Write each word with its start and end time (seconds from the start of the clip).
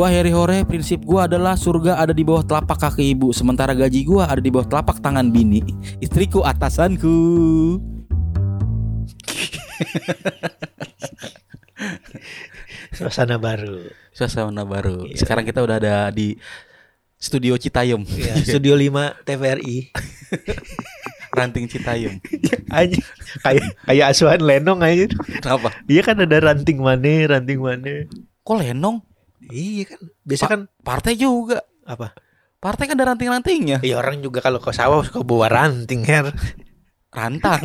Gua 0.00 0.08
Harry 0.08 0.32
Hore, 0.32 0.64
prinsip 0.64 1.04
gua 1.04 1.28
adalah 1.28 1.60
surga 1.60 2.00
ada 2.00 2.16
di 2.16 2.24
bawah 2.24 2.40
telapak 2.40 2.88
kaki 2.88 3.12
ibu, 3.12 3.36
sementara 3.36 3.76
gaji 3.76 4.08
gua 4.08 4.32
ada 4.32 4.40
di 4.40 4.48
bawah 4.48 4.64
telapak 4.64 4.96
tangan 4.96 5.28
bini. 5.28 5.60
Istriku 6.00 6.40
atasanku. 6.40 7.20
Suasana 12.96 13.36
baru. 13.36 13.92
Suasana 14.16 14.64
baru. 14.64 15.04
Sekarang 15.12 15.44
kita 15.44 15.60
udah 15.60 15.76
ada 15.76 16.08
di 16.08 16.40
studio 17.20 17.60
Citayam. 17.60 18.00
Ya, 18.08 18.40
Studio 18.40 18.80
5 18.80 19.20
TVRI. 19.28 19.92
Ranting 21.36 21.68
Citayam. 21.68 22.24
aja 22.72 22.96
kayak 23.44 23.76
kayak 23.84 24.16
asuhan 24.16 24.40
Lenong 24.40 24.80
aja. 24.80 25.12
Kenapa? 25.44 25.76
Iya 25.84 26.00
kan 26.08 26.24
ada 26.24 26.40
ranting 26.40 26.80
mana, 26.80 27.36
ranting 27.36 27.60
mana. 27.60 28.08
Kok 28.48 28.64
lenong? 28.64 29.09
Iya 29.50 29.84
kan. 29.86 30.00
Biasa 30.22 30.42
Pa- 30.42 30.50
kan 30.50 30.60
Partai 30.80 31.14
juga. 31.14 31.60
apa? 31.82 32.14
Partai 32.56 32.84
kan 32.84 32.94
ada 32.94 33.10
ranting-rantingnya. 33.10 33.80
Iya 33.80 33.96
orang 33.96 34.20
juga 34.20 34.38
kalau 34.38 34.56
ke 34.56 34.70
sawah 34.70 35.00
suka 35.00 35.20
bawa 35.20 35.48
ranting 35.48 36.04
her. 36.04 36.28
Rantang. 37.08 37.64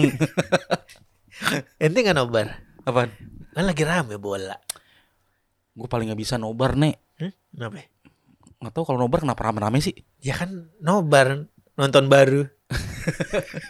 Ente 1.83 1.99
nggak 1.99 2.15
nobar? 2.15 2.47
Apaan? 2.81 3.11
Kan 3.51 3.63
lagi 3.63 3.83
rame 3.83 4.15
bola. 4.15 4.55
Gue 5.71 5.85
paling 5.85 6.07
nggak 6.07 6.17
bisa 6.17 6.35
nobar 6.35 6.73
nek. 6.73 6.95
Hmm? 7.17 7.33
Kenapa? 7.51 7.83
Nggak 8.55 8.73
tahu 8.73 8.83
kalau 8.85 8.99
nobar 8.99 9.19
kenapa 9.21 9.41
rame-rame 9.43 9.77
sih? 9.77 9.93
Ya 10.19 10.33
kan 10.33 10.49
nobar 10.79 11.45
nonton 11.75 12.07
baru. 12.07 12.47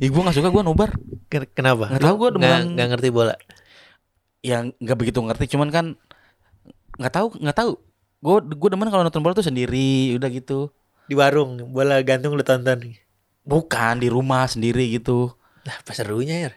Ya 0.00 0.08
gue 0.08 0.16
nggak 0.16 0.32
suka 0.32 0.48
gue 0.48 0.62
nobar. 0.64 0.90
Ken- 1.28 1.44
Kenapa? 1.52 1.92
Nggak 1.92 2.02
tahu, 2.02 2.16
gua 2.16 2.30
Lu 2.30 2.38
nggak 2.40 2.56
demen- 2.56 2.72
nggak 2.74 2.88
ngerti 2.90 3.08
bola. 3.10 3.36
yang 4.40 4.72
nggak 4.74 4.96
begitu 4.96 5.20
ngerti 5.20 5.52
cuman 5.52 5.68
kan 5.68 5.86
nggak 7.00 7.12
tahu 7.16 7.28
nggak 7.40 7.56
tahu 7.56 7.72
gue 8.20 8.36
gue 8.52 8.68
demen 8.68 8.92
kalau 8.92 9.00
nonton 9.00 9.24
bola 9.24 9.32
tuh 9.32 9.48
sendiri 9.48 10.12
udah 10.20 10.28
gitu 10.28 10.68
Di 11.08 11.16
warung 11.16 11.58
bola 11.72 11.98
gantung 12.04 12.36
lu 12.36 12.44
tonton. 12.44 12.92
bukan 13.42 13.98
di 13.98 14.06
rumah 14.12 14.44
sendiri 14.46 14.86
gitu 14.94 15.32
Lah 15.64 15.80
apa 15.80 15.92
serunya 15.96 16.36
ya? 16.44 16.50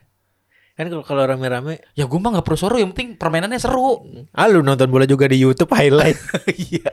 Kan 0.73 0.89
kalau 0.89 1.05
kalau 1.05 1.21
rame-rame, 1.29 1.85
ya 1.93 2.09
gue 2.09 2.17
mah 2.17 2.33
nggak 2.33 2.49
perlu 2.49 2.57
seru 2.57 2.81
yang 2.81 2.97
penting 2.97 3.13
permainannya 3.13 3.61
seru. 3.61 4.09
Ah 4.33 4.49
lu 4.49 4.65
nonton 4.65 4.89
bola 4.89 5.05
juga 5.05 5.29
di 5.29 5.37
YouTube 5.37 5.69
highlight. 5.69 6.17
iya. 6.73 6.89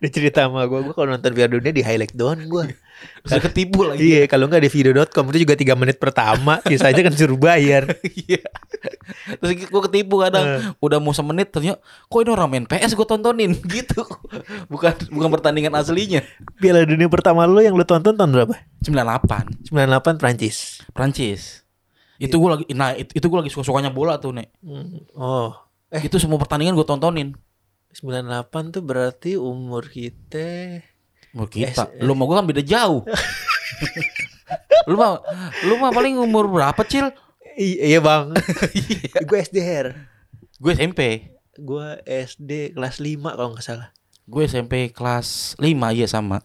Dia 0.00 0.08
cerita 0.08 0.48
sama 0.48 0.64
gua, 0.64 0.80
gua 0.80 0.96
kalau 0.96 1.12
nonton 1.12 1.36
Piala 1.36 1.52
Dunia 1.52 1.68
di 1.68 1.84
highlight 1.84 2.16
doang 2.16 2.48
gua. 2.48 2.64
terus 3.28 3.44
ketipu 3.44 3.84
lagi. 3.84 4.00
Iya, 4.00 4.24
kalau 4.24 4.48
nggak 4.48 4.64
di 4.64 4.70
video.com 4.72 5.24
itu 5.36 5.44
juga 5.44 5.52
tiga 5.52 5.76
menit 5.76 6.00
pertama, 6.00 6.64
sisanya 6.64 7.00
kan 7.04 7.12
suruh 7.12 7.36
bayar. 7.36 7.92
iya. 8.24 8.40
Terus 9.36 9.68
gue 9.68 9.82
ketipu 9.92 10.24
kadang. 10.24 10.72
Udah 10.80 10.96
mau 10.96 11.12
semenit 11.12 11.52
ternyata 11.52 11.84
kok 11.84 12.20
ini 12.24 12.30
orang 12.32 12.48
main 12.48 12.64
PS 12.64 12.96
gue 12.96 13.04
tontonin? 13.04 13.52
Gitu. 13.52 14.00
Bukan 14.72 15.12
bukan 15.12 15.28
pertandingan 15.28 15.76
aslinya. 15.76 16.24
Piala 16.56 16.88
Dunia 16.88 17.12
pertama 17.12 17.44
lu 17.44 17.60
yang 17.60 17.76
lu 17.76 17.84
tonton 17.84 18.16
tahun 18.16 18.32
berapa? 18.32 18.56
98 18.80 19.68
98 19.68 20.16
Prancis. 20.16 20.80
Prancis 20.96 21.68
itu 22.20 22.36
gue 22.36 22.50
lagi 22.50 22.64
nah 22.70 22.92
itu, 22.92 23.10
itu 23.10 23.26
gue 23.26 23.38
lagi 23.40 23.48
suka 23.48 23.64
sukanya 23.64 23.88
bola 23.88 24.16
tuh 24.16 24.30
nek 24.30 24.52
Oh, 25.12 25.50
eh 25.88 26.00
itu 26.00 26.16
semua 26.16 26.36
pertandingan 26.36 26.76
gue 26.76 26.84
tontonin 26.84 27.32
98 27.90 28.44
tuh 28.70 28.82
berarti 28.84 29.34
umur 29.34 29.88
kita 29.88 30.84
Umur 31.30 31.46
kita. 31.46 31.86
Eh, 31.90 32.02
Lu 32.02 32.12
mah 32.12 32.26
gua 32.26 32.38
kan 32.38 32.46
beda 32.46 32.58
jauh. 32.60 33.06
lu 34.88 34.94
mah 34.94 35.22
lu 35.62 35.78
mah 35.78 35.90
paling 35.90 36.18
umur 36.18 36.46
berapa, 36.46 36.82
Cil? 36.82 37.06
I- 37.54 37.86
iya 37.86 38.00
bang, 38.00 38.34
gue 39.28 39.38
SD 39.38 39.56
her, 39.60 39.86
Gue 40.56 40.72
SMP. 40.72 41.30
gue 41.54 41.86
SD 42.02 42.72
kelas 42.72 42.98
5 42.98 43.20
kalau 43.30 43.52
nggak 43.52 43.62
salah. 43.62 43.88
Gue 44.24 44.46
SMP 44.46 44.90
kelas 44.90 45.54
5 45.54 45.66
iya 45.92 46.06
sama. 46.06 46.40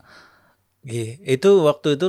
Iya, 0.82 1.18
itu 1.26 1.66
waktu 1.66 1.96
itu 1.96 2.06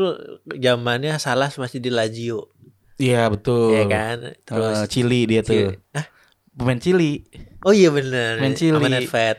zamannya 0.53 1.17
Salas 1.17 1.57
masih 1.57 1.79
di 1.79 1.89
Lazio, 1.89 2.53
Iya, 2.97 3.29
betul. 3.29 3.73
ya 3.73 3.85
kan? 3.87 4.17
Terus 4.39 4.77
Terus 4.79 4.79
Chili 4.89 5.21
dia 5.25 5.41
tuh. 5.41 5.53
Chili. 5.53 5.77
Hah? 5.93 6.07
Pemain 6.53 6.81
Chili. 6.81 7.13
Oh 7.61 7.71
iya 7.71 7.91
bener, 7.91 8.41
Main 8.41 8.55
Chili. 8.55 8.73
Sama 8.73 8.89
Nedved. 8.89 9.37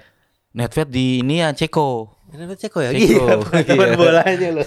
Netfet 0.53 0.87
di 0.87 1.21
ini 1.21 1.39
ya 1.39 1.49
Ceko. 1.49 2.13
Nedved 2.29 2.59
Ceko 2.59 2.79
ya? 2.79 2.91
Ceko. 2.91 3.01
Gila, 3.25 3.33
pengetahuan 3.43 3.87
Iya. 3.87 3.97
bolanya 3.97 4.47
lo. 4.51 4.63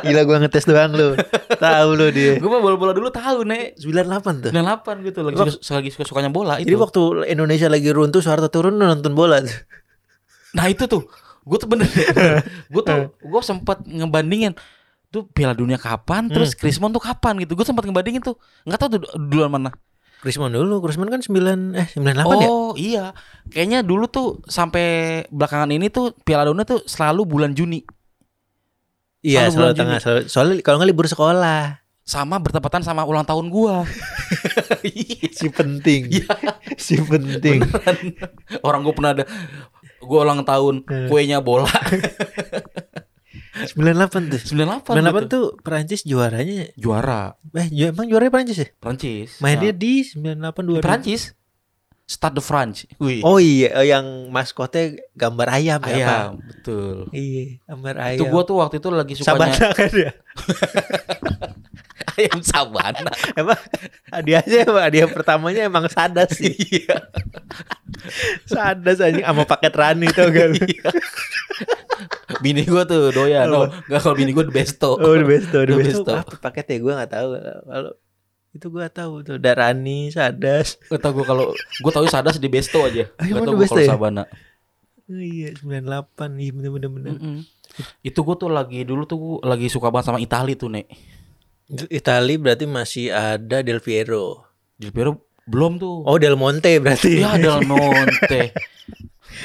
Gila 0.00 0.20
gua 0.24 0.36
ngetes 0.40 0.64
doang 0.64 0.90
lu. 0.90 1.14
Tahu 1.54 1.88
lu 1.92 2.06
dia. 2.10 2.38
Gue 2.38 2.48
mah 2.48 2.58
bola-bola 2.58 2.90
dulu 2.90 3.10
tahu, 3.10 3.44
Nek. 3.44 3.78
98 3.78 4.40
tuh. 4.40 4.50
98 4.50 5.06
gitu 5.06 5.18
lagi 5.22 5.36
suka, 5.54 5.72
lagi 5.78 5.90
suka-sukanya 5.90 6.30
bola 6.30 6.58
itu. 6.58 6.66
Jadi 6.66 6.76
waktu 6.76 7.02
Indonesia 7.28 7.68
lagi 7.68 7.90
runtuh 7.90 8.18
Soeharto 8.18 8.48
turun 8.48 8.74
nonton 8.74 9.12
bola 9.12 9.38
tuh. 9.38 9.54
Nah, 10.54 10.66
itu 10.66 10.86
tuh. 10.86 11.06
Gue 11.44 11.58
tuh 11.60 11.68
bener. 11.68 11.86
gue 12.72 12.82
tuh 12.82 13.00
gue 13.12 13.40
sempat 13.44 13.84
ngebandingin 13.84 14.54
tuh 15.14 15.22
Piala 15.26 15.54
Dunia 15.54 15.78
kapan, 15.78 16.26
Hmm. 16.26 16.34
terus 16.34 16.52
Krismon 16.52 16.90
tuh 16.90 16.98
kapan 16.98 17.38
gitu. 17.38 17.54
Gue 17.54 17.62
sempat 17.62 17.82
ngebandingin 17.82 18.18
tuh. 18.20 18.34
Nggak 18.62 18.76
tahu 18.76 18.88
tuh 18.90 19.00
duluan 19.16 19.48
mana. 19.48 19.70
Krismon 20.18 20.50
dulu, 20.50 20.80
Krismon 20.80 21.06
kan 21.06 21.20
9 21.20 21.36
eh 21.74 21.86
98 21.92 22.16
ya? 22.40 22.48
oh 22.48 22.72
iya, 22.74 23.04
kayaknya 23.46 23.80
dulu 23.80 24.08
tuh 24.08 24.40
sampai 24.42 24.86
belakangan 25.28 25.68
ini 25.68 25.86
tuh 25.86 26.16
Piala 26.18 26.44
Dunia 26.44 26.64
tuh 26.64 26.80
selalu 26.82 27.22
bulan 27.24 27.52
Juni, 27.52 27.84
Iya, 29.20 29.46
selalu 29.46 29.52
selalu 29.52 29.72
tengah. 29.74 29.98
Selalu, 30.00 30.20
soalnya 30.26 30.54
kalau 30.60 30.76
nggak 30.76 30.90
libur 30.90 31.06
sekolah. 31.06 31.80
sama 32.04 32.36
bertepatan 32.36 32.80
sama 32.80 33.00
ulang 33.02 33.24
tahun 33.24 33.48
gua. 33.48 33.84
Iya, 34.84 35.28
Si 35.30 35.48
penting. 35.48 36.08
Iya. 36.10 36.36
si 36.76 36.96
penting. 36.98 37.64
beneran. 37.64 37.96
Orang 38.60 38.80
gua 38.80 38.92
pernah 38.92 39.12
ada 39.12 39.24
gua 39.98 40.20
ulang 40.22 40.40
tahun 40.42 40.84
Hmm. 40.84 41.08
kuenya 41.08 41.40
bola 41.40 41.64
98 43.54 44.28
tuh. 44.28 44.40
98 44.42 44.82
98 44.82 45.14
gitu. 45.14 45.26
tuh 45.28 45.44
Perancis 45.58 46.02
juaranya 46.02 46.66
juara 46.74 47.38
eh 47.52 47.66
ju- 47.68 47.88
emang 47.88 48.04
juaranya 48.04 48.32
Perancis 48.32 48.58
ya? 48.58 48.68
Prancis. 48.74 49.38
Mainnya 49.38 49.70
Nah, 49.70 49.78
di 49.78 49.92
98 50.02 50.34
di 50.60 50.70
2000. 50.72 50.82
Prancis. 50.82 51.22
Stade 52.04 52.36
de 52.36 52.42
France. 52.42 52.84
Wih. 52.98 53.24
Oh 53.24 53.38
iya, 53.38 53.80
eh, 53.80 53.88
yang 53.88 54.04
maskotnya 54.28 54.92
gambar 55.10 55.48
ayam, 55.50 55.80
ya, 55.80 55.88
ayam, 55.88 56.30
betul. 56.36 57.08
Iya, 57.08 57.64
gambar 57.64 57.94
ayam. 57.96 58.18
Itu 58.18 58.24
gua 58.28 58.42
tuh 58.44 58.56
waktu 58.60 58.76
itu 58.76 58.88
lagi 58.90 59.14
sukanya 59.14 59.48
Sabana 59.48 59.68
kan 59.72 59.88
ya? 59.88 60.12
ayam 62.14 62.40
sabana. 62.44 63.08
Emang 63.34 63.56
hadiahnya 64.08 64.58
emang 64.64 64.84
hadiah 64.84 65.08
pertamanya 65.08 65.62
emang 65.64 65.88
sadas 65.88 66.36
sih. 66.36 66.52
Iya. 66.76 66.96
Sadas 68.44 68.98
anjing 69.00 69.24
sama 69.24 69.44
paket 69.44 69.74
rani 69.74 70.06
tau 70.12 70.28
gak 70.30 70.48
lu? 70.52 70.60
Iya. 72.24 72.40
bini 72.42 72.66
gua 72.66 72.82
tuh 72.82 73.14
doyan. 73.14 73.46
Oh, 73.52 73.70
enggak 73.70 74.00
kalau 74.02 74.16
bini 74.18 74.34
gua 74.34 74.42
the 74.42 74.52
besto. 74.52 74.98
Oh, 74.98 75.14
the 75.14 75.22
best 75.22 75.48
the 75.54 75.62
The 75.62 75.76
best 75.78 76.02
Besto. 76.02 76.12
Apa 76.12 76.34
paketnya 76.42 76.82
gue 76.82 76.92
gak 76.92 77.12
tahu. 77.14 77.28
Kalau 77.38 77.92
itu 78.54 78.66
gue 78.70 78.86
tahu 78.86 79.12
tuh 79.26 79.36
Darani, 79.38 80.10
Sadas. 80.10 80.78
Gak 80.90 81.00
tau 81.02 81.10
gue 81.14 81.26
kalau 81.26 81.54
gue 81.54 81.92
tahu 81.94 82.06
Sadas 82.10 82.38
di 82.42 82.50
Besto 82.50 82.82
aja. 82.82 83.06
Ah, 83.18 83.26
Gak 83.26 83.30
emang 83.30 83.46
tau 83.46 83.54
gue 83.54 83.62
Besto 83.66 83.78
kalau 83.78 83.86
ya? 83.86 83.90
Sabana. 83.94 84.22
Oh, 85.04 85.20
iya, 85.20 85.52
98 85.52 86.40
Iya 86.40 86.50
bener-bener 86.56 86.90
bener. 86.90 87.12
Mm-mm. 87.18 87.38
Itu 88.00 88.20
gue 88.24 88.36
tuh 88.40 88.50
lagi 88.50 88.80
dulu 88.86 89.02
tuh 89.04 89.18
gua 89.20 89.36
lagi 89.54 89.66
suka 89.70 89.90
banget 89.92 90.10
sama 90.10 90.18
Itali 90.22 90.54
tuh 90.58 90.70
nek. 90.72 90.86
Itali 91.90 92.34
berarti 92.38 92.64
masih 92.66 93.10
ada 93.14 93.62
Del 93.62 93.78
Piero. 93.84 94.42
Del 94.78 94.90
Piero 94.90 95.33
belum 95.44 95.76
tuh. 95.76 96.02
Oh, 96.04 96.16
Del 96.16 96.34
Monte 96.34 96.80
berarti. 96.80 97.20
Iya 97.20 97.36
Del 97.36 97.60
Monte. 97.68 98.50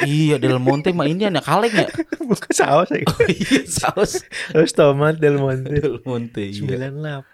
iya 0.05 0.37
Del 0.37 0.61
Monte 0.61 0.93
mah 0.93 1.05
ini 1.05 1.27
anak 1.27 1.43
kaleng 1.43 1.73
ya. 1.73 1.87
Bukan 2.21 2.51
saus 2.53 2.89
ya. 2.89 3.03
Oh 3.09 3.25
iya 3.25 3.61
saus. 3.65 4.21
Terus 4.49 4.71
tomat 4.71 5.17
Del 5.17 5.35
Monte. 5.35 5.69
Del 5.69 5.99
Monte 6.01 6.45
iya. 6.45 6.63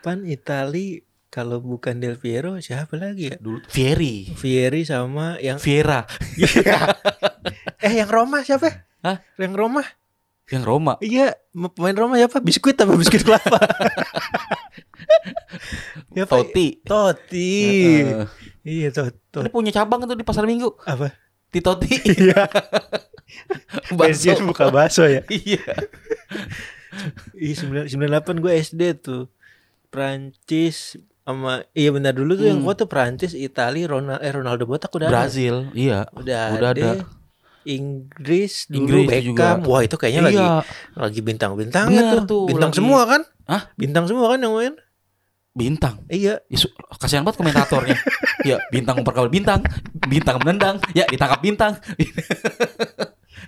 98 0.01 0.25
Itali 0.25 1.03
kalau 1.27 1.59
bukan 1.59 1.99
Del 1.99 2.15
Piero 2.15 2.55
siapa 2.57 2.95
lagi 2.95 3.29
ya? 3.29 3.35
Dulu 3.37 3.61
Fieri. 3.67 4.31
Fieri 4.33 4.87
sama 4.87 5.35
yang 5.37 5.59
Viera. 5.59 6.07
eh 7.83 7.93
yang 7.93 8.07
Roma 8.07 8.41
siapa? 8.41 8.87
Hah? 9.03 9.19
Yang 9.35 9.53
Roma? 9.53 9.83
Yang 10.47 10.63
Roma. 10.63 10.93
Iya, 11.01 11.35
pemain 11.51 11.97
Roma 11.97 12.15
siapa? 12.15 12.39
Biskuit 12.39 12.77
apa 12.77 12.93
biskuit 12.95 13.21
kelapa? 13.21 13.57
ya, 16.17 16.23
Pak? 16.23 16.31
Totti. 16.31 16.67
Totti. 16.85 17.51
Iya. 18.65 18.89
Tot. 18.89 19.13
Dia 19.37 19.47
punya 19.47 19.69
cabang 19.71 20.03
tuh 20.03 20.17
di 20.17 20.25
pasar 20.25 20.43
Minggu. 20.43 20.73
Apa? 20.83 21.13
Titoti. 21.47 21.87
Iya. 22.01 22.49
Bakso. 23.93 24.25
Pensiun 24.27 24.45
buka 24.45 24.69
bakso 24.69 25.05
ya. 25.05 25.21
Iya. 25.27 25.65
Iya 27.35 27.53
sembilan 27.55 27.85
sembilan 27.85 28.09
delapan 28.11 28.35
gue 28.39 28.51
SD 28.55 28.81
tuh. 28.99 29.23
Prancis 29.89 30.95
sama 31.21 31.63
iya 31.71 31.89
benar 31.89 32.13
dulu 32.13 32.35
tuh 32.35 32.45
yang 32.45 32.59
Hmm. 32.59 32.65
kuat 32.65 32.77
tuh 32.77 32.85
Prancis, 32.85 33.33
Italia, 33.33 33.87
Ronaldo, 33.87 34.19
eh 34.19 34.29
Ronaldo 34.29 34.63
botak 34.63 34.91
udah 34.91 35.07
ada. 35.07 35.23
Brazil, 35.23 35.71
iya. 35.71 36.05
Udah, 36.11 36.43
Udah 36.53 36.69
ada. 36.71 36.85
ada. 36.93 37.05
Inggris 37.65 38.69
dulu 38.69 38.85
Inggris 39.01 39.05
Beckham. 39.09 39.25
juga. 39.25 39.47
Wah, 39.65 39.81
itu 39.81 39.95
kayaknya 39.95 40.21
lagi 40.23 40.37
Iya. 40.37 40.61
lagi 40.95 41.19
bintang-bintangnya 41.19 42.01
Bener 42.05 42.19
tuh. 42.19 42.25
tuh, 42.27 42.43
Bintang 42.45 42.69
lagi- 42.69 42.77
semua 42.77 43.01
kan? 43.03 43.21
Hah? 43.45 43.61
Bintang 43.73 44.05
semua 44.05 44.25
kan 44.29 44.39
yang 44.39 44.53
main? 44.53 44.73
Bintang. 45.55 46.03
Iya. 46.05 46.43
Ya, 46.45 46.57
kasihan 46.99 47.23
banget 47.23 47.39
komentatornya. 47.39 47.95
ya, 48.49 48.59
bintang 48.67 48.99
memperkawal 48.99 49.31
bintang, 49.31 49.63
bintang 50.05 50.35
menendang, 50.43 50.83
ya 50.91 51.07
ditangkap 51.07 51.39
bintang. 51.41 51.73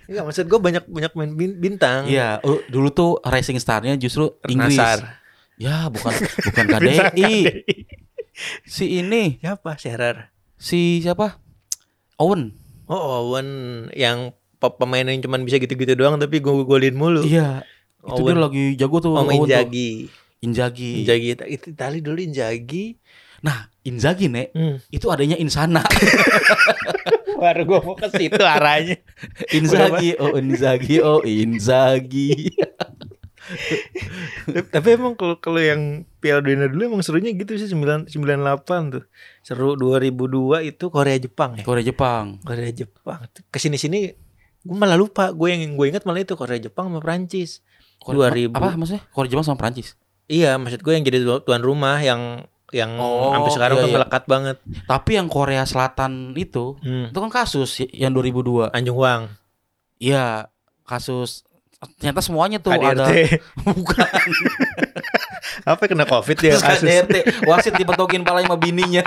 Iya, 0.08 0.24
maksud 0.24 0.48
gue 0.48 0.56
banyak 0.56 0.88
banyak 0.88 1.12
main 1.20 1.32
bin- 1.36 1.60
bintang. 1.60 2.08
Iya, 2.08 2.40
dulu 2.72 2.88
tuh 2.90 3.12
racing 3.20 3.60
star-nya 3.60 4.00
justru 4.00 4.40
Inggris. 4.48 4.80
Nasar. 4.80 5.20
Ya, 5.60 5.92
bukan 5.92 6.16
bukan 6.48 6.64
KDI. 6.66 6.96
KDI. 7.12 7.36
Si 8.64 9.04
ini, 9.04 9.36
Siapa? 9.44 9.76
Shearer. 9.76 10.32
si 10.56 11.04
siapa? 11.04 11.44
Owen. 12.16 12.56
Oh, 12.88 13.28
Owen 13.28 13.48
yang 13.92 14.32
pe- 14.58 14.76
pemain 14.80 15.04
yang 15.04 15.20
cuman 15.20 15.44
bisa 15.44 15.60
gitu-gitu 15.60 15.92
doang 15.94 16.16
tapi 16.16 16.40
gue 16.40 16.54
golin 16.64 16.96
mulu. 16.96 17.28
Iya. 17.28 17.68
Itu 18.00 18.24
Owen. 18.24 18.32
dia 18.32 18.44
lagi 18.48 18.66
jago 18.80 19.04
tuh 19.04 19.12
Om 19.12 19.28
Owen 19.28 19.44
tuh. 19.44 20.08
Inzaghi. 20.40 21.02
Inzaghi. 21.02 21.34
Inzaghi 21.34 21.54
itu 21.58 21.68
Itali 21.74 22.00
dulu 22.00 22.20
Inzaghi. 22.20 22.98
Nah, 23.42 23.70
Inzaghi 23.82 24.28
nek 24.28 24.54
Hmm. 24.54 24.78
itu 24.90 25.06
adanya 25.08 25.38
Insana. 25.38 25.82
Baru 27.42 27.70
gue 27.70 27.80
mau 27.80 27.94
ke 27.94 28.10
situ 28.10 28.42
arahnya. 28.42 28.98
Inzaghi, 29.54 30.18
oh 30.18 30.34
Inzaghi, 30.34 30.98
oh 31.00 31.22
Inzaghi. 31.22 32.50
Tapi 34.68 34.88
emang 34.92 35.14
kalau 35.14 35.38
kalau 35.38 35.62
yang 35.62 36.04
Piala 36.20 36.42
Dunia 36.42 36.68
dulu 36.68 36.98
emang 36.98 37.02
serunya 37.06 37.32
gitu 37.32 37.56
sih 37.56 37.70
9 37.70 38.10
98 38.10 38.94
tuh. 38.94 39.04
Seru 39.40 39.78
2002 39.78 40.66
itu 40.68 40.86
Korea 40.90 41.16
Jepang 41.16 41.56
ya. 41.56 41.64
Korea 41.64 41.86
Jepang. 41.86 42.42
Korea 42.42 42.74
Jepang. 42.74 43.20
Ke 43.48 43.58
sini 43.62 43.78
sini 43.78 44.12
gue 44.60 44.78
malah 44.78 44.98
lupa. 44.98 45.32
Gue 45.32 45.54
yang 45.54 45.78
gue 45.78 45.86
ingat 45.88 46.04
malah 46.04 46.20
itu 46.20 46.34
Korea 46.34 46.58
Jepang 46.58 46.90
sama 46.92 47.00
Prancis. 47.00 47.62
Korea, 48.02 48.34
2000. 48.34 48.52
Apa 48.52 48.76
maksudnya? 48.76 49.04
Korea 49.14 49.30
Jepang 49.30 49.46
sama 49.46 49.58
Prancis. 49.60 49.96
Iya, 50.28 50.56
maksud 50.56 50.80
gue 50.80 50.92
yang 50.92 51.02
jadi 51.02 51.20
tu- 51.22 51.42
tuan 51.42 51.60
rumah 51.60 51.98
yang 51.98 52.44
yang 52.70 53.00
Oh, 53.00 53.32
sampai 53.32 53.48
sekarang 53.50 53.76
iya, 53.76 53.82
tuh 53.82 53.90
iya. 53.90 53.96
melekat 53.98 54.24
banget. 54.26 54.58
Tapi 54.84 55.12
yang 55.14 55.28
Korea 55.28 55.64
Selatan 55.64 56.36
itu 56.36 56.76
Hmm. 56.78 57.08
itu 57.08 57.18
kan 57.18 57.32
kasus 57.34 57.70
yang 57.90 58.12
2002. 58.12 58.68
Anjung 58.70 58.98
Wang, 58.98 59.32
Iya, 59.98 60.52
kasus 60.84 61.48
ternyata 61.96 62.20
semuanya 62.20 62.58
tuh 62.58 62.70
KDRT. 62.70 62.98
ada 62.98 63.06
bukan 63.70 64.08
Apa 65.64 65.84
kena 65.86 66.04
Covid 66.04 66.36
dia 66.36 66.54
Terus 66.54 66.64
kasus? 66.66 66.84
KDRT 66.84 67.16
wasit 67.46 67.74
dipetokin 67.74 68.22
palanya 68.22 68.48
sama 68.48 68.58
bininya. 68.58 69.04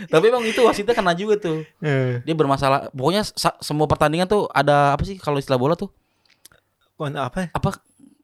Tapi 0.00 0.24
emang 0.24 0.44
itu 0.44 0.60
wasitnya 0.60 0.92
kena 0.92 1.10
juga 1.12 1.34
tuh. 1.36 1.66
Eh, 1.80 2.22
Dia 2.22 2.30
bermasalah. 2.32 2.92
Pokoknya 2.92 3.26
semua 3.58 3.86
pertandingan 3.86 4.26
tuh 4.26 4.46
ada 4.48 4.92
apa 4.92 5.02
sih 5.02 5.16
kalau 5.16 5.36
istilah 5.36 5.56
bola 5.56 5.74
tuh? 5.74 5.90
kon- 6.94 7.14
apa? 7.14 7.48
Apa 7.48 7.78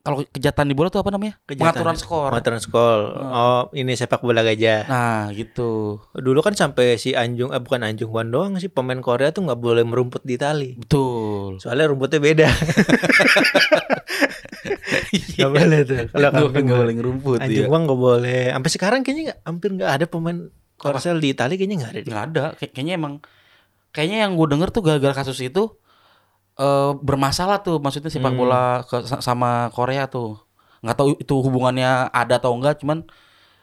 kalau 0.05 0.21
kejahatan 0.29 0.69
di 0.69 0.77
bola 0.77 0.93
tuh 0.93 1.01
apa 1.01 1.09
namanya? 1.09 1.41
Kejahatan. 1.49 1.81
Pengaturan 1.81 1.97
skor. 1.97 2.29
Pengaturan 2.29 2.61
skor. 2.61 2.99
Oh, 3.17 3.63
ini 3.73 3.97
sepak 3.97 4.21
bola 4.21 4.45
gajah. 4.45 4.85
Nah, 4.85 5.33
gitu. 5.33 5.97
Dulu 6.13 6.45
kan 6.45 6.53
sampai 6.53 7.01
si 7.01 7.17
Anjung, 7.17 7.51
eh 7.51 7.59
bukan 7.59 7.81
Anjung 7.81 8.13
Wan 8.13 8.29
doang 8.29 8.61
sih 8.61 8.69
pemain 8.69 9.01
Korea 9.01 9.33
tuh 9.33 9.49
nggak 9.49 9.57
boleh 9.57 9.81
merumput 9.81 10.21
di 10.21 10.37
Itali. 10.37 10.77
Betul. 10.77 11.57
Soalnya 11.57 11.89
rumputnya 11.89 12.21
beda. 12.21 12.49
Gak 15.35 15.51
boleh 15.51 15.81
tuh. 15.83 15.97
Kalau 16.11 16.21
Nggak 16.21 16.33
kampung 16.33 16.65
nggak 16.65 16.81
boleh 16.85 16.95
ngerumput 16.95 17.39
Anjung 17.41 17.67
ya. 17.67 17.71
Wang 17.71 17.83
nggak 17.89 18.01
boleh. 18.01 18.43
Sampai 18.55 18.71
sekarang 18.71 19.01
kayaknya 19.03 19.23
nggak, 19.33 19.39
hampir 19.45 19.69
nggak 19.75 19.91
ada 19.91 20.05
pemain 20.07 20.39
Korsel 20.75 21.19
di 21.19 21.29
Itali 21.33 21.55
kayaknya 21.57 21.77
nggak 21.81 21.93
ada. 21.93 22.01
Nggak 22.05 22.25
ada. 22.31 22.45
Kay- 22.59 22.73
kayaknya 22.73 22.95
emang 22.99 23.15
kayaknya 23.91 24.27
yang 24.27 24.33
gue 24.35 24.47
denger 24.51 24.69
tuh 24.71 24.83
gara-gara 24.83 25.15
kasus 25.15 25.39
itu 25.41 25.75
eh 26.55 26.91
bermasalah 26.97 27.61
tuh 27.61 27.79
maksudnya 27.79 28.09
sepak 28.09 28.31
Hmm. 28.31 28.39
bola 28.39 28.63
ke, 28.83 29.03
sa- 29.03 29.19
sama 29.19 29.69
Korea 29.71 30.07
tuh. 30.07 30.39
Nggak 30.81 30.97
tahu 30.97 31.09
itu 31.17 31.35
hubungannya 31.41 32.09
ada 32.09 32.39
atau 32.39 32.53
enggak 32.53 32.79
cuman 32.79 33.03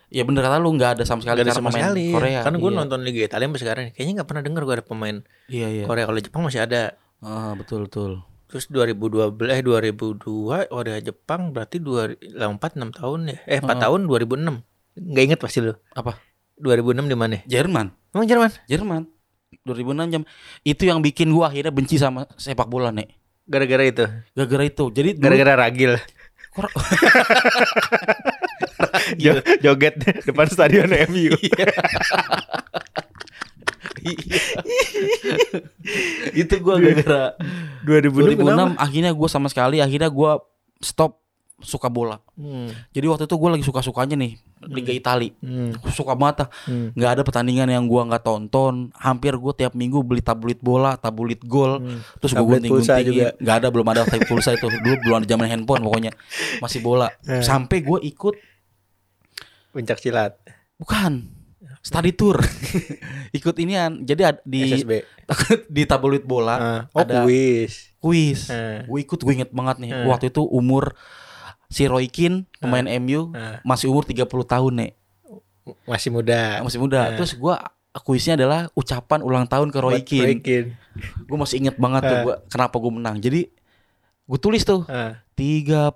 ya 0.10 0.22
bener 0.22 0.42
kata 0.42 0.58
lu 0.58 0.76
nggak 0.76 1.00
ada 1.00 1.04
sama 1.06 1.22
sekali 1.22 1.40
Nggak 1.40 1.48
ada 1.48 1.56
sama 1.56 1.70
pemain 1.70 1.84
sekali. 1.88 2.06
Korea. 2.12 2.40
Karena 2.42 2.58
gue 2.58 2.68
Iya. 2.68 2.80
nonton 2.82 3.00
Liga 3.02 3.22
Italia 3.24 3.46
sampai 3.48 3.62
sekarang 3.62 3.84
kayaknya 3.92 4.14
nggak 4.18 4.28
pernah 4.28 4.44
dengar 4.44 4.62
gue 4.64 4.76
ada 4.76 4.84
pemain 4.84 5.18
Iya 5.48 5.68
iya. 5.72 5.84
Korea. 5.86 6.04
Kalau 6.06 6.20
Jepang 6.20 6.42
masih 6.44 6.60
ada. 6.60 6.82
Ah, 7.20 7.54
betul 7.54 7.86
betul. 7.86 8.12
Terus 8.46 8.68
2012 8.68 9.48
eh 9.48 9.64
2002 9.64 10.68
Korea 10.68 11.00
Jepang 11.00 11.42
berarti 11.50 11.78
2 11.78 12.20
4 12.36 12.76
6 12.76 12.92
tahun 12.92 13.20
ya. 13.30 13.38
Eh 13.46 13.60
4 13.60 13.70
Heeh. 13.70 13.80
tahun 13.80 14.00
2006. 14.04 14.60
Nggak 14.94 15.24
inget 15.24 15.40
pasti 15.40 15.64
lu. 15.64 15.72
Apa? 15.94 16.20
2006 16.58 17.08
di 17.08 17.16
mana? 17.16 17.40
Jerman. 17.46 17.96
Emang 18.12 18.28
Jerman? 18.28 18.52
Jerman. 18.68 19.02
2006 19.64 20.14
jam. 20.14 20.24
Itu 20.64 20.84
yang 20.88 21.04
bikin 21.04 21.32
gua 21.32 21.52
akhirnya 21.52 21.72
benci 21.72 22.00
sama 22.00 22.26
sepak 22.40 22.68
bola, 22.68 22.92
Nek. 22.92 23.12
Gara-gara 23.46 23.84
itu. 23.84 24.06
Gara-gara 24.32 24.64
itu. 24.64 24.86
Jadi 24.92 25.10
Gara-gara 25.20 25.56
ragil. 25.60 26.00
Jo- 29.16 29.40
joget 29.64 29.96
depan 30.26 30.48
stadion 30.52 30.90
MU. 31.08 31.32
itu 36.36 36.54
gua 36.60 36.76
gara-gara 36.82 37.38
2006 37.86 38.36
kenapa? 38.42 38.76
2006 38.76 38.84
akhirnya 38.84 39.12
gua 39.14 39.30
sama 39.30 39.48
sekali 39.48 39.78
akhirnya 39.80 40.10
gua 40.10 40.42
stop 40.82 41.21
suka 41.62 41.88
bola. 41.88 42.20
Hmm. 42.34 42.70
Jadi 42.90 43.06
waktu 43.06 43.24
itu 43.24 43.36
gua 43.36 43.50
lagi 43.52 43.62
suka-sukanya 43.62 44.14
nih 44.16 44.36
Liga 44.64 44.92
Itali. 44.92 45.34
Hmm. 45.38 45.74
Suka 45.88 46.14
banget 46.14 46.46
ah. 46.46 46.50
Hmm. 46.66 46.92
nggak 46.92 47.12
ada 47.12 47.22
pertandingan 47.22 47.66
yang 47.66 47.86
gua 47.86 48.06
nggak 48.06 48.22
tonton. 48.22 48.90
Hampir 48.94 49.34
gua 49.36 49.52
tiap 49.52 49.72
minggu 49.72 50.02
beli 50.02 50.20
tabloid 50.20 50.60
bola, 50.60 50.94
tabloid 50.96 51.42
gol. 51.42 51.80
Hmm. 51.80 52.00
Terus 52.18 52.32
gue 52.32 52.40
juga. 52.40 52.52
gunting-guntingin 52.54 53.38
Gak 53.38 53.56
ada 53.58 53.68
belum 53.68 53.88
ada 53.88 54.02
tablet 54.04 54.24
pulsa 54.24 54.52
itu 54.52 54.66
Dulu 54.66 54.96
belum 55.00 55.16
ada 55.18 55.28
zaman 55.28 55.48
handphone 55.48 55.82
pokoknya 55.82 56.12
Masih 56.58 56.80
bola 56.80 57.10
Eh. 57.24 57.42
Sampai 57.42 57.82
gue 57.82 58.00
ikut 58.04 58.36
Pencak 59.72 59.98
silat. 59.98 60.36
Bukan 60.76 61.32
Study 61.80 62.12
tour 62.12 62.38
Ikut 63.38 63.56
inian 63.58 64.02
Jadi 64.02 64.22
ad- 64.22 64.44
di 64.44 64.68
SSB. 64.68 65.02
Di 65.76 65.84
tabloid 65.84 66.24
bola 66.24 66.56
Ah, 66.56 66.82
oh 66.92 67.00
ada 67.00 67.24
kuis. 67.24 67.96
Kuis 67.98 68.50
Eh. 68.50 68.86
Gue 68.86 69.00
ikut 69.02 69.18
gue 69.18 69.34
inget 69.34 69.50
banget 69.50 69.80
nih 69.80 69.92
Eh. 69.92 70.06
Waktu 70.06 70.30
itu 70.30 70.44
umur 70.44 70.94
Si 71.72 71.88
Roy 71.88 72.06
Keane 72.06 72.44
Pemain 72.60 72.84
MU 73.00 73.32
Ah, 73.32 73.64
Masih 73.64 73.88
umur 73.88 74.04
30 74.04 74.28
tahun 74.44 74.74
nih 74.76 74.92
masih 75.86 76.10
muda. 76.10 76.60
Masih 76.66 76.82
muda. 76.82 77.14
Eh. 77.14 77.22
Terus 77.22 77.32
gue 77.34 77.56
Kuisnya 78.02 78.34
adalah 78.34 78.68
ucapan 78.74 79.20
ulang 79.22 79.46
tahun 79.46 79.70
ke 79.70 79.80
Roy 79.80 80.02
Keane. 80.02 80.40
Keane. 80.40 80.74
Gue 81.24 81.38
masih 81.38 81.60
inget 81.60 81.76
banget 81.78 82.02
tuh 82.02 82.18
Eh. 82.18 82.24
gua, 82.24 82.36
Kenapa 82.48 82.76
gue 82.76 82.92
menang. 82.92 83.18
Jadi 83.18 83.48
Gue 84.26 84.40
tulis 84.40 84.64
tuh 84.64 84.84
Ah. 84.88 85.22
30 85.36 85.94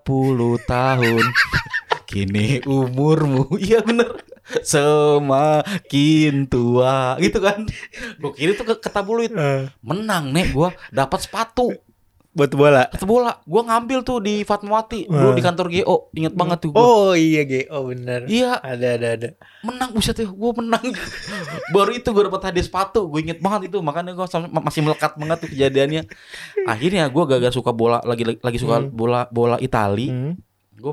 tahun. 0.69 1.23
Kini 2.05 2.61
umurmu. 2.63 3.47
Iya 3.57 3.81
bener. 3.81 4.21
Semakin 4.61 6.45
tua. 6.45 7.17
Gitu 7.17 7.39
kan. 7.39 7.65
Gue 8.19 8.31
kira 8.33 8.53
tuh 8.53 8.65
ke, 8.65 8.75
ke 8.77 8.89
tabloid 8.89 9.33
Ah. 9.33 9.71
Menang 9.81 10.29
nek 10.29 10.51
gue 10.51 10.69
dapat 10.91 11.19
sepatu 11.19 11.73
Buat 12.35 12.51
bola. 12.51 12.83
Sepatu 12.85 13.07
bola. 13.07 13.39
Gue 13.41 13.61
ngambil 13.61 13.99
tuh 14.01 14.19
di 14.19 14.43
Fatmawati. 14.43 15.07
Dulu 15.07 15.31
di 15.31 15.39
kantor 15.39 15.71
GO 15.71 16.11
Ingat 16.11 16.33
banget 16.33 16.57
tuh 16.59 16.69
gue 16.69 16.77
Oh 16.77 17.15
iya 17.15 17.41
GO 17.41 17.89
bener. 17.89 18.27
Iya. 18.27 18.59
Ada 18.59 18.87
ada 18.93 19.07
ada. 19.15 19.29
menang 19.61 19.89
buset 19.89 20.13
ya. 20.13 20.27
Gue 20.27 20.51
menang. 20.53 20.83
Baru 21.73 21.89
itu 21.89 22.05
gue 22.05 22.23
dapat 22.23 22.41
hadiah 22.45 22.61
sepatu. 22.61 23.07
Gue 23.07 23.23
inget 23.23 23.39
banget 23.39 23.71
itu. 23.71 23.79
Makanya 23.79 24.11
gue 24.11 24.27
masih 24.53 24.81
melekat 24.81 25.15
banget 25.15 25.37
tuh 25.39 25.49
kejadiannya. 25.49 26.01
Akhirnya 26.67 27.07
gue 27.07 27.23
gagal 27.25 27.51
suka 27.51 27.71
bola 27.71 28.03
lagi 28.03 28.27
lagi 28.35 28.57
suka 28.57 28.77
Hmm. 28.77 28.91
bola 28.91 29.25
bola 29.25 29.55
Itali. 29.57 30.07
Hmm. 30.07 30.35
gue 30.75 30.91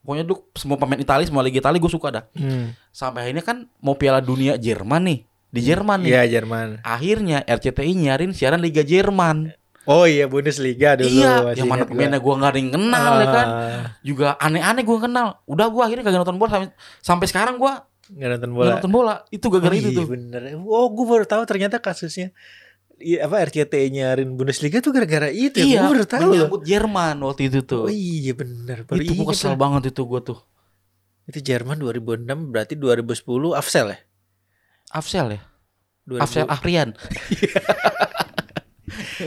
pokoknya 0.00 0.22
dulu 0.22 0.46
semua 0.52 0.78
pemain 0.78 0.94
Itali 0.96 1.26
semua 1.26 1.42
liga 1.42 1.58
Itali 1.58 1.76
gue 1.76 1.90
suka 1.90 2.08
dah. 2.12 2.24
Hmm. 2.32 2.70
sampai 2.88 3.26
akhirnya 3.26 3.42
kan 3.42 3.66
mau 3.80 3.92
Piala 3.92 4.22
Dunia 4.22 4.54
Jerman 4.54 5.02
nih. 5.04 5.18
Di 5.46 5.60
Jerman 5.60 5.98
nih. 6.00 6.10
Iya 6.12 6.22
Jerman. 6.32 6.78
akhirnya 6.80 7.42
RCTI 7.42 7.92
nyarin 7.96 8.30
siaran 8.30 8.60
Liga 8.60 8.80
Jerman 8.80 9.50
Oh 9.86 10.02
iya 10.02 10.26
Bundesliga 10.26 10.94
dulu. 10.94 11.06
iya 11.08 11.50
yang 11.52 11.64
mana 11.64 11.82
pemainnya 11.82 12.18
gue 12.18 12.34
nggak 12.34 12.50
ada 12.50 12.58
yang 12.58 12.72
kenal 12.72 13.12
ya 13.14 13.26
kan 13.28 13.46
Ah, 13.48 13.82
juga 14.00 14.34
aneh-aneh 14.36 14.82
gue 14.82 14.98
kenal 15.00 15.26
udah 15.44 15.66
gue 15.66 15.78
akhirnya 15.80 16.02
kagak 16.02 16.20
nonton 16.20 16.36
bola 16.36 16.50
sampai 16.52 16.70
sampai 16.98 17.26
sekarang 17.26 17.54
gue 17.56 17.72
Nggak 18.08 18.28
nonton 18.34 18.50
bola. 18.52 18.70
nonton 18.72 18.90
bola 18.92 19.14
itu 19.28 19.46
gara-gara 19.46 19.72
Oh 19.72 19.78
itu 19.78 19.88
iya, 19.88 19.96
tuh 19.96 20.06
bener. 20.08 20.42
Oh 20.60 20.86
gue 20.88 21.04
baru 21.04 21.24
tahu 21.24 21.42
ternyata 21.42 21.76
kasusnya. 21.76 22.30
Iya 22.96 23.26
apa 23.26 23.44
RCTI 23.44 23.86
nyarin 23.92 24.30
Bundesliga 24.32 24.78
tuh 24.78 24.88
gara-gara 24.88 25.28
itu. 25.28 25.54
ya? 25.54 25.64
iya 25.64 25.78
Gue 25.80 25.90
baru 25.92 26.06
tahu 26.08 26.30
menyambut 26.32 26.62
Jerman 26.62 27.16
waktu 27.20 27.42
itu 27.46 27.60
tuh 27.60 27.84
Oh 27.84 27.92
iya 27.92 28.32
bener. 28.32 28.82
Baru 28.82 28.98
itu 28.98 29.12
gue 29.12 29.26
kesel 29.28 29.54
banget 29.54 29.90
itu 29.90 30.02
gue 30.02 30.20
tuh 30.24 30.38
Itu 31.24 31.38
Jerman 31.40 31.76
2006 31.76 32.24
berarti 32.46 32.74
2010 32.74 33.20
Afsel 33.52 33.86
ya? 33.88 33.98
Afsel 34.88 35.26
ya 35.28 35.40
Afsel 36.16 36.46
Afrian 36.46 36.94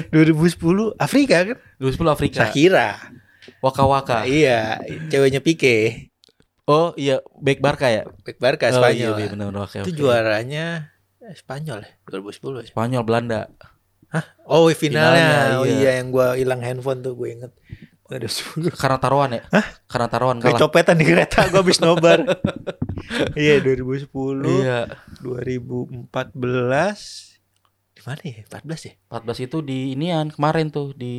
2010 0.09 0.95
Afrika 0.95 1.37
kan? 1.45 1.57
2010 1.77 2.15
Afrika 2.15 2.37
Shakira. 2.45 2.89
Waka 3.59 3.83
Waka 3.83 4.17
Iya, 4.23 4.79
ceweknya 5.09 5.41
Pique. 5.41 6.09
Oh 6.69 6.93
iya 6.93 7.17
back 7.41 7.65
Barca 7.65 7.89
ya 7.89 8.05
Back 8.21 8.37
Barca 8.37 8.69
Oh, 8.69 8.77
Spanyol. 8.77 9.17
iya, 9.17 9.25
iya, 9.25 9.29
benar 9.33 9.49
oke 9.57 9.73
Itu 9.81 9.89
oke. 9.89 9.97
juaranya 9.97 10.93
Spanyol 11.33 11.81
ya 11.81 11.91
2010 12.05 12.61
ya. 12.61 12.69
Spanyol 12.69 13.03
Belanda 13.03 13.49
Oh 14.45 14.65
finalnya, 14.73 15.53
Finalnya, 15.53 15.57
oh 15.61 15.65
iya. 15.65 15.77
iya 15.77 15.91
yang 16.01 16.09
gua 16.09 16.33
hilang 16.33 16.61
handphone 16.61 17.05
tuh 17.05 17.13
gue 17.13 17.29
inget. 17.29 17.53
Ada 18.09 18.25
10 18.25 18.73
karena 18.73 18.97
taruhan 18.97 19.29
ya 19.37 19.41
karena 19.85 20.07
taruhan 20.09 20.37
kalah 20.41 20.57
Kecopetan 20.57 20.97
di 20.97 21.05
kereta 21.05 21.45
gua 21.49 21.61
habis 21.61 21.77
nobar. 21.77 22.25
iya 23.37 23.61
2010, 23.61 24.09
iya 24.61 24.89
2014 25.21 26.09
di 26.09 27.28
mana 28.09 28.21
ya? 28.21 28.41
14 28.43 28.65
ya? 28.83 28.93
14 29.07 29.45
itu 29.45 29.57
di 29.61 29.93
inian 29.93 30.27
kemarin 30.27 30.67
tuh 30.67 30.91
di 30.91 31.15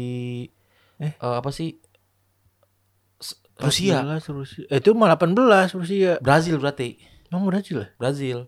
Eh? 0.98 1.12
eh, 1.12 1.34
apa 1.36 1.48
sih 1.48 1.78
S- 3.16 3.38
Rusia 3.56 4.00
14 4.00 4.26
Rusia. 4.34 4.64
Eh, 4.66 4.78
itu 4.78 4.90
malah 4.92 5.14
18 5.14 5.38
Rusia. 5.72 6.18
Brazil 6.18 6.56
berarti 6.56 6.98
Emang 7.28 7.46
Brazil 7.46 7.76
ya? 7.80 7.88
Brazil 7.94 8.38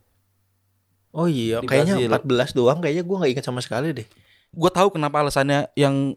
Oh 1.10 1.28
iya, 1.28 1.60
Di 1.60 1.68
kayaknya 1.68 2.00
Brazil. 2.10 2.48
14 2.48 2.50
doang 2.52 2.78
kayaknya 2.80 3.04
gua 3.04 3.16
nggak 3.20 3.32
ingat 3.32 3.44
sama 3.44 3.60
sekali 3.60 3.92
deh. 3.92 4.08
gue 4.50 4.70
tahu 4.70 4.88
kenapa 4.90 5.16
alasannya 5.18 5.72
yang 5.72 6.12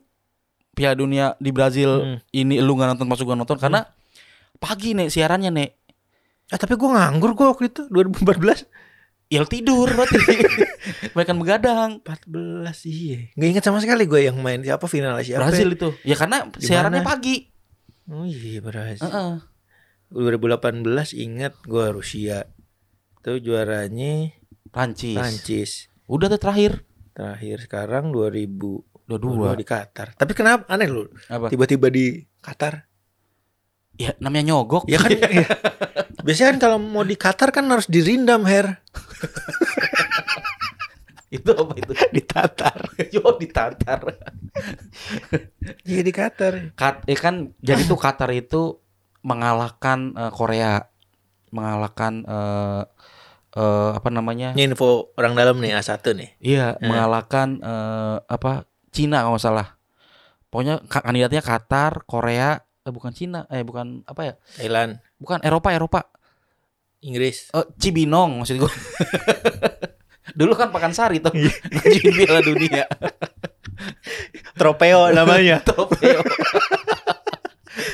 Piala 0.71 0.91
Dunia 0.93 1.35
di 1.37 1.51
Brazil 1.51 1.91
Hmm. 2.01 2.19
ini 2.33 2.59
lu 2.59 2.73
nggak 2.73 2.89
nonton 2.91 3.05
masuk 3.05 3.23
gue 3.25 3.37
nonton 3.37 3.55
karena 3.55 3.87
pagi 4.57 4.91
nek 4.91 5.07
siarannya 5.07 5.51
nek 5.51 5.71
Eh 6.45 6.55
tapi 6.55 6.75
gua 6.75 6.93
nganggur 6.95 7.31
gua 7.33 7.51
waktu 7.51 7.69
itu 7.69 7.87
2014. 7.87 8.67
Ya 9.25 9.41
lu 9.41 9.49
tidur 9.49 9.89
berarti 9.89 10.21
mereka 11.11 11.33
begadang 11.41 11.97
14 12.05 12.69
iya. 12.85 13.17
Nggak 13.33 13.49
ingat 13.51 13.63
sama 13.65 13.81
sekali 13.81 14.05
gue 14.05 14.21
yang 14.21 14.37
main 14.37 14.61
siapa 14.61 14.85
final 14.85 15.17
siapa. 15.19 15.49
Brazil 15.49 15.73
itu 15.73 15.89
ya 16.05 16.13
karena 16.13 16.45
Di 16.47 16.61
siarannya 16.61 17.01
pagi 17.01 17.49
Oh 18.05 18.21
iya 18.21 18.61
Brazil. 18.61 19.01
Heeh. 19.01 19.35
2018 20.13 20.85
ingat 21.17 21.57
gue 21.65 21.85
Rusia. 21.89 22.45
Itu 23.17 23.41
juaranya 23.41 24.29
Prancis 24.69 25.17
Prancis. 25.17 25.71
udah 26.05 26.29
tuh 26.29 26.37
terakhir 26.37 26.85
Terakhir 27.11 27.65
sekarang 27.65 28.13
2022 28.13 28.85
dua 29.07 29.17
dua 29.17 29.49
di 29.53 29.65
Qatar. 29.65 30.13
Tapi 30.13 30.33
kenapa 30.33 30.69
aneh 30.69 30.85
lu? 30.85 31.09
Tiba-tiba 31.49 31.89
di 31.89 32.21
Qatar. 32.37 32.85
ya 33.95 34.11
namanya 34.19 34.51
nyogok 34.51 34.85
Ya 34.85 34.99
kan 34.99 35.09
iya. 35.15 35.47
Biasanya 36.25 36.49
kan 36.49 36.59
kalau 36.59 36.77
mau 36.81 37.05
di 37.05 37.13
Qatar 37.13 37.53
kan 37.53 37.69
harus 37.69 37.85
dirindam 37.85 38.41
Her. 38.43 38.81
itu 41.31 41.49
apa 41.51 41.73
itu 41.75 41.91
Ditatar. 42.11 42.79
yo 43.13 43.35
ditatar 43.35 44.01
Iya 45.83 46.01
di 46.01 46.09
Qatar. 46.09 46.53
Kat, 46.73 47.03
eh 47.05 47.13
kan 47.13 47.51
jadi 47.59 47.83
tuh 47.83 47.99
Qatar 47.99 48.31
itu 48.31 48.79
mengalahkan 49.21 50.13
eh, 50.15 50.31
Korea, 50.31 50.85
mengalahkan 51.49 52.23
eh 52.23 52.81
eh, 53.53 53.89
apa 53.93 54.09
namanya? 54.09 54.53
Ini 54.53 54.71
info 54.71 55.11
orang 55.13 55.33
dalam 55.33 55.59
nih 55.59 55.75
A1 55.75 56.01
nih. 56.13 56.29
Iya, 56.39 56.67
Eh. 56.75 56.87
mengalahkan 56.87 57.59
eh, 57.59 58.17
apa? 58.25 58.65
Cina 58.89 59.21
kalau 59.21 59.37
salah. 59.37 59.75
Pokoknya 60.47 60.79
ka- 60.87 61.03
kandidatnya 61.03 61.43
Qatar, 61.43 62.05
Korea, 62.05 62.63
eh 62.81 62.89
bukan 62.89 63.11
Cina, 63.11 63.43
eh 63.49 63.61
bukan 63.61 64.07
apa 64.07 64.21
ya? 64.23 64.33
Thailand, 64.55 65.03
Bukan 65.15 65.43
Eropa, 65.43 65.69
Eropa. 65.69 65.99
Inggris. 66.99 67.49
Eh, 67.49 67.65
Cibinong 67.75 68.39
maksud 68.39 68.57
gua. 68.57 68.71
Dulu 70.37 70.51
kan 70.53 70.69
Pakansari 70.69 71.19
tuh 71.19 71.31
ngajuin 71.73 72.13
Piala 72.13 72.41
Dunia. 72.41 72.85
Tropeo 74.53 75.09
namanya. 75.09 75.59
Tropeo. 75.67 76.21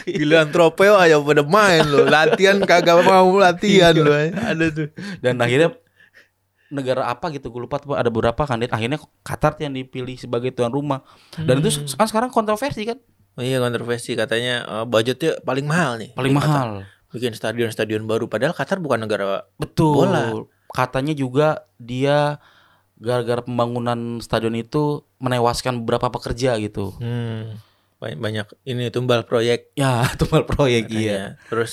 Giliran 0.03 0.49
tropeo 0.49 0.93
aja 0.95 1.17
pada 1.17 1.41
main 1.41 1.81
lo. 1.83 2.05
Latihan 2.05 2.57
kagak 2.59 3.01
mau 3.01 3.29
latihan 3.35 3.93
lo. 3.93 4.13
Ada 4.13 4.65
tuh. 4.69 4.87
dan 5.19 5.37
akhirnya 5.37 5.73
negara 6.69 7.03
apa 7.05 7.27
gitu 7.29 7.51
gue 7.51 7.61
lupa 7.61 7.77
tuh 7.77 7.93
ada 7.93 8.07
beberapa 8.07 8.41
kandidat 8.41 8.71
akhirnya 8.71 8.95
Qatar 9.21 9.59
yang 9.59 9.75
dipilih 9.75 10.15
sebagai 10.15 10.49
tuan 10.49 10.71
rumah 10.71 11.03
dan 11.35 11.59
itu 11.59 11.67
se- 11.67 11.99
kan 11.99 12.07
sekarang 12.07 12.31
kontroversi 12.31 12.87
kan 12.87 12.95
Oh 13.31 13.43
iya 13.43 13.59
kontroversi 13.59 14.15
katanya 14.15 14.63
eh, 14.63 14.85
budgetnya 14.85 15.39
paling 15.41 15.63
mahal 15.63 15.99
nih. 15.99 16.11
paling 16.13 16.31
Di 16.31 16.37
Qatar. 16.37 16.67
Bikin 17.11 17.35
stadion-stadion 17.35 18.07
baru. 18.07 18.31
Padahal 18.31 18.55
Qatar 18.55 18.79
bukan 18.79 19.03
negara 19.03 19.45
betul. 19.59 20.07
Bola. 20.07 20.47
katanya 20.71 21.11
juga 21.11 21.67
dia 21.75 22.39
gara-gara 22.95 23.43
pembangunan 23.43 24.23
stadion 24.23 24.55
itu 24.55 25.03
menewaskan 25.19 25.83
beberapa 25.83 26.07
pekerja 26.13 26.55
gitu. 26.61 26.95
Hmm, 27.01 27.59
banyak, 27.99 28.19
banyak 28.21 28.47
ini 28.63 28.87
tumbal 28.93 29.27
proyek. 29.27 29.73
Ya 29.75 30.05
tumbal 30.19 30.47
proyek 30.47 30.87
iya. 30.93 30.95
Katanya. 30.95 31.27
Terus 31.49 31.71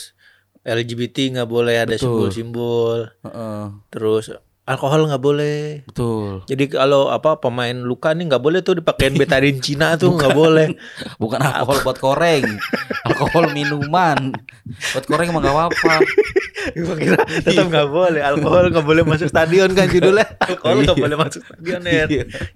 LGBT 0.66 1.16
nggak 1.38 1.48
boleh 1.48 1.76
ada 1.86 1.94
simbol-simbol. 1.94 3.14
Heeh, 3.22 3.64
Terus 3.92 4.34
alkohol 4.68 5.00
nggak 5.04 5.18
boleh. 5.18 5.80
betul 5.82 6.44
Jadi 6.44 6.68
kalau 6.68 7.08
apa 7.08 7.36
pemain 7.36 7.72
luka 7.74 8.12
nih 8.12 8.28
nggak 8.28 8.38
boleh 8.38 8.60
tuh 8.60 8.76
dipakein 8.76 9.14
betadine 9.14 9.58
Cina 9.58 9.96
tuh 9.96 10.12
nggak 10.12 10.30
boleh. 10.32 10.68
bukan 11.22 11.40
alkohol 11.40 11.80
buat 11.82 11.98
koreng 11.98 12.44
alkohol 13.02 13.48
minuman 13.50 14.36
buat 14.92 15.04
koreng 15.04 15.28
emang 15.28 15.40
gak 15.42 15.54
apa-apa 15.54 15.94
Gua 16.76 16.94
kira 16.94 17.16
tetap 17.24 17.64
nggak 17.66 17.88
boleh 17.88 18.20
alkohol 18.20 18.68
nggak 18.68 18.84
boleh 18.84 19.02
masuk 19.02 19.26
stadion 19.26 19.72
kan 19.72 19.88
judulnya 19.88 20.28
alkohol 20.44 20.76
nggak 20.78 20.92
Iya. 20.92 21.02
boleh 21.02 21.16
masuk 21.16 21.40
stadion 21.42 21.80
ya. 21.82 22.04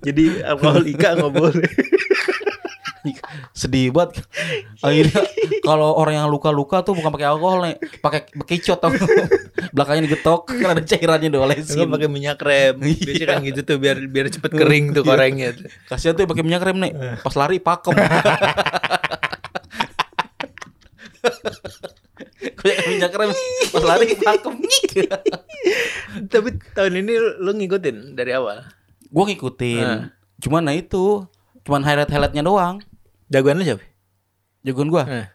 Jadi 0.03 0.25
alkohol 0.43 0.83
ika 0.85 1.09
nggak 1.15 1.33
boleh. 1.33 1.71
sedih 3.53 3.91
banget. 3.91 4.23
Akhirnya 4.79 5.23
kalau 5.67 5.95
orang 5.99 6.15
yang 6.23 6.29
luka-luka 6.31 6.87
tuh 6.87 6.95
bukan 6.95 7.11
pakai 7.11 7.29
alkohol 7.29 7.67
nih 7.67 7.75
pakai 7.99 8.31
bekicot 8.39 8.79
tau. 8.79 8.91
Belakangnya 9.75 10.07
digetok 10.11 10.47
kan 10.51 10.79
ada 10.79 10.83
cairannya 10.85 11.29
Enggak 11.33 11.59
diolesin 11.59 11.89
pakai 11.91 12.09
minyak 12.11 12.39
rem. 12.43 12.77
Biasanya 12.79 13.27
kan 13.27 13.39
gitu 13.43 13.61
tuh 13.67 13.77
biar 13.83 13.97
biar 14.07 14.27
cepet 14.31 14.51
kering 14.55 14.95
tuh 14.95 15.03
korengnya. 15.03 15.55
tuh. 15.55 15.67
kasihan 15.91 16.15
tuh 16.15 16.27
pakai 16.29 16.45
minyak 16.47 16.63
rem 16.63 16.79
nih 16.79 16.93
pas 17.23 17.35
lari 17.35 17.59
pakem. 17.59 17.95
Kayak 22.63 22.79
minyak 22.91 23.15
rem? 23.15 23.31
Pas 23.71 23.85
lari 23.87 24.15
pakem. 24.19 24.55
Tapi 26.31 26.49
tahun 26.75 26.95
ini 27.03 27.13
lu 27.43 27.51
ngikutin 27.55 28.15
dari 28.15 28.35
awal. 28.35 28.63
gue 29.13 29.25
ngikutin. 29.29 29.85
Nah. 29.85 30.09
cuman 30.41 30.65
nah 30.65 30.73
itu 30.75 31.29
cuman 31.63 31.85
highlight 31.87 32.11
highlightnya 32.11 32.43
doang 32.43 32.83
Jagoan 33.33 33.57
lu 33.57 33.65
siapa? 33.65 33.81
jagoan 34.63 34.93
gue 34.93 35.03
Nah, 35.03 35.27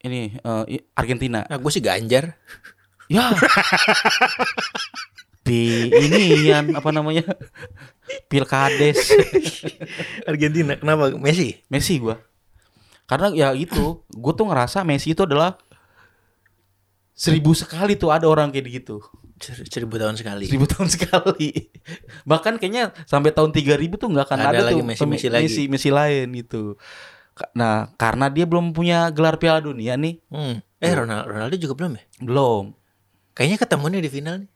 ini 0.00 0.32
eh, 0.32 0.64
i- 0.70 0.86
Argentina 0.94 1.42
nah 1.44 1.58
gue 1.58 1.68
sih 1.68 1.82
Ganjar. 1.82 2.38
Ya. 3.10 3.28
Pi 5.44 5.90
ini 5.90 6.46
yang 6.46 6.72
apa 6.72 6.88
namanya? 6.88 7.26
Pilkades 8.28 9.12
Argentina. 10.30 10.76
Kenapa? 10.76 11.10
Messi. 11.16 11.58
Messi 11.66 11.98
gua. 11.98 12.20
Karena 13.04 13.34
ya 13.34 13.48
itu, 13.52 14.06
gue 14.06 14.32
tuh 14.32 14.46
ngerasa 14.46 14.86
Messi 14.86 15.10
itu 15.10 15.26
adalah 15.26 15.58
seribu 17.10 17.50
sekali 17.52 17.98
tuh 17.98 18.14
ada 18.14 18.30
orang 18.30 18.54
kayak 18.54 18.70
gitu. 18.70 19.02
Ser- 19.40 19.64
Seribu 19.64 19.96
tahun 19.96 20.14
sekali. 20.14 20.44
Seribu 20.44 20.68
tahun 20.68 20.88
sekali. 20.94 21.72
Bahkan 22.22 22.56
kayaknya 22.56 22.92
sampai 23.04 23.32
tahun 23.32 23.50
3000 23.50 23.64
tuh 23.96 24.08
nggak 24.08 24.26
akan 24.26 24.38
Ada 24.38 24.48
ada, 24.50 24.60
lagi 24.62 24.76
tuh 24.76 24.86
Messi-Messi 24.86 25.26
pemi- 25.26 25.32
lagi. 25.32 25.44
Messi, 25.46 25.62
Messi 25.66 25.90
lain 25.90 26.26
gitu. 26.36 26.76
Nah, 27.52 27.88
karena 27.94 28.28
dia 28.28 28.44
belum 28.44 28.70
punya 28.70 29.08
gelar 29.08 29.36
Piala 29.36 29.58
Dunia 29.58 29.96
nih, 29.96 30.20
Hmm. 30.28 30.60
Eh 30.76 30.92
Ronaldo, 30.92 31.24
Ronaldo 31.26 31.56
juga 31.56 31.72
belum 31.74 31.92
ya? 31.94 32.02
belum. 32.20 32.64
Kayaknya 33.32 33.58
ketemu 33.58 33.84
nih 33.86 34.00
di 34.00 34.10
final 34.10 34.34
nih. 34.38 34.50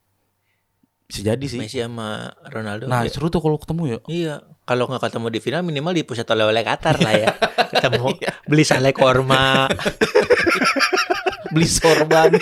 Bisa 1.04 1.20
jadi 1.22 1.44
sih. 1.46 1.58
Messi 1.58 1.78
sama 1.78 2.08
Ronaldo. 2.44 2.84
Nah, 2.84 3.02
Ya. 3.02 3.08
seru 3.08 3.28
tuh 3.28 3.40
kalau 3.40 3.56
ketemu 3.56 3.82
ya. 3.86 3.98
Iya, 4.06 4.34
kalau 4.62 4.84
nggak 4.86 5.00
ketemu 5.02 5.26
di 5.28 5.40
final 5.40 5.60
minimal 5.60 5.92
di 5.92 6.02
pusat 6.02 6.24
oleh-oleh 6.26 6.60
Qatar 6.60 6.96
lah 6.98 7.12
ya. 7.14 7.28
ketemu 7.74 8.08
Iya. 8.14 8.30
beli 8.44 8.64
sale 8.64 8.92
korma. 8.92 9.64
Beli 11.54 11.70
sorban. 11.70 12.34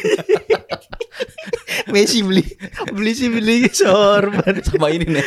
Messi 1.93 2.25
beli. 2.25 2.41
Beli 2.89 3.13
sih 3.13 3.29
beli 3.29 3.69
sorban. 3.69 4.57
sama 4.65 4.89
ini 4.89 5.05
nih 5.05 5.27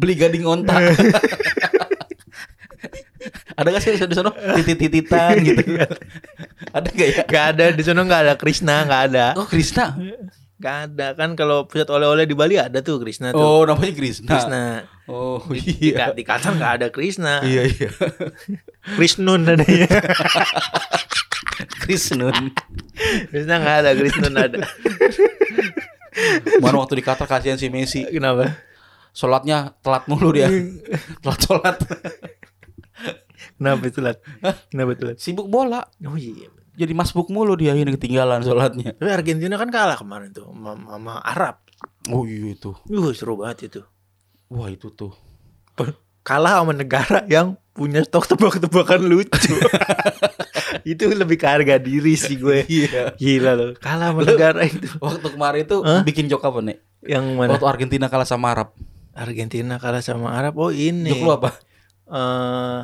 beli 0.00 0.16
gading 0.16 0.48
onta 0.48 0.80
ada 3.60 3.76
gak 3.76 3.84
sih 3.84 3.92
di 3.92 4.16
sana? 4.16 4.32
Titit-tititan 4.32 5.36
gitu. 5.44 5.60
Ada 6.72 6.88
gak 6.88 7.08
ya? 7.12 7.22
Gak 7.28 7.44
ada. 7.56 7.64
Di 7.76 7.82
sana 7.84 8.08
nggak 8.08 8.20
ada 8.24 8.34
Krishna 8.40 8.88
nggak 8.88 9.02
ada. 9.12 9.36
oh 9.36 9.44
Krisna 9.44 10.00
Gak 10.60 10.92
ada 10.92 11.16
kan 11.16 11.32
kalau 11.34 11.64
pusat 11.64 11.88
oleh-oleh 11.88 12.28
di 12.28 12.36
Bali 12.36 12.60
ada 12.60 12.84
tuh 12.84 13.00
Krishna 13.00 13.32
tuh. 13.32 13.40
oh 13.40 13.64
namanya 13.64 13.96
Krisna 13.96 14.28
Krishna. 14.28 14.62
oh 15.08 15.40
Di, 15.48 15.96
iya 15.96 16.12
di 16.12 16.20
Qatar 16.20 16.52
nggak 16.52 16.72
ada 16.76 16.86
Krishna. 16.92 17.40
iya 17.42 17.64
iya 17.64 17.88
Krishnun 18.94 19.48
adanya. 19.48 19.88
Krisnun 21.80 22.52
Krishna 23.32 23.54
nggak 23.56 23.76
ada, 23.80 23.90
Krishnun 23.96 24.34
ada. 24.36 24.58
mana 26.60 26.76
waktu 26.76 27.00
di 27.00 27.04
Qatar 27.04 27.24
kasihan 27.24 27.56
si 27.56 27.72
Messi 27.72 28.04
Kenapa? 28.04 28.60
sholatnya 29.10 29.74
telat 29.80 30.04
mulu 30.06 30.30
dia. 30.30 30.46
telat 31.24 31.40
sholat. 31.40 31.76
Kenapa 33.56 33.84
itu 33.88 34.00
lat? 34.00 34.20
Kenapa 34.68 34.90
itu 34.92 35.04
lat? 35.04 35.16
Sibuk 35.18 35.48
bola. 35.48 35.82
Oh 36.04 36.16
iya. 36.16 36.48
Jadi 36.80 36.96
masbuk 36.96 37.28
mulu 37.28 37.60
dia 37.60 37.76
ini 37.76 37.92
ketinggalan 37.92 38.40
sholatnya. 38.40 38.96
Tapi 38.96 39.10
Argentina 39.12 39.60
kan 39.60 39.68
kalah 39.68 40.00
kemarin 40.00 40.32
tuh 40.32 40.48
sama, 40.48 41.20
Arab. 41.20 41.60
Oh 42.08 42.24
iya 42.24 42.56
itu. 42.56 42.72
Uh, 42.88 43.12
seru 43.12 43.36
banget 43.36 43.68
itu. 43.68 43.80
Wah 44.48 44.72
itu 44.72 44.88
tuh. 44.88 45.12
Kalah 46.24 46.64
sama 46.64 46.72
negara 46.72 47.20
yang 47.28 47.60
punya 47.76 48.00
stok 48.00 48.32
tebak-tebakan 48.32 49.04
lucu. 49.04 49.52
itu 50.90 51.04
lebih 51.12 51.36
ke 51.36 51.44
harga 51.44 51.76
diri 51.76 52.16
sih 52.16 52.40
gue. 52.40 52.64
Iya. 52.64 53.12
Gila 53.20 53.52
loh. 53.52 53.70
Kalah 53.76 54.16
sama 54.16 54.24
negara 54.24 54.64
itu. 54.64 54.88
Waktu 54.96 55.28
kemarin 55.36 55.60
itu 55.68 55.76
Hah? 55.84 56.00
bikin 56.00 56.32
jok 56.32 56.48
apa 56.48 56.64
nih? 56.64 56.76
Yang 57.04 57.24
mana? 57.36 57.50
Waktu 57.56 57.68
Argentina 57.68 58.06
kalah 58.08 58.28
sama 58.28 58.56
Arab. 58.56 58.72
Argentina 59.12 59.76
kalah 59.76 60.00
sama 60.00 60.32
Arab. 60.32 60.56
Oh 60.56 60.72
ini. 60.72 61.12
Jok 61.12 61.20
lu 61.24 61.32
apa? 61.36 61.50
Eh, 62.10 62.78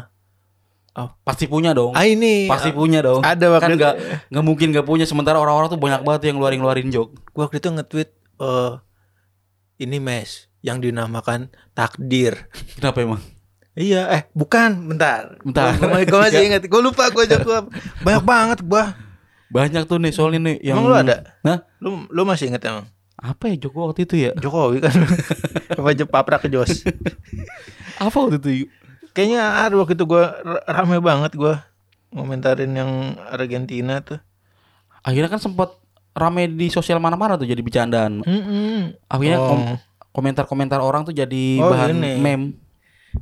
Pasti 0.96 1.44
punya 1.44 1.76
dong. 1.76 1.92
ah 1.92 2.08
ini. 2.08 2.48
Pasti 2.48 2.72
punya 2.72 3.04
dong. 3.04 3.20
Ada 3.20 3.52
waktu 3.52 3.64
kan 3.64 3.70
nggak 3.76 3.94
nggak 4.32 4.44
mungkin 4.44 4.66
nggak 4.72 4.86
punya. 4.88 5.04
Sementara 5.04 5.36
orang-orang 5.36 5.68
tuh 5.68 5.80
banyak 5.80 6.00
banget 6.00 6.32
yang 6.32 6.40
ngeluarin 6.40 6.58
ngeluarin 6.64 6.88
jok. 6.88 7.08
Gue 7.36 7.42
waktu 7.44 7.60
itu 7.60 7.68
nge-tweet 7.68 8.10
eh 8.40 8.72
ini 9.84 10.00
mes 10.00 10.48
yang 10.64 10.80
dinamakan 10.80 11.52
takdir. 11.76 12.48
Kenapa 12.80 13.04
emang? 13.04 13.20
Iya, 13.76 14.08
eh 14.08 14.22
bukan, 14.32 14.88
bentar. 14.88 15.36
Bentar. 15.44 15.76
Gue 16.08 16.16
masih 16.16 16.48
ingat. 16.48 16.64
Gue 16.64 16.80
lupa 16.80 17.12
gue 17.12 17.28
jawab. 17.28 17.68
Banyak 18.00 18.24
banget 18.32 18.58
gue. 18.64 18.84
Banyak 19.52 19.84
tuh 19.84 20.00
nih 20.00 20.12
soalnya 20.16 20.40
nih 20.48 20.56
yang. 20.64 20.80
Emang 20.80 20.88
lu 20.88 20.96
ada? 20.96 21.36
Hah? 21.44 21.60
Lu 21.84 22.08
lu 22.08 22.22
masih 22.24 22.48
ingat 22.48 22.64
emang? 22.64 22.88
Apa 23.16 23.52
ya 23.52 23.56
Joko 23.68 23.92
waktu 23.92 24.08
itu 24.08 24.16
ya? 24.16 24.32
Jokowi 24.36 24.80
kan. 24.80 24.96
Apa 25.76 25.92
paprak 26.08 26.44
ke 26.44 26.48
Jos. 26.48 26.84
Apa 28.00 28.16
waktu 28.16 28.40
itu? 28.40 28.68
Kayaknya 29.16 29.40
ada 29.64 29.74
waktu 29.74 29.96
itu 29.96 30.04
gue 30.04 30.24
rame 30.66 31.00
banget 31.00 31.32
gue 31.34 31.54
ngomentarin 32.12 32.68
yang 32.70 32.90
Argentina 33.26 33.98
tuh. 33.98 34.20
Akhirnya 35.00 35.28
kan 35.28 35.40
sempat 35.40 35.72
rame 36.12 36.48
di 36.48 36.68
sosial 36.68 36.96
mana-mana 36.96 37.34
tuh 37.34 37.44
jadi 37.44 37.58
bercandaan. 37.58 38.20
Mm-mm. 38.20 38.92
Akhirnya 39.06 39.38
Oh. 39.38 39.48
kom- 39.50 39.80
komentar-komentar 40.12 40.78
orang 40.78 41.02
tuh 41.02 41.12
jadi 41.12 41.44
Oh, 41.58 41.68
bahan 41.70 41.92
ini. 41.94 42.12
meme. 42.14 42.46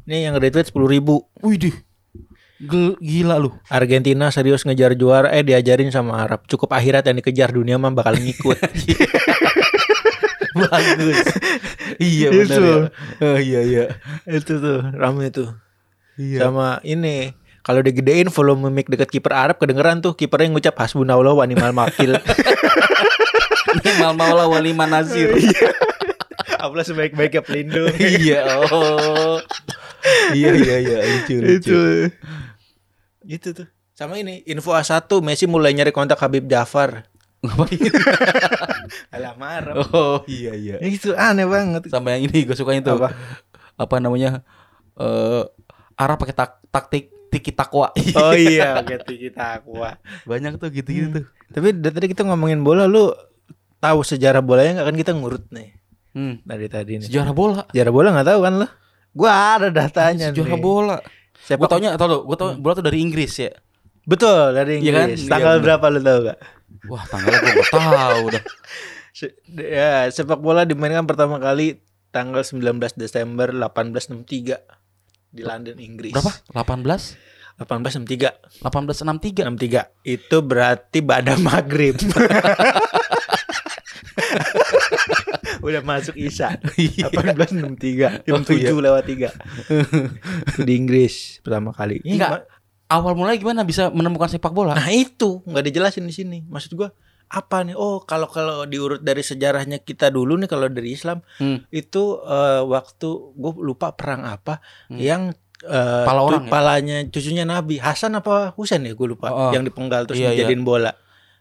Ini 0.04 0.26
yang 0.26 0.34
retweet 0.34 0.66
sepuluh 0.66 0.86
ribu. 0.88 1.22
Wih 1.38 1.54
deh. 1.56 1.74
Gila 2.96 3.36
lu. 3.36 3.50
Argentina 3.68 4.30
serius 4.30 4.62
ngejar 4.62 4.94
juara 4.94 5.28
eh 5.28 5.42
diajarin 5.42 5.90
sama 5.90 6.18
Arab. 6.18 6.46
Cukup 6.46 6.70
akhirat 6.70 7.02
yang 7.04 7.18
dikejar 7.18 7.50
dunia 7.50 7.76
mah 7.76 7.90
bakal 7.92 8.14
ngikut. 8.14 8.58
Bagus. 10.54 11.18
iya 11.98 12.30
benar 12.30 12.60
ya. 12.60 12.76
Oh, 13.20 13.38
iya 13.38 13.60
iya. 13.60 13.84
itu 14.24 14.54
tuh 14.54 14.86
rame 14.92 15.28
tuh. 15.28 15.50
Iya. 16.14 16.47
Sama 16.47 16.78
ini 16.87 17.35
kalau 17.64 17.80
digedein 17.80 18.28
volume 18.28 18.68
mic 18.68 18.92
dekat 18.92 19.09
kiper 19.09 19.33
Arab 19.33 19.56
kedengeran 19.56 20.04
tuh 20.04 20.12
kipernya 20.12 20.52
ngucap 20.52 20.76
hasbunallah 20.76 21.33
wa 21.33 21.44
ni'mal 21.49 21.73
wakil. 21.73 22.21
Mal 24.00 24.14
maula 24.14 24.47
walima 24.47 24.85
nazir. 24.85 25.33
Allah 26.64 26.85
sebaik-baiknya 26.85 27.42
pelindung. 27.44 27.92
iya. 28.21 28.44
Oh. 28.68 29.40
Iya 30.37 30.50
iya 30.56 30.76
iya 30.80 30.99
lucu 31.04 31.35
lucu. 31.40 31.52
itu. 31.56 31.80
Itu 33.25 33.49
tuh. 33.56 33.68
Sama 33.97 34.21
ini 34.21 34.44
info 34.44 34.75
A1 34.76 35.09
Messi 35.25 35.49
mulai 35.49 35.73
nyari 35.73 35.92
kontak 35.94 36.21
Habib 36.21 36.44
Jafar. 36.49 37.09
Ngapain? 37.44 37.92
Alam 39.12 39.38
Arab. 39.40 39.75
Oh 39.92 40.21
iya 40.28 40.52
iya. 40.56 40.76
Itu 40.80 41.16
aneh 41.16 41.49
banget. 41.49 41.88
Sama 41.88 42.16
yang 42.16 42.28
ini 42.28 42.44
gue 42.44 42.56
suka 42.56 42.76
itu. 42.76 42.88
Apa? 42.88 43.12
Apa 43.76 43.97
namanya? 44.00 44.44
Eh 44.97 45.44
Arab 45.94 46.16
pakai 46.16 46.32
tak 46.32 46.50
taktik 46.66 47.10
tiki 47.28 47.50
takwa. 47.50 47.90
Oh 48.14 48.30
iya, 48.30 48.78
gitu 48.80 49.12
kita 49.20 49.58
aqua. 49.58 49.98
Banyak 50.22 50.56
tuh 50.56 50.70
gitu-gitu 50.70 51.08
tuh. 51.12 51.24
Tapi 51.48 51.72
dari 51.72 51.92
tadi 51.92 52.07
kita 52.09 52.22
ngomongin 52.22 52.61
bola, 52.61 52.85
lu 52.85 53.11
tahu 53.76 54.00
sejarah 54.00 54.38
bolanya 54.38 54.78
nggak 54.78 54.87
kan 54.87 54.96
kita 54.96 55.12
ngurut 55.12 55.44
nih 55.50 55.74
Hmm. 56.11 56.38
dari 56.40 56.66
tadi 56.66 56.98
nih. 56.98 57.04
Sejarah 57.04 57.30
bola. 57.30 57.66
Sejarah 57.68 57.90
bola 57.90 58.09
nggak 58.12 58.28
tahu 58.28 58.40
kan 58.40 58.54
lo? 58.57 58.68
Gua 59.12 59.30
ada 59.52 59.68
datanya 59.68 60.30
Sejarah 60.30 60.46
nih. 60.48 60.62
bola. 60.62 60.96
Gue 60.98 61.42
Sepak 61.44 61.66
taunya 61.68 61.90
tau 61.94 62.07
lo, 62.07 62.18
gue 62.22 62.35
tau 62.35 62.48
bola 62.54 62.72
tuh 62.72 62.85
dari 62.85 62.98
Inggris 63.00 63.35
ya. 63.37 63.50
betul 64.04 64.52
dari 64.52 64.78
Iya 64.78 64.92
kan? 64.94 65.07
Inggris. 65.09 65.20
Iya, 65.20 65.30
Tanggal 65.30 65.54
bener. 65.54 65.64
berapa 65.66 65.87
lu 65.88 66.00
tahu 66.00 66.18
gak? 66.24 66.38
Wah 66.87 67.04
tanggalnya 67.04 67.38
gue 67.40 67.52
gak 67.57 67.70
tahu 67.70 68.22
dah. 68.30 68.42
Se- 69.18 69.37
ya, 69.50 69.92
sepak 70.09 70.38
bola 70.38 70.62
dimainkan 70.62 71.02
pertama 71.02 71.37
kali 71.37 71.80
tanggal 72.11 72.40
19 72.40 72.62
Desember 72.94 73.48
1863 73.50 74.84
di 75.35 75.42
London, 75.42 75.75
Inggris. 75.83 76.14
Berapa? 76.14 76.31
18? 76.55 77.59
1863. 77.59 78.62
1863. 78.62 79.51
63. 79.51 80.07
Itu 80.07 80.37
berarti 80.47 80.99
pada 81.03 81.35
maghrib. 81.38 81.99
Udah 85.64 85.81
masuk 85.83 86.14
Isya. 86.14 86.61
Iya. 86.77 87.09
1863 87.11 88.27
jam 88.29 88.44
Oh, 88.44 88.53
iya. 88.53 88.70
7 88.70 88.85
lewat 88.85 89.05
3 89.09 90.53
Itu 90.55 90.61
di 90.62 90.75
Inggris 90.77 91.40
pertama 91.40 91.73
kali 91.73 92.05
Ini 92.05 92.20
Enggak. 92.20 92.44
Awal 92.85 93.16
mulai 93.16 93.40
gimana 93.40 93.64
bisa 93.64 93.88
menemukan 93.88 94.29
sepak 94.29 94.53
bola? 94.53 94.77
Nah 94.77 94.92
itu 94.92 95.40
nggak 95.49 95.64
dijelasin 95.73 96.05
di 96.05 96.12
sini 96.12 96.38
Maksud 96.44 96.77
gua 96.77 96.92
apa 97.26 97.62
nih 97.62 97.72
Oh 97.72 98.00
kalau 98.00 98.26
kalau 98.26 98.64
diurut 98.64 99.00
dari 99.00 99.20
sejarahnya 99.20 99.78
kita 99.78 100.08
dulu 100.08 100.37
nih 100.37 100.46
Kalau 100.46 100.66
dari 100.66 100.90
Islam 100.90 101.24
Hmm. 101.34 101.64
Itu 101.68 102.20
eh, 102.20 102.62
waktu 102.62 103.08
Gue 103.32 103.52
lupa 103.58 103.92
perang 103.92 104.22
apa 104.22 104.58
Hmm. 104.87 104.96
Yang 104.96 105.22
eh, 105.62 106.04
Pala 106.04 106.20
orang 106.22 106.44
ya? 106.44 106.50
palanya 106.50 106.96
cucunya 107.06 107.42
Nabi 107.42 107.76
Hasan 107.76 108.12
apa 108.12 108.52
Husain 108.52 108.80
ya 108.80 108.92
gue 108.92 109.08
lupa 109.08 109.28
Oh, 109.28 109.38
oh. 109.38 109.50
Yang 109.50 109.68
dipenggal 109.68 110.04
terus 110.04 110.18
Iya, 110.18 110.30
iya. 110.30 110.44
dijadiin 110.44 110.62
bola 110.62 110.92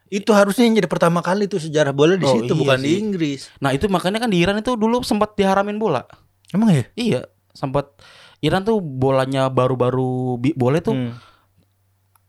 Itu 0.06 0.32
harusnya 0.32 0.64
yang 0.64 0.76
jadi 0.76 0.88
pertama 0.88 1.20
kali 1.20 1.46
tuh 1.46 1.58
sejarah 1.58 1.92
bola 1.92 2.14
di 2.14 2.24
Oh, 2.24 2.34
situ 2.36 2.50
iya 2.50 2.60
bukan 2.60 2.78
di 2.78 2.88
sih. 2.88 2.98
Inggris 3.00 3.42
Nah 3.60 3.72
itu 3.72 3.86
makanya 3.88 4.20
kan 4.20 4.30
di 4.30 4.38
Iran 4.38 4.56
itu 4.56 4.74
dulu 4.74 5.02
sempat 5.02 5.34
diharamin 5.34 5.76
bola. 5.76 6.06
Emang 6.50 6.70
ya? 6.70 6.86
Iya, 6.94 7.22
sempat 7.50 7.98
Iran 8.40 8.62
tuh 8.62 8.78
bolanya 8.78 9.48
baru-baru 9.48 10.36
boleh 10.54 10.80
tuh 10.80 10.94
Hmm. 10.94 11.14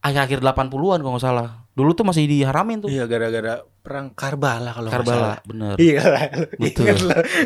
akhir-akhir 0.00 0.40
80-an 0.40 1.00
kalau 1.00 1.12
nggak 1.12 1.24
salah. 1.24 1.63
Dulu 1.74 1.90
tuh 1.90 2.06
masih 2.06 2.30
diharamin 2.30 2.86
tuh. 2.86 2.90
Iya 2.90 3.10
gara-gara 3.10 3.66
perang 3.82 4.14
Karbala 4.14 4.70
kalau 4.70 4.88
Karbala, 4.94 5.42
bener. 5.42 5.74
Iya. 5.74 6.30
Betul. 6.54 6.94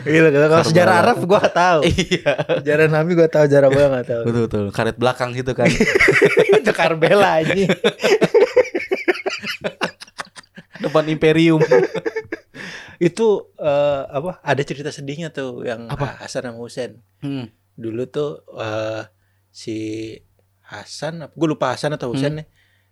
Iya 0.04 0.20
kalau 0.28 0.48
Karbala. 0.52 0.68
sejarah 0.68 0.94
Arab 1.00 1.16
gua 1.24 1.38
gak 1.48 1.56
tahu. 1.56 1.80
Iya. 1.88 2.32
Sejarah 2.60 2.86
Nabi 2.92 3.10
gua 3.16 3.28
tahu, 3.32 3.44
sejarah 3.48 3.68
bola 3.72 3.86
gak 4.00 4.08
tahu. 4.12 4.22
Betul 4.28 4.42
betul. 4.44 4.64
Karet 4.68 4.96
belakang 5.00 5.32
gitu 5.32 5.56
kan. 5.56 5.64
Itu 6.60 6.72
Karbala 6.76 7.40
aja. 7.40 7.56
Depan 10.84 11.04
Imperium. 11.08 11.64
Itu 13.08 13.54
eh, 13.58 14.02
apa? 14.10 14.42
Ada 14.42 14.62
cerita 14.66 14.90
sedihnya 14.90 15.30
tuh 15.30 15.62
yang 15.64 15.86
Apa? 15.86 16.18
Hasan 16.20 16.50
sama 16.50 16.58
Husain. 16.60 17.00
Hmm. 17.24 17.48
Dulu 17.78 18.02
tuh 18.10 18.42
eh, 18.58 19.08
si 19.48 19.78
Hasan, 20.68 21.32
gue 21.32 21.48
lupa 21.48 21.72
Hasan 21.72 21.96
atau 21.96 22.12
Husain 22.12 22.44
nih, 22.44 22.46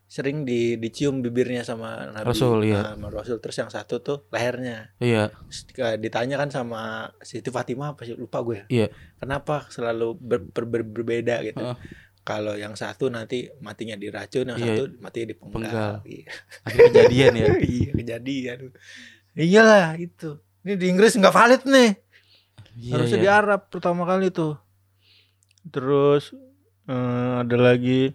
sering 0.07 0.47
di 0.47 0.79
dicium 0.79 1.19
bibirnya 1.19 1.66
sama 1.66 2.14
Nabi. 2.14 2.31
Rasul, 2.31 2.62
iya. 2.62 2.79
Nah, 2.79 2.95
sama 2.95 3.09
Rasul 3.11 3.42
terus 3.42 3.59
yang 3.59 3.69
satu 3.69 3.99
tuh 3.99 4.19
lehernya. 4.31 4.95
Iya. 5.03 5.35
Terus, 5.35 5.59
eh, 5.83 5.97
ditanya 5.99 6.38
kan 6.38 6.49
sama 6.49 6.83
Siti 7.21 7.51
Fatimah 7.51 7.99
apa 7.99 8.07
sih 8.07 8.14
lupa 8.14 8.38
gue. 8.40 8.71
Iya. 8.71 8.87
Kenapa 9.19 9.66
selalu 9.66 10.14
ber- 10.14 10.47
ber- 10.47 10.71
ber- 10.71 10.87
berbeda 10.87 11.42
gitu? 11.42 11.59
Heeh. 11.59 11.77
Kalau 12.23 12.55
yang 12.55 12.75
satu 12.75 13.07
nanti 13.07 13.47
matinya 13.59 13.95
diracun, 13.95 14.51
yang 14.51 14.59
Iya. 14.59 14.66
satu 14.79 14.83
matinya 14.99 15.27
dipenggal. 15.31 15.59
Penggal. 15.62 15.95
Iya. 16.14 16.31
Kejadian 16.66 17.33
ya. 17.35 17.47
iya 17.75 17.90
kejadian. 17.95 18.59
Iyalah 19.35 19.99
itu. 19.99 20.38
Ini 20.62 20.75
di 20.75 20.87
Inggris 20.87 21.14
nggak 21.14 21.35
valid 21.35 21.62
nih. 21.66 21.90
Iya, 22.77 22.92
Harusnya 22.95 23.19
iya. 23.19 23.25
di 23.25 23.31
Arab 23.31 23.61
pertama 23.71 24.07
kali 24.07 24.31
tuh. 24.31 24.55
Terus 25.66 26.31
eh, 26.87 27.33
ada 27.42 27.57
lagi 27.59 28.14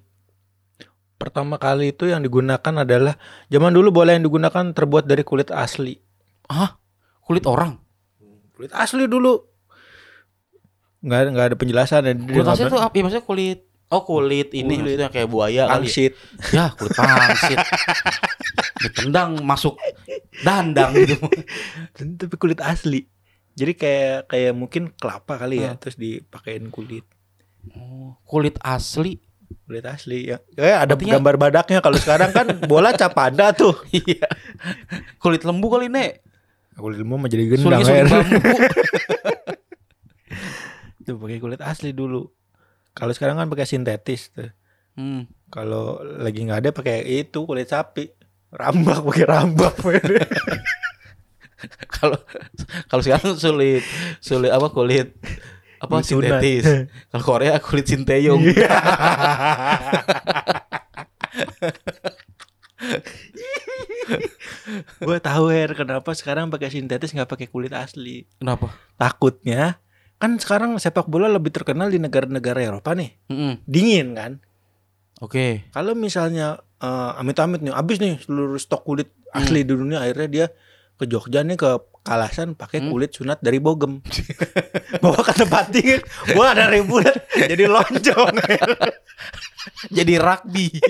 pertama 1.22 1.56
kali 1.56 1.94
itu 1.94 2.10
yang 2.10 2.20
digunakan 2.20 2.74
adalah 2.76 3.14
zaman 3.48 3.70
dulu 3.70 3.94
bola 3.94 4.18
yang 4.18 4.26
digunakan 4.26 4.74
terbuat 4.74 5.06
dari 5.06 5.22
kulit 5.22 5.54
asli. 5.54 6.02
Kulit 7.22 7.46
orang. 7.46 7.78
Kulit 8.52 8.74
asli 8.74 9.06
dulu. 9.06 9.38
Nggak 11.02 11.18
ada 11.18 11.30
nggak 11.30 11.48
ada 11.48 11.56
penjelasan 11.56 12.02
ya. 12.04 12.14
Kulit 12.18 12.48
asli 12.48 12.66
tuh 12.66 12.78
apa? 12.78 12.94
Ya, 12.94 13.02
maksudnya 13.02 13.26
kulit 13.26 13.60
Oh 13.92 14.08
kulit 14.08 14.56
ini 14.56 14.80
Kulit. 14.80 14.96
maksudnya 14.96 15.10
kayak 15.12 15.28
buaya 15.28 15.68
kali. 15.68 15.68
ya. 15.68 15.76
pangsit. 15.76 16.14
Ya 16.56 16.66
kulit 16.74 16.96
pangsit. 16.96 17.60
Ditendang 18.82 19.30
masuk 19.44 19.76
dandang 20.42 20.96
gitu. 20.96 21.28
Tapi 22.24 22.36
kulit 22.40 22.64
asli. 22.64 23.04
Jadi 23.52 23.76
kayak 23.76 24.32
kayak 24.32 24.54
mungkin 24.56 24.96
kelapa 24.96 25.36
kali 25.36 25.60
ya, 25.60 25.76
Hmm. 25.76 25.80
terus 25.80 26.00
dipakein 26.00 26.72
kulit. 26.72 27.04
Oh, 27.76 28.16
kulit 28.24 28.56
asli. 28.64 29.20
Kulit 29.72 29.88
asli 29.88 30.28
ya. 30.28 30.36
Kayak 30.52 30.78
ada 30.84 30.94
Artinya- 31.00 31.16
gambar 31.16 31.36
badaknya 31.40 31.80
kalau 31.80 31.96
sekarang 31.96 32.36
kan 32.36 32.44
bola 32.72 32.92
capada 32.92 33.56
tuh. 33.56 33.72
Iya. 33.96 34.28
kulit 35.16 35.48
lembu 35.48 35.72
kali 35.72 35.88
nek. 35.88 36.20
Kulit 36.76 37.00
lembu 37.00 37.16
mah 37.16 37.32
jadi 37.32 37.48
gendang 37.48 37.80
bambu. 37.80 38.12
itu 41.00 41.16
pakai 41.16 41.40
kulit 41.40 41.64
asli 41.64 41.96
dulu. 41.96 42.28
Kalau 42.92 43.16
sekarang 43.16 43.40
kan 43.40 43.48
pakai 43.48 43.64
sintetis 43.64 44.36
tuh. 44.36 44.52
Hmm. 45.00 45.24
Kalau 45.48 46.04
lagi 46.04 46.44
nggak 46.44 46.68
ada 46.68 46.76
pakai 46.76 47.24
itu 47.24 47.48
kulit 47.48 47.72
sapi. 47.72 48.12
Rambak 48.52 49.08
pakai 49.08 49.24
rambak. 49.24 49.80
Kalau 51.94 52.18
kalau 52.90 53.06
sekarang 53.06 53.38
sulit 53.38 53.86
sulit 54.18 54.50
apa 54.50 54.74
kulit 54.74 55.14
apa 55.82 56.06
Kulit 56.06 56.08
sintetis. 56.14 56.86
Kalau 57.10 57.26
Korea 57.26 57.58
kulit 57.58 57.90
sinteyong. 57.90 58.46
Iya. 58.46 58.70
Gue 65.02 65.18
tahu 65.22 65.50
Her 65.50 65.74
kenapa 65.74 66.14
sekarang 66.14 66.54
pakai 66.54 66.70
sintetis 66.70 67.18
nggak 67.18 67.30
pakai 67.30 67.48
kulit 67.50 67.74
asli. 67.74 68.30
Kenapa? 68.38 68.70
Takutnya 68.98 69.82
kan 70.22 70.38
sekarang 70.38 70.78
sepak 70.78 71.10
bola 71.10 71.26
lebih 71.26 71.50
terkenal 71.50 71.90
di 71.90 71.98
negara-negara 71.98 72.62
Eropa 72.62 72.94
nih. 72.94 73.18
Mm-mm. 73.34 73.66
Dingin 73.66 74.14
kan? 74.14 74.38
Oke. 75.18 75.66
Kalau 75.74 75.98
misalnya 75.98 76.62
eh, 76.78 77.12
amit-amit 77.18 77.66
nih 77.66 77.74
habis 77.74 77.98
nih 77.98 78.22
seluruh 78.22 78.62
stok 78.62 78.86
kulit 78.86 79.10
asli 79.34 79.66
di 79.66 79.74
dunia 79.74 80.06
akhirnya 80.06 80.30
dia 80.30 80.46
ke 81.02 81.10
Jogja 81.10 81.42
nih 81.42 81.58
ke 81.58 81.82
Kalasan 82.02 82.58
pakai 82.58 82.82
kulit 82.90 83.14
sunat 83.14 83.46
dari 83.46 83.62
Bogem. 83.62 84.02
Bawa 85.06 85.22
ke 85.22 85.38
tempat 85.38 85.70
dingin, 85.70 86.02
gua 86.34 86.58
ada 86.58 86.66
ribuan 86.66 87.06
jadi 87.38 87.70
lonjong. 87.70 88.42
Jadi 89.98 90.18
rugby. 90.18 90.74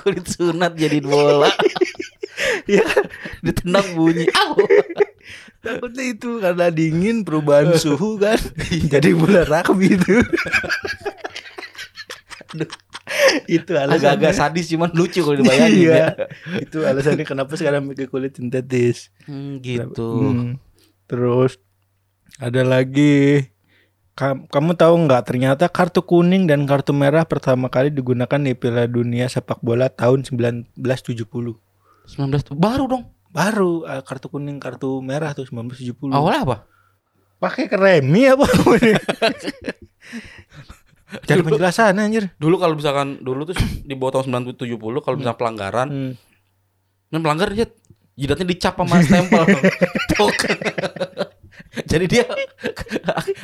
kulit 0.00 0.24
sunat 0.24 0.72
jadi 0.80 1.04
bola. 1.04 1.52
ya, 2.64 2.80
Ditendang 3.44 3.92
bunyi. 3.92 4.24
Au. 4.32 4.56
takutnya 5.60 6.04
itu 6.08 6.40
karena 6.40 6.72
dingin 6.72 7.20
perubahan 7.20 7.76
suhu 7.76 8.16
kan. 8.16 8.40
jadi 8.88 9.12
bola 9.12 9.44
rugby 9.44 10.00
itu. 10.00 10.24
Itu 13.46 13.72
alasannya. 13.76 14.00
Agak-agak 14.00 14.32
sadis 14.32 14.66
cuman 14.72 14.90
lucu 14.96 15.20
kalau 15.20 15.36
dibayangin 15.36 15.92
Iya. 15.92 15.94
ya. 15.94 16.08
itu 16.60 16.78
alasannya 16.82 17.24
kenapa 17.28 17.52
sekarang 17.54 17.88
pakai 17.92 18.08
kulit 18.08 18.36
sintetis. 18.36 19.12
Hmm, 19.28 19.60
gitu. 19.60 20.10
Hmm. 20.32 20.50
Terus 21.04 21.60
ada 22.40 22.64
lagi 22.64 23.44
Kam- 24.14 24.46
kamu 24.46 24.78
tahu 24.78 24.94
nggak 25.10 25.26
ternyata 25.26 25.66
kartu 25.66 25.98
kuning 26.06 26.46
dan 26.46 26.70
kartu 26.70 26.94
merah 26.94 27.26
pertama 27.26 27.66
kali 27.66 27.90
digunakan 27.90 28.38
di 28.38 28.54
Piala 28.54 28.86
Dunia 28.86 29.26
sepak 29.26 29.58
bola 29.58 29.90
tahun 29.90 30.22
1970. 30.22 30.70
19 30.78 31.58
baru 32.54 32.84
dong. 32.86 33.10
Baru 33.34 33.82
eh, 33.82 34.06
kartu 34.06 34.30
kuning 34.30 34.62
kartu 34.62 35.02
merah 35.02 35.34
tuh 35.34 35.50
1970. 35.50 36.14
Awalnya 36.14 36.42
apa? 36.46 36.56
pakai 37.42 37.66
kremi 37.66 38.30
apa? 38.30 38.46
Cari 41.22 41.40
penjelasan 41.40 41.94
anjir. 41.94 42.34
Dulu 42.34 42.58
kalau 42.58 42.74
misalkan 42.74 43.22
dulu 43.22 43.46
tuh 43.46 43.54
di 43.88 43.94
bawah 43.94 44.18
tahun 44.20 44.50
970 44.58 44.74
kalau 44.98 45.16
misalnya 45.16 45.38
pelanggaran, 45.38 45.88
Hmm. 45.88 46.12
kan 47.08 47.20
pelanggar 47.22 47.48
dia 47.50 47.70
jidatnya 48.14 48.46
dicap 48.46 48.74
sama 48.74 48.98
stempel. 48.98 49.42
Tok. 50.14 50.34
Jadi 51.84 52.06
dia 52.06 52.22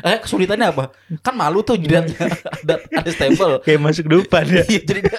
eh, 0.02 0.18
kesulitannya 0.18 0.70
apa? 0.70 0.94
Kan 1.22 1.34
malu 1.34 1.62
tuh 1.62 1.78
jidatnya 1.78 2.14
ada 2.62 2.74
ada 2.90 3.10
stempel. 3.10 3.62
Kayak 3.62 3.80
masuk 3.82 4.06
depan 4.06 4.46
ya. 4.46 4.62
Iya, 4.66 4.80
jadi 4.82 5.00
dia 5.06 5.14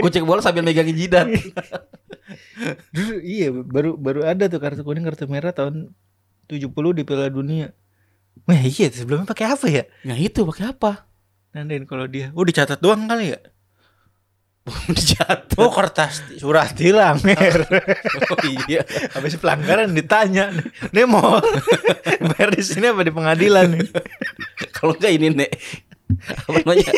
gocek 0.00 0.24
bola 0.24 0.40
sambil 0.40 0.64
megangin 0.64 0.96
jidat. 0.96 1.28
Dulu 2.94 3.14
iya 3.20 3.48
baru 3.50 3.96
baru 3.96 4.28
ada 4.28 4.46
tuh 4.46 4.60
kartu 4.60 4.84
kuning 4.84 5.02
kartu 5.02 5.24
merah 5.26 5.50
tahun 5.50 5.90
70 6.46 6.70
di 6.70 7.02
Piala 7.02 7.28
Dunia. 7.28 7.72
Wah 8.44 8.60
iya 8.60 8.88
sebelumnya 8.88 9.26
pakai 9.26 9.46
apa 9.48 9.66
ya? 9.68 9.84
Nah 10.06 10.16
itu 10.16 10.44
pakai 10.44 10.70
apa? 10.70 11.09
Nandain 11.50 11.82
kalau 11.84 12.06
dia. 12.06 12.30
Oh 12.32 12.46
dicatat 12.46 12.78
doang 12.78 13.06
kali 13.06 13.34
ya? 13.34 13.40
Dijat. 14.94 15.50
Oh 15.58 15.72
kertas 15.72 16.22
surat 16.38 16.70
tilang. 16.76 17.18
Mer. 17.26 17.66
Oh 18.30 18.38
iya. 18.68 18.84
Habis 19.16 19.34
pelanggaran 19.34 19.90
ditanya. 19.90 20.52
Nih 20.94 21.08
mau 21.08 21.40
bayar 22.30 22.54
di 22.54 22.62
sini 22.62 22.86
apa 22.86 23.02
di 23.02 23.10
pengadilan 23.10 23.66
nih? 23.74 23.88
Kalau 24.70 24.94
enggak 24.94 25.12
ini 25.16 25.26
nek 25.34 25.50
apa 26.46 26.58
namanya? 26.60 26.90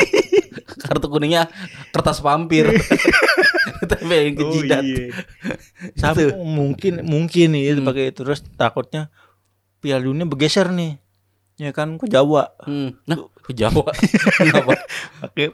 Kartu 0.83 1.07
kuningnya 1.07 1.43
kertas 1.89 2.21
vampir. 2.21 2.69
Tempelin 3.83 4.35
ke 4.37 4.43
jidat. 4.53 4.83
Sama, 5.97 6.19
Itu. 6.19 6.39
mungkin 6.39 6.93
mungkin 7.03 7.57
nih 7.57 7.73
Hmm. 7.73 7.87
pakai 7.87 8.11
itu 8.13 8.21
terus 8.21 8.43
takutnya 8.55 9.09
Piala 9.79 10.03
Dunia 10.03 10.27
bergeser 10.27 10.69
nih. 10.69 10.99
Ya 11.57 11.71
kan 11.71 11.97
ke 11.97 12.05
Jawa. 12.07 12.53
Hmm. 12.63 12.95
Nah, 13.05 13.17
ke 13.43 13.51
Jawa. 13.51 13.91
Kenapa? 14.39 14.79
Pakai 15.19 15.51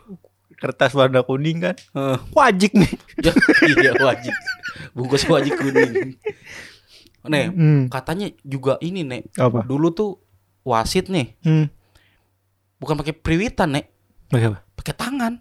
kertas 0.56 0.92
warna 0.92 1.22
kuning 1.22 1.62
kan. 1.62 1.76
Eh, 1.76 2.18
Wajik 2.32 2.74
nih. 2.74 2.92
ya, 3.20 3.32
iya 3.66 3.92
wajib. 3.98 4.34
Bungkus 4.92 5.26
wajib 5.26 5.56
kuning. 5.56 6.16
Nek, 7.22 7.46
Hmm. 7.52 7.82
katanya 7.88 8.32
juga 8.42 8.80
ini, 8.80 9.04
Nek. 9.04 9.36
Apa? 9.36 9.64
Dulu 9.64 9.90
tuh 9.90 10.22
wasit 10.62 11.08
nih, 11.08 11.36
Hmm. 11.42 11.68
bukan 12.78 12.96
pakai 12.96 13.12
priwitan, 13.12 13.74
Nek. 13.74 13.86
Pakai 14.28 14.48
apa? 14.48 14.60
Pakai 14.74 14.94
tangan. 14.94 15.34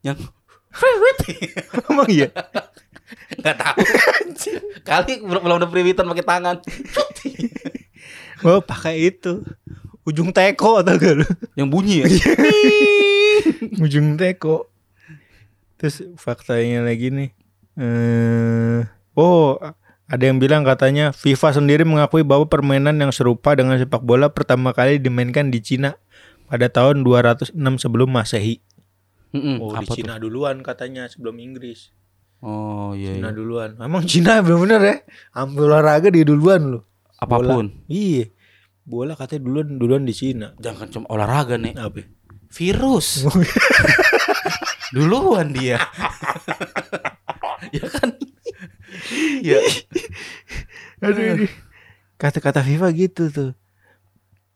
Yang 0.00 0.24
priwit. 0.70 1.16
Emang 1.90 2.08
iya? 2.08 2.28
Enggak 3.34 3.56
tahu. 3.56 3.76
Kali 4.82 5.12
belum 5.20 5.58
ada 5.58 5.66
priwitan 5.66 6.06
pakai 6.06 6.26
tangan. 6.26 6.56
Oh 8.40 8.62
pakai 8.62 9.10
itu 9.10 9.42
ujung 10.08 10.32
teko 10.32 10.80
atau 10.80 10.96
gak 10.96 11.14
lu? 11.20 11.26
Yang 11.52 11.68
bunyi 11.68 11.96
ya. 12.00 12.06
ujung 13.84 14.16
teko. 14.16 14.72
Terus 15.76 16.02
faktanya 16.16 16.82
lagi 16.82 17.12
nih. 17.12 17.30
Eh, 17.78 18.80
oh 19.14 19.60
ada 20.08 20.24
yang 20.24 20.40
bilang 20.40 20.64
katanya 20.64 21.12
FIFA 21.12 21.60
sendiri 21.60 21.84
mengakui 21.84 22.24
bahwa 22.24 22.48
permainan 22.48 22.96
yang 22.96 23.12
serupa 23.12 23.52
dengan 23.52 23.76
sepak 23.76 24.00
bola 24.00 24.32
pertama 24.32 24.72
kali 24.72 24.96
dimainkan 24.96 25.52
di 25.52 25.60
Cina 25.60 26.00
pada 26.48 26.72
tahun 26.72 27.04
206 27.04 27.52
sebelum 27.76 28.08
Masehi. 28.08 28.64
Mm-mm, 29.36 29.60
Oh 29.60 29.76
di 29.76 29.84
apa 29.84 29.92
tuh? 29.92 29.96
Cina 30.00 30.16
duluan 30.16 30.64
katanya 30.64 31.04
sebelum 31.04 31.36
Inggris. 31.36 31.92
Oh 32.40 32.96
iya, 32.96 33.20
Cina 33.20 33.30
iya. 33.30 33.36
duluan. 33.36 33.76
Emang 33.76 34.08
Cina 34.08 34.40
bener-bener 34.40 34.80
ya? 34.80 34.96
Ambil 35.36 35.68
olahraga 35.68 36.08
di 36.08 36.24
duluan 36.24 36.72
loh. 36.72 36.82
Apa 37.20 37.36
pun. 37.44 37.84
Iya. 37.90 38.32
Bola 38.88 39.12
katanya 39.12 39.44
duluan 39.44 39.68
duluan 39.76 40.02
di 40.08 40.16
Cina. 40.16 40.56
Jangan 40.56 40.88
cuma 40.88 41.06
olahraga, 41.12 41.60
Nek. 41.60 41.76
Apa? 41.76 42.08
Virus. 42.48 43.28
Duluan 44.96 45.52
dia. 45.52 45.76
ya 47.76 47.84
kan? 47.92 48.08
Iya. 49.44 49.60
Aduh, 51.04 51.44
ini. 51.44 51.46
Kata-kata 52.16 52.64
FIFA 52.64 52.88
gitu 52.96 53.28
tuh. 53.28 53.50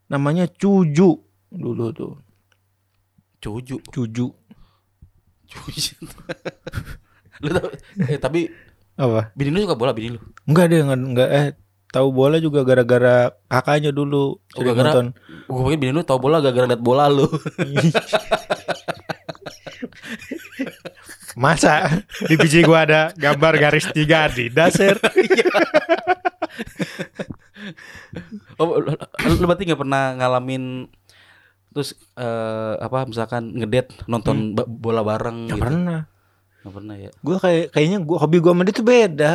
Namanya 0.08 0.48
cuju 0.48 1.20
dulu 1.52 1.86
tuh. 1.92 2.16
Cuju. 3.44 3.84
Cuju. 3.92 4.26
Cuju. 5.52 5.94
lu 7.42 7.48
tau, 7.52 7.68
eh 8.06 8.16
tapi 8.16 8.46
Apa? 8.94 9.34
bini 9.34 9.50
lu 9.50 9.66
suka 9.66 9.74
bola 9.76 9.92
bini 9.92 10.14
lu? 10.14 10.20
Enggak 10.46 10.70
deh, 10.70 10.78
enggak, 10.80 10.98
enggak 11.00 11.28
eh 11.28 11.48
tahu 11.92 12.08
bola 12.08 12.40
juga 12.40 12.64
gara-gara 12.64 13.30
kakaknya 13.46 13.92
dulu 13.92 14.40
sering 14.48 14.72
gara-gara- 14.72 14.92
nonton. 14.96 15.06
Gue 15.44 15.60
pikir 15.68 15.78
bini 15.78 15.92
lu 15.92 16.02
tau 16.02 16.16
bola 16.16 16.40
gara-gara 16.40 16.66
liat 16.66 16.80
bola 16.80 17.06
lu. 17.06 17.28
Masa 21.34 22.04
di 22.22 22.36
biji 22.36 22.60
gua 22.62 22.84
ada 22.84 23.02
gambar 23.14 23.56
garis 23.58 23.88
tiga 23.90 24.28
di 24.28 24.48
dasar. 24.48 25.00
Oh, 28.56 28.76
lu, 28.76 28.92
lu 29.32 29.44
berarti 29.46 29.64
gak 29.64 29.80
pernah 29.80 30.12
ngalamin 30.12 30.84
terus 31.72 31.96
eh, 32.14 32.74
apa 32.76 33.08
misalkan 33.08 33.56
ngedet 33.56 33.88
nonton 34.04 34.52
ba- 34.52 34.68
bola 34.68 35.00
bareng 35.00 35.48
Gak 35.48 35.56
gitu? 35.56 35.64
pernah. 35.64 36.00
Gak 36.62 36.72
pernah 36.72 36.94
ya. 36.94 37.10
Gua 37.24 37.36
kayak 37.40 37.72
kayaknya 37.72 37.98
gua 38.04 38.18
hobi 38.20 38.36
gua 38.38 38.52
sama 38.52 38.62
dia 38.62 38.76
tuh 38.76 38.84
beda. 38.84 39.32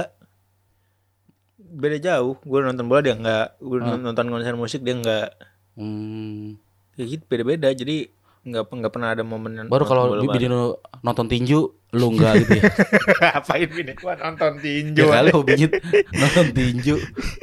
Beda 1.78 1.98
jauh. 2.02 2.42
Gua 2.42 2.66
nonton 2.66 2.90
bola 2.90 3.06
dia 3.06 3.13
enggak. 3.13 3.54
Gua 3.62 3.78
Ah. 3.86 3.94
nonton 3.96 4.26
konser 4.28 4.58
musik 4.58 4.82
dia 4.82 4.98
enggak. 4.98 5.30
Hmm. 5.78 6.58
Kayak 6.98 7.08
gitu 7.13 7.24
beda-beda. 7.30 7.70
Jadi 7.70 8.10
enggak 8.42 8.66
enggak 8.74 8.92
pernah 8.92 9.13
ada 9.13 9.22
momen 9.22 9.70
Baru 9.70 9.86
kalau 9.86 10.18
bini 10.26 10.48
lu 10.48 10.74
nonton 11.04 11.28
tinju, 11.30 11.60
lu 11.94 12.08
enggak 12.16 12.34
gitu 12.42 12.58
ya. 12.58 12.63
Apain 13.38 13.70
bini 13.70 13.94
gua 13.94 14.18
nonton 14.18 14.58
tinju. 14.58 15.06
ya 15.06 15.22
kali 15.22 15.30
hobinya 15.30 15.68
nonton 16.18 16.48
tinju. 16.50 16.96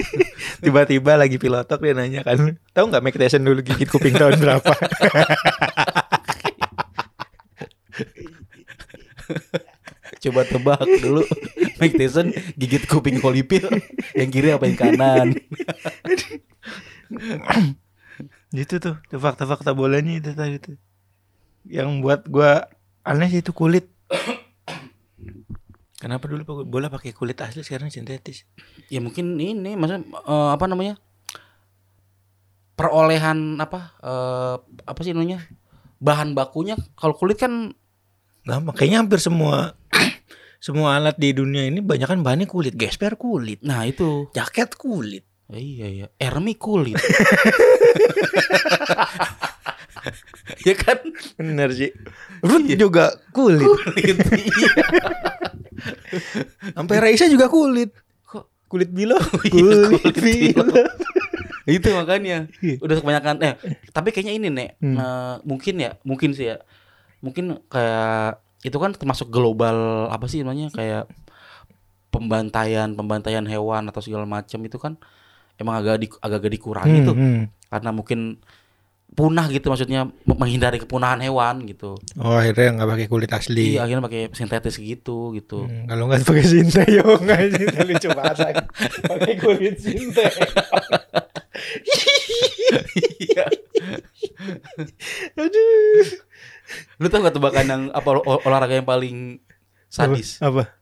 Tiba-tiba 0.65 1.15
lagi 1.15 1.37
pilotok 1.37 1.79
dia 1.79 1.93
nanya 1.93 2.25
kan, 2.25 2.57
tahu 2.73 2.85
nggak 2.89 3.05
Mike 3.05 3.21
Tyson 3.21 3.45
dulu 3.45 3.61
gigit 3.61 3.87
kuping 3.87 4.17
tahun 4.17 4.41
berapa? 4.41 4.73
Coba 10.25 10.41
tebak 10.49 10.81
dulu 11.05 11.21
Mike 11.79 12.01
Tyson 12.01 12.33
gigit 12.57 12.89
kuping 12.89 13.21
Holyfield 13.21 13.69
yang 14.17 14.33
kiri 14.33 14.57
apa 14.57 14.65
yang 14.65 14.79
kanan? 14.81 15.29
Itu 18.55 18.79
tuh, 18.79 19.03
tuh 19.11 19.19
fakta-fakta 19.19 19.75
bolanya 19.75 20.15
itu 20.15 20.31
tadi 20.31 20.63
tuh. 20.63 20.79
Yang 21.67 21.89
buat 22.07 22.21
gua 22.31 22.71
aneh 23.03 23.27
sih 23.27 23.43
itu 23.43 23.51
kulit. 23.51 23.91
Kenapa 26.03 26.31
dulu 26.31 26.63
bola 26.63 26.87
pakai 26.87 27.11
kulit 27.11 27.43
asli 27.43 27.67
sekarang 27.67 27.91
sintetis? 27.91 28.47
Ya 28.95 29.03
mungkin 29.03 29.35
ini 29.43 29.75
maksudnya 29.75 30.07
eh, 30.07 30.51
apa 30.55 30.71
namanya? 30.71 30.95
Perolehan 32.79 33.59
apa 33.59 33.99
eh, 33.99 34.57
apa 34.87 35.01
sih 35.03 35.11
namanya? 35.19 35.43
Bahan 35.99 36.39
bakunya 36.39 36.79
kalau 36.95 37.19
kulit 37.19 37.43
kan 37.43 37.75
Gampang. 38.45 38.77
Kayaknya 38.77 38.99
hampir 39.01 39.21
semua 39.25 39.73
semua 40.65 40.97
alat 40.97 41.13
di 41.15 41.29
dunia 41.31 41.69
ini 41.69 41.85
banyak 41.85 42.09
kan 42.09 42.25
bahannya 42.25 42.49
kulit. 42.49 42.73
Gesper 42.73 43.15
kulit, 43.15 43.61
nah 43.61 43.85
itu. 43.85 44.33
jaket 44.33 44.73
kulit. 44.75 45.29
Iya 45.47 45.87
iya, 45.87 46.07
Ermi 46.17 46.57
kulit. 46.57 46.97
ya 50.65 50.75
kan 50.75 50.99
Bener 51.37 51.69
sih. 51.71 51.93
Ruth 52.41 52.65
juga 52.71 53.13
kulit. 53.31 53.61
kulit. 53.61 54.17
iya. 54.41 54.73
Sampai 56.73 56.97
Raisa 56.99 57.29
juga 57.29 57.49
kulit. 57.49 57.93
Kok 58.25 58.49
Kulit 58.65 58.89
bilo. 58.89 59.21
iya, 59.45 59.85
kulit 59.91 60.17
bilo. 60.17 60.65
bilo. 60.65 60.83
itu 61.65 61.89
makanya 61.93 62.45
Iya. 62.61 62.77
udah 62.77 62.97
kebanyakan 62.99 63.37
eh 63.41 63.55
tapi 63.89 64.13
kayaknya 64.13 64.33
ini 64.35 64.49
nek 64.49 64.71
Hmm. 64.81 64.97
eh, 64.97 65.35
mungkin 65.45 65.75
ya 65.77 65.97
mungkin 66.05 66.33
sih 66.33 66.53
ya 66.53 66.61
mungkin 67.21 67.57
kayak 67.67 68.44
itu 68.65 68.77
kan 68.81 68.97
termasuk 68.97 69.29
global 69.29 70.09
apa 70.09 70.25
sih 70.25 70.41
namanya 70.41 70.73
kayak 70.73 71.05
pembantaian 72.09 72.97
pembantaian 72.97 73.45
hewan 73.45 73.91
atau 73.91 74.01
segala 74.01 74.25
macam 74.25 74.59
itu 74.65 74.79
kan 74.81 74.97
emang 75.61 75.79
agak 75.79 75.97
di, 76.01 76.07
agak 76.19 76.39
agak 76.41 76.53
dikurangi 76.57 76.99
Hmm, 77.03 77.07
tuh 77.07 77.17
hmm. 77.17 77.43
karena 77.69 77.91
mungkin 77.93 78.21
punah 79.15 79.47
gitu 79.47 79.71
maksudnya 79.71 80.11
menghindari 80.27 80.83
kepunahan 80.83 81.23
hewan 81.23 81.63
gitu 81.71 81.95
Oh 82.19 82.35
akhirnya 82.35 82.83
nggak 82.83 82.91
pakai 82.91 83.07
kulit 83.07 83.31
asli. 83.31 83.77
iya 83.77 83.87
akhirnya 83.87 84.03
pakai 84.03 84.23
sintetis 84.35 84.75
gitu 84.81 85.31
gitu 85.39 85.71
Hmm, 85.71 85.87
kalau 85.87 86.11
nggak 86.11 86.27
pakai 86.27 86.47
sinteyong 86.49 87.23
aja 87.31 87.65
lucu 87.87 88.09
banget 88.11 88.65
pakai 89.07 89.35
kulit 89.39 89.77
sinteyong. 89.79 90.51
Iya. 93.23 93.47
Aduh. 95.39 96.03
Lu 96.97 97.07
tau 97.07 97.21
gak 97.21 97.35
tebakan 97.35 97.67
yang 97.67 97.83
apa 97.91 98.09
ol- 98.11 98.41
olahraga 98.41 98.75
yang 98.75 98.85
paling 98.85 99.39
sadis 99.87 100.39
Apa? 100.39 100.73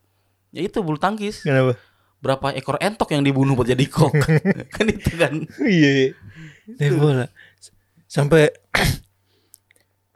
ya 0.50 0.62
itu 0.62 0.78
bulu 0.78 0.96
tangkis 0.96 1.42
Kenapa? 1.42 1.74
berapa 2.18 2.52
ekor 2.52 2.78
entok 2.78 3.10
yang 3.10 3.20
dibunuh 3.20 3.52
buat 3.52 3.66
jadi 3.66 3.82
kok 3.84 4.14
kan 4.74 4.86
itu 4.86 5.10
kan 5.14 5.34
Iya. 5.58 6.14
Ini 6.64 6.94
bola. 6.94 7.26
Sampai 8.06 8.54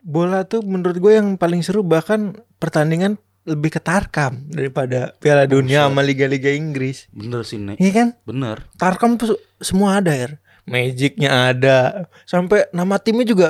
bola 0.06 0.44
tuh 0.44 0.62
menurut 0.62 0.96
gue 0.96 1.12
yang 1.12 1.34
paling 1.34 1.60
seru 1.60 1.82
bahkan 1.82 2.30
pertandingan 2.56 3.18
lebih 3.42 3.70
ketarkam 3.72 4.46
daripada 4.48 5.14
Piala 5.16 5.46
Dunia 5.46 5.86
sama 5.86 6.02
Liga-Liga 6.02 6.50
Inggris. 6.50 7.10
bener 7.10 7.42
sih 7.42 7.58
nek 7.58 7.78
Iya 7.78 7.92
kan? 7.92 8.08
bener 8.22 8.70
Tarkam 8.74 9.14
tuh 9.16 9.34
semua 9.58 9.98
ada 9.98 10.10
ya. 10.10 10.28
Magicnya 10.64 11.50
ada. 11.50 11.78
Sampai 12.22 12.66
nama 12.70 12.98
timnya 12.98 13.22
juga 13.24 13.48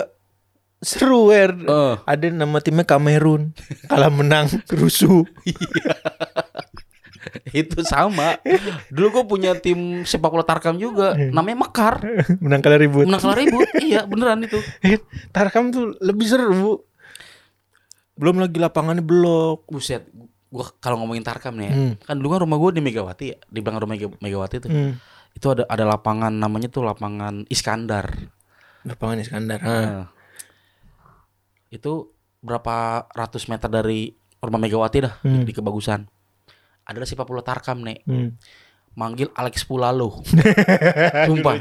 seru 0.78 1.28
ya. 1.28 1.50
Eh. 1.50 1.94
Ada 2.02 2.26
nama 2.28 2.58
timnya 2.58 2.82
Kamerun. 2.82 3.52
Kalah 3.86 4.08
menang 4.08 4.46
rusuh. 4.68 5.24
itu 7.52 7.82
sama 7.82 8.38
dulu 8.88 9.06
gue 9.12 9.24
punya 9.26 9.50
tim 9.54 9.76
sepak 10.02 10.28
bola 10.28 10.42
tarkam 10.42 10.76
juga 10.76 11.14
namanya 11.16 11.66
Mekar 11.66 11.98
menang 12.38 12.60
kalah 12.60 12.78
ribut. 12.78 13.02
menang 13.02 13.18
kalah 13.18 13.36
ribut 13.36 13.66
iya 13.80 14.04
beneran 14.04 14.40
itu 14.40 14.58
Tarkam 15.34 15.68
tuh 15.68 15.94
lebih 15.98 16.22
seru. 16.22 16.86
Belum 18.14 18.38
lagi 18.38 18.56
lapangannya 18.56 19.00
blok. 19.00 19.66
buset 19.66 20.06
gua 20.46 20.70
kalau 20.78 21.02
ngomongin 21.02 21.20
tarkam 21.20 21.58
nih 21.58 21.66
ya, 21.66 21.72
Hmm. 21.74 21.92
kan 22.00 22.14
dulu 22.14 22.28
kan 22.30 22.40
rumah 22.40 22.56
gue 22.56 22.70
di 22.72 22.80
Megawati 22.80 23.24
ya 23.26 23.36
di 23.42 23.58
belakang 23.58 23.80
rumah 23.82 23.94
Mega- 23.94 24.18
Megawati 24.18 24.56
tuh 24.58 24.70
Hmm. 24.70 24.92
itu 25.32 25.46
ada 25.50 25.62
ada 25.66 25.84
lapangan 25.84 26.30
namanya 26.30 26.70
tuh 26.70 26.80
lapangan 26.82 27.42
Iskandar 27.46 28.06
Lapangan 28.82 29.18
Iskandar. 29.18 29.58
Ah. 29.60 29.66
Nah, 29.66 30.04
itu 31.76 32.08
berapa 32.38 32.74
ratus 33.10 33.46
meter 33.46 33.68
dari 33.68 34.10
rumah 34.38 34.56
Megawati 34.56 34.98
dah 35.00 35.14
di- 35.16 35.28
Hmm. 35.28 35.42
di, 35.42 35.52
kebagusan 35.52 36.00
ada 36.82 37.02
sepak 37.02 37.24
bola 37.24 37.40
tarkam 37.40 37.80
nek 37.80 38.00
Hmm. 38.02 38.36
manggil 38.92 39.28
Alex 39.30 39.62
Pulalo 39.62 40.24
sumpah. 41.28 41.60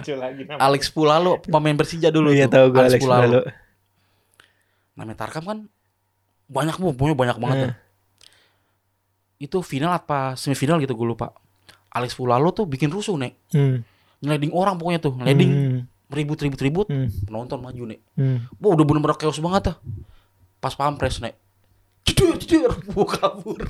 Alex 0.56 0.88
Pulalo 0.90 1.42
pemain 1.42 1.74
Persija 1.74 2.08
dulu 2.08 2.30
Iya 2.30 2.46
tuh. 2.46 2.54
tahu 2.54 2.66
gue 2.72 2.82
Alex 2.82 3.02
Pulalo. 3.02 3.40
namanya 4.94 5.18
Tarkam 5.20 5.44
kan 5.44 5.60
banyak 6.48 6.76
bu 6.78 6.94
pokoknya 6.94 7.18
banyak 7.18 7.38
banget 7.38 7.58
Hmm. 7.66 7.74
itu 9.38 9.58
final 9.60 9.92
apa 9.92 10.34
semifinal 10.36 10.80
gitu 10.80 10.94
gue 10.94 11.08
lupa 11.08 11.36
Alex 11.90 12.14
Pulalo 12.14 12.52
tuh 12.52 12.64
bikin 12.64 12.88
rusuh 12.88 13.16
nek 13.16 13.36
Hmm. 13.50 13.84
ngeleding 14.20 14.52
orang 14.52 14.76
pokoknya 14.76 15.02
tuh 15.02 15.14
ngeleding 15.14 15.52
Hmm. 15.52 15.80
Ribut 16.08 16.38
ribut 16.38 16.60
ribut 16.60 16.88
Hmm. 16.88 17.10
penonton 17.24 17.60
maju 17.60 17.84
nek 17.88 18.00
Hmm. 18.14 18.46
Wah 18.56 18.72
udah 18.72 18.84
bener-bener 18.84 19.16
chaos 19.16 19.38
banget 19.38 19.70
dah 19.70 19.78
pas 20.58 20.74
pampres 20.74 21.20
nek 21.20 21.36
Cedur, 22.06 22.38
cedur, 22.38 22.70
gua 22.94 23.08
kabur. 23.08 23.58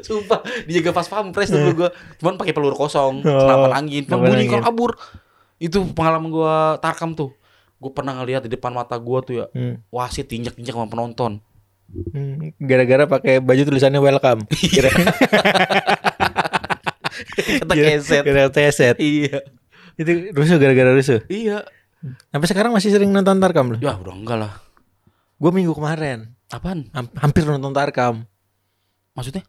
Sumpah, 0.00 0.42
dijaga 0.64 0.90
pas 0.92 1.06
pampres 1.06 1.46
tuh 1.46 1.70
gua. 1.72 1.90
Cuman 2.18 2.34
pakai 2.34 2.50
peluru 2.50 2.74
kosong, 2.74 3.22
Oh, 3.22 3.40
senapan 3.40 3.72
angin. 3.76 4.02
Cuman 4.04 4.26
bunyi 4.26 4.46
kalau 4.48 4.64
kabur. 4.64 4.90
Itu 5.56 5.86
pengalaman 5.88 6.26
gua 6.28 6.54
tarkam 6.76 7.14
tuh. 7.14 7.30
Gue 7.78 7.90
pernah 7.90 8.12
ngeliat 8.12 8.42
di 8.42 8.50
depan 8.50 8.70
mata 8.70 8.94
gua 8.96 9.18
tuh 9.20 9.34
ya, 9.36 9.46
Hmm. 9.48 9.78
wasit 9.88 10.26
tinjak-tinjak 10.26 10.70
sama 10.72 10.86
penonton. 10.86 11.38
Hmm. 12.10 12.50
Gara-gara 12.56 13.06
pakai 13.08 13.38
baju 13.38 13.62
tulisannya 13.64 13.98
welcome. 13.98 14.42
Kira 14.74 14.90
Kata 17.60 17.72
keset. 17.72 18.22
Gara 18.22 18.46
teset. 18.48 18.96
Iya. 18.96 19.40
Itu 20.00 20.32
rusuh 20.32 20.56
gara-gara 20.56 20.90
rusuh. 20.90 21.20
Iya. 21.28 21.68
Sampai 22.32 22.48
sekarang 22.48 22.72
masih 22.72 22.88
sering 22.88 23.12
nonton 23.12 23.36
Tarkam 23.36 23.76
loh. 23.76 23.78
Ya 23.78 23.92
udah 23.94 24.16
enggak 24.16 24.38
lah. 24.38 24.52
Gue 25.36 25.52
minggu 25.52 25.72
kemarin 25.72 26.32
Apaan? 26.48 26.88
ham- 26.90 27.12
hampir 27.14 27.44
nonton 27.44 27.70
Tarkam. 27.70 28.24
Maksudnya? 29.12 29.44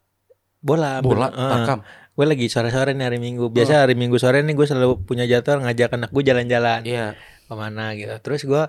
Bola. 0.59 0.99
Bola, 0.99 1.31
Ah. 1.31 1.49
tarkam. 1.57 1.79
Gue 2.11 2.25
lagi 2.27 2.45
sore-sore 2.45 2.91
nih 2.91 3.07
hari 3.07 3.17
Minggu. 3.17 3.49
Biasa 3.49 3.81
hari 3.81 3.95
Minggu 3.95 4.19
sore 4.19 4.43
nih 4.43 4.51
gue 4.51 4.67
selalu 4.67 5.01
punya 5.01 5.23
jadwal 5.23 5.63
ngajak 5.63 5.95
anak 5.95 6.11
gue 6.11 6.21
jalan-jalan. 6.21 6.83
Iya. 6.83 7.15
Ke 7.47 7.53
mana 7.55 7.95
gitu. 7.95 8.13
Terus 8.19 8.41
gue 8.43 8.63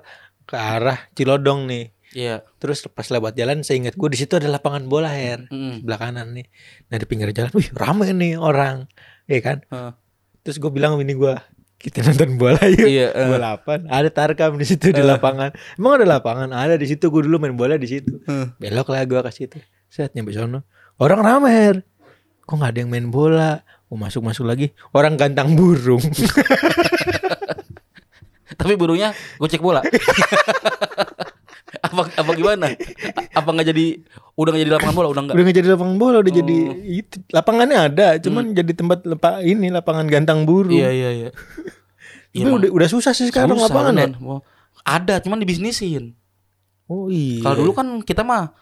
ke 0.45 0.57
arah 0.57 1.11
Cilodong 1.13 1.67
nih. 1.67 1.91
Iya. 2.13 2.47
Terus 2.57 2.87
pas 2.87 3.05
lewat 3.05 3.35
jalan 3.35 3.61
saya 3.61 3.77
ingat 3.79 3.95
gue 3.95 4.09
di 4.09 4.17
situ 4.17 4.37
ada 4.37 4.47
lapangan 4.47 4.85
bola 4.85 5.11
her 5.11 5.49
Mm. 5.49 5.81
sebelah 5.81 5.99
kanan 5.99 6.29
nih. 6.33 6.47
Nah 6.87 6.97
di 6.97 7.05
pinggir 7.05 7.29
jalan, 7.31 7.51
wih 7.51 7.69
rame 7.73 8.07
nih 8.09 8.37
orang, 8.37 8.87
Iya 9.25 9.41
kan? 9.43 9.59
Heeh. 9.67 9.93
Terus 10.43 10.57
gue 10.59 10.71
bilang 10.71 10.97
ini 10.97 11.13
gue, 11.13 11.35
kita 11.83 12.07
nonton 12.07 12.39
bola 12.39 12.63
yuk. 12.71 12.87
Iya, 12.87 13.11
eh. 13.11 13.27
Bola 13.27 13.59
apa? 13.59 13.83
Ada 13.83 14.07
tarkam 14.15 14.55
di 14.55 14.63
situ 14.63 14.95
di 14.95 15.03
lapangan. 15.03 15.51
Emang 15.75 15.99
ada 15.99 16.07
lapangan? 16.07 16.55
Ada 16.55 16.79
di 16.79 16.87
situ. 16.87 17.11
Gue 17.11 17.27
dulu 17.27 17.43
main 17.43 17.59
bola 17.59 17.75
di 17.75 17.91
situ. 17.91 18.23
Hmm. 18.31 18.55
Belok 18.63 18.95
lah 18.95 19.03
gue 19.03 19.19
ke 19.19 19.31
situ. 19.35 19.59
Set 19.91 20.15
nyampe 20.15 20.31
sono. 20.31 20.63
Orang 21.03 21.27
rame 21.27 21.51
her. 21.51 21.77
Kok 22.47 22.55
nggak 22.55 22.71
ada 22.71 22.79
yang 22.87 22.91
main 22.95 23.11
bola? 23.11 23.67
Gue 23.91 23.99
masuk 23.99 24.23
masuk 24.23 24.47
lagi. 24.47 24.71
Orang 24.95 25.19
gantang 25.19 25.59
burung. 25.59 25.99
Tapi 28.63 28.79
burungnya 28.79 29.11
gue 29.43 29.49
cek 29.51 29.59
bola. 29.59 29.83
apa 31.93 32.09
apa 32.17 32.31
gimana? 32.33 32.67
Apa 33.37 33.49
nggak 33.53 33.69
jadi 33.69 33.87
udah 34.33 34.51
nggak 34.57 34.63
jadi 34.65 34.73
lapangan 34.73 34.95
bola 34.97 35.09
udah 35.13 35.23
nggak? 35.29 35.35
udah 35.37 35.45
nggak 35.45 35.59
jadi 35.61 35.69
lapangan 35.77 35.97
bola, 36.01 36.17
udah 36.25 36.33
jadi 36.33 36.59
Oh. 36.73 36.77
itu. 36.83 37.17
Lapangannya 37.29 37.79
ada, 37.79 38.07
cuman 38.17 38.45
jadi 38.57 38.73
tempat 38.73 39.05
lepa 39.05 39.45
ini 39.45 39.69
lapangan 39.69 40.09
gantang 40.09 40.49
burung. 40.49 40.73
Iya 40.73 40.91
iya 40.91 41.11
iya. 41.13 41.31
Tapi 42.33 42.49
udah, 42.49 42.71
udah 42.73 42.89
susah 42.89 43.13
sih 43.13 43.29
sekarang 43.29 43.53
Susah, 43.61 43.69
lapangan 43.69 43.95
ya. 44.01 44.09
Ada 44.83 45.21
cuman 45.21 45.39
dibisnisin. 45.45 46.17
Oh 46.89 47.13
iya. 47.13 47.45
Kalau 47.45 47.57
dulu 47.61 47.73
kan 47.77 47.87
kita 48.01 48.25
mah 48.25 48.57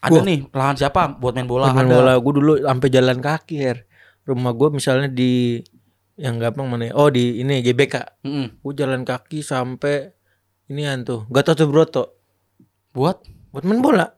ada 0.00 0.20
Wah. 0.20 0.24
nih 0.24 0.48
lahan 0.52 0.76
siapa 0.76 1.16
buat 1.16 1.32
main 1.32 1.48
bola 1.48 1.72
main 1.72 1.88
ada. 1.88 1.94
bola 2.00 2.12
gue 2.20 2.32
dulu 2.32 2.52
sampai 2.64 2.88
jalan 2.88 3.18
kaki 3.20 3.56
her. 3.60 3.78
Rumah 4.26 4.52
gue 4.56 4.68
misalnya 4.74 5.08
di 5.12 5.60
yang 6.16 6.40
gampang 6.40 6.66
mana? 6.66 6.90
ya? 6.90 6.92
Oh 6.96 7.12
di 7.12 7.44
ini 7.44 7.60
GBK. 7.60 8.24
Mm-mm. 8.24 8.64
Gue 8.64 8.72
jalan 8.72 9.04
kaki 9.04 9.44
sampai 9.44 10.16
ini 10.72 10.82
tuh 11.06 11.28
Gatot 11.30 11.54
Subroto 11.54 12.15
Buat 12.96 13.20
buat 13.52 13.62
main 13.62 13.78
bola. 13.78 14.08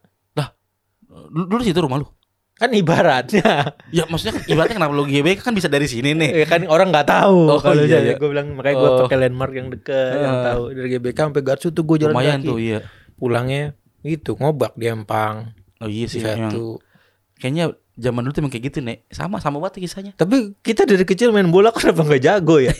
dulu, 1.09 1.45
dulu 1.51 1.61
situ 1.61 1.77
rumah 1.77 1.99
lu. 1.99 2.07
Kan 2.55 2.71
ibaratnya 2.73 3.75
Ya 3.89 4.03
maksudnya 4.05 4.39
ibaratnya 4.45 4.77
kenapa 4.77 4.91
lu 4.91 5.05
GBK 5.05 5.39
kan 5.41 5.53
bisa 5.53 5.67
dari 5.67 5.85
sini 5.85 6.11
nih. 6.13 6.31
ya 6.33 6.47
kan 6.49 6.63
orang 6.65 6.89
nggak 6.89 7.07
tahu 7.07 7.39
Oh, 7.49 7.61
kalau 7.61 7.79
iya, 7.81 7.99
iya. 8.01 8.15
gue 8.15 8.27
bilang 8.27 8.51
makanya 8.53 8.77
gue 8.77 8.89
Oh. 8.89 8.99
pakai 9.01 9.19
landmark 9.21 9.53
yang 9.53 9.69
deket 9.69 9.95
yang 10.17 10.35
Eh. 10.35 10.45
tahu 10.45 10.63
dari 10.73 10.89
GBK 10.91 11.19
sampai 11.21 11.43
Gatsu 11.45 11.69
tuh 11.69 11.83
gue 11.85 11.97
jalan 12.01 12.13
Lumayan 12.13 12.39
kaki. 12.39 12.49
tuh 12.49 12.59
iya. 12.59 12.79
Pulangnya 13.15 13.63
itu 14.01 14.33
ngobak 14.33 14.75
di 14.75 14.87
Empang 14.87 15.55
Oh 15.77 15.87
iya 15.87 16.07
sih 16.07 16.19
satu. 16.19 16.79
Kayaknya 17.35 17.75
Zaman 17.95 18.23
dulu 18.23 18.31
tuh 18.31 18.41
emang 18.41 18.53
kayak 18.53 18.65
gitu 18.65 18.79
nek. 18.79 18.99
Sama 19.09 19.39
sama 19.39 19.59
banget 19.59 19.83
kisahnya. 19.83 20.15
Tapi 20.15 20.55
kita 20.57 20.87
dari 20.87 21.03
kecil 21.03 21.31
main 21.31 21.47
bola 21.47 21.71
kenapa 21.73 22.03
nggak 22.05 22.23
jago 22.23 22.59
ya? 22.59 22.71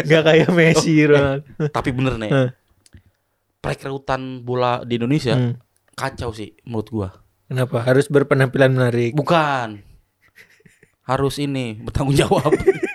Nggak 0.00 0.22
kayak 0.24 0.48
Messi, 0.50 0.96
Ronaldo. 1.02 1.44
Tapi 1.68 1.88
bener 1.90 2.16
nek. 2.16 2.30
Perekrutan 3.58 4.20
bola 4.40 4.80
di 4.82 4.94
Indonesia 4.94 5.34
Hmm. 5.34 5.58
kacau 5.92 6.30
sih 6.30 6.54
menurut 6.62 6.88
gua. 6.88 7.08
Kenapa? 7.44 7.82
Harus 7.82 8.06
berpenampilan 8.06 8.70
menarik. 8.70 9.12
Bukan. 9.12 9.82
Harus 11.02 11.36
ini 11.36 11.74
bertanggung 11.74 12.14
jawab. 12.14 12.52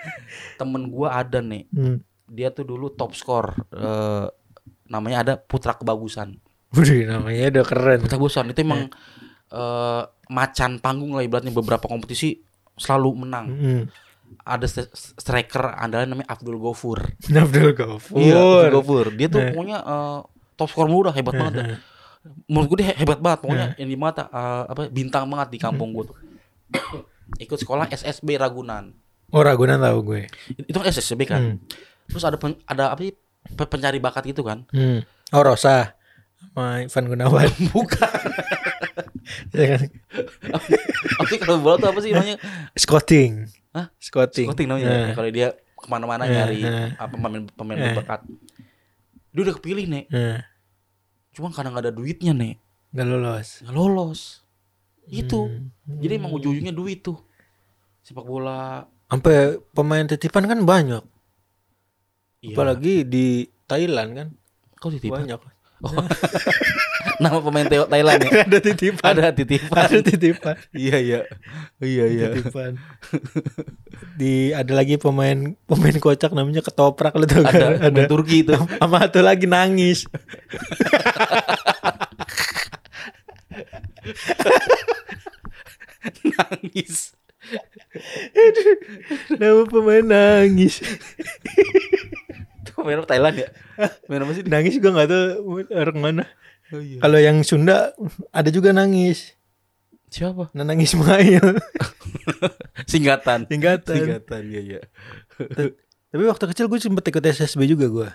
Temen 0.58 0.88
gua 0.88 1.18
ada 1.18 1.38
nih. 1.38 1.66
Hmm. 1.68 2.00
Dia 2.24 2.48
tuh 2.48 2.64
dulu 2.64 2.88
top 2.90 3.12
skor 3.12 3.52
eh, 3.70 4.26
namanya 4.86 5.18
ada 5.20 5.32
Putra 5.36 5.74
Kebagusan. 5.74 6.38
Waduh, 6.70 6.96
namanya 7.08 7.50
udah 7.52 7.64
keren. 7.64 7.98
Putra 8.00 8.16
Kebagusan 8.16 8.48
itu 8.48 8.60
emang 8.62 8.88
eh, 9.50 10.02
macan 10.26 10.78
panggung 10.78 11.12
lah 11.12 11.20
ibaratnya 11.20 11.50
beberapa 11.50 11.84
kompetisi 11.84 12.40
selalu 12.74 13.10
menang. 13.20 13.46
Hmm. 13.50 13.82
Ada 14.40 14.64
st- 14.66 14.90
striker 15.14 15.76
andalan 15.76 16.08
namanya 16.08 16.32
Abdul 16.32 16.56
Gofur. 16.56 17.04
Abdul 17.28 17.76
Ghafur. 17.76 18.16
Iya, 18.16 18.40
Abdul 18.64 18.72
Gofur. 18.72 19.06
Dia 19.12 19.28
tuh 19.28 19.40
Eh. 19.40 19.52
pokoknya 19.52 19.78
eh, 19.78 20.20
top 20.54 20.68
skor 20.68 20.86
muda 20.86 21.10
hebat 21.10 21.32
banget. 21.32 21.52
dah. 21.54 21.66
Menurut 22.46 22.66
gue 22.68 22.78
dia 22.78 22.88
he- 22.88 22.98
hebat 22.98 23.18
banget. 23.18 23.38
Pokoknya 23.40 23.68
yang 23.76 23.86
di 23.86 23.96
mata 23.96 24.26
eh, 24.26 24.64
apa 24.66 24.88
bintang 24.88 25.26
banget 25.26 25.48
di 25.50 25.58
kampung 25.58 25.90
gue 25.90 26.04
tuh. 26.06 26.16
Ikut 27.40 27.56
sekolah 27.56 27.88
SSB 27.88 28.34
Ragunan. 28.34 28.94
Oh, 29.28 29.40
Ragunan 29.40 29.76
tahu 29.76 29.98
gue. 30.06 30.20
Itu 30.60 30.74
kan 30.74 30.86
SSB 30.86 31.20
kan. 31.24 31.42
Hmm. 31.42 31.56
Terus 32.06 32.22
ada 32.22 32.36
pen- 32.36 32.60
ada 32.64 32.90
apa 32.90 33.00
sih 33.00 33.12
pe- 33.50 33.66
pencari 33.66 33.98
bakat 33.98 34.24
gitu 34.26 34.40
kan? 34.40 34.62
Hmm. 34.70 35.02
Oh, 35.30 35.42
Rosa. 35.42 35.96
Sama 36.46 36.80
Ivan 36.80 37.04
Gunawan. 37.08 37.48
Bukan. 37.74 38.12
Ya 39.50 39.66
kan? 39.72 39.88
Kalau 41.40 41.58
bola 41.58 41.76
tuh 41.78 41.88
apa 41.88 41.98
sih 41.98 42.12
namanya? 42.12 42.36
Scouting. 42.74 43.48
Hah? 43.72 43.88
Scouting. 43.96 44.46
Scouting 44.46 44.68
namanya. 44.68 44.86
Nah. 44.86 44.98
Ya, 45.00 45.14
kalau 45.14 45.30
dia 45.30 45.48
ke 45.74 45.86
mana-mana 45.86 46.24
Eh, 46.24 46.30
nyari 46.30 46.60
apa 46.94 47.08
pemain 47.10 47.42
pemain 47.50 47.76
Eh. 47.78 47.84
berbakat. 47.90 48.20
Dia 49.34 49.42
udah 49.42 49.54
kepilih 49.58 49.84
nih. 49.90 50.04
Nah, 50.14 50.40
Cuma 51.34 51.50
karena 51.50 51.74
nggak 51.74 51.90
ada 51.90 51.94
duitnya 51.94 52.30
nih, 52.30 52.54
nggak 52.94 53.06
lolos. 53.10 53.48
nggak 53.66 53.74
lolos. 53.74 54.20
Itu. 55.10 55.50
Hmm. 55.50 55.98
Jadi 55.98 56.12
emang 56.14 56.32
ujung-ujungnya 56.32 56.70
duit 56.70 57.02
tuh. 57.02 57.18
Sepak 58.06 58.22
bola. 58.22 58.86
Sampai 59.10 59.58
pemain 59.74 60.06
titipan 60.06 60.46
kan 60.46 60.62
banyak. 60.62 61.02
Iya. 62.40 62.54
Apalagi 62.54 63.02
di 63.04 63.50
Thailand 63.66 64.10
kan. 64.14 64.28
Kau 64.78 64.94
titipan? 64.94 65.26
Banyak. 65.26 65.40
Nama 67.22 67.38
pemain 67.38 67.66
Teo 67.68 67.84
Thailand 67.86 68.20
ya? 68.26 68.30
ada 68.46 68.58
titipan. 68.58 69.04
Ada 69.14 69.30
titipan. 69.34 69.84
Ada 69.86 70.00
titipan. 70.02 70.56
Iya 70.74 70.96
iya. 70.98 71.20
Iya 71.82 72.04
Titipan. 72.34 72.72
Di 74.18 74.50
ada 74.54 74.72
lagi 74.74 74.98
pemain 74.98 75.54
pemain 75.68 75.96
kocak 75.98 76.34
namanya 76.34 76.62
ketoprak 76.64 77.14
lu 77.14 77.26
tau 77.26 77.44
Ada, 77.46 77.78
kan? 77.78 77.90
pemain 77.90 78.06
Turki 78.10 78.42
itu. 78.46 78.54
Sama 78.56 79.06
satu 79.06 79.20
lagi 79.22 79.46
nangis. 79.46 80.06
Nangis. 86.24 87.14
Nama 89.38 89.62
pemain 89.68 90.04
nangis. 90.04 90.82
Pemain 92.76 92.98
apa 92.98 93.06
Thailand 93.06 93.36
ya? 93.36 93.48
Pemain 94.04 94.22
apa 94.22 94.32
sih? 94.32 94.42
Nangis 94.44 94.74
gua 94.76 94.90
nggak 94.92 95.08
tahu 95.08 95.26
orang 95.70 95.98
mana. 95.98 96.24
Oh, 96.68 96.78
iya. 96.78 96.98
Kalau 96.98 97.18
yang 97.18 97.40
Sunda 97.40 97.92
ada 98.30 98.48
juga 98.48 98.70
nangis. 98.70 99.36
Siapa? 100.08 100.50
Nanang 100.52 100.78
Ismail. 100.78 101.42
Singkatan. 102.86 103.46
Singkatan. 103.46 103.94
Singkatan, 103.94 104.42
iya 104.46 104.60
iya. 104.62 104.80
Tapi 106.08 106.22
waktu 106.22 106.44
kecil 106.46 106.66
gue 106.66 106.78
sempet 106.78 107.02
ikut 107.04 107.18
SSB 107.20 107.66
juga 107.66 107.86
gua. 107.88 108.08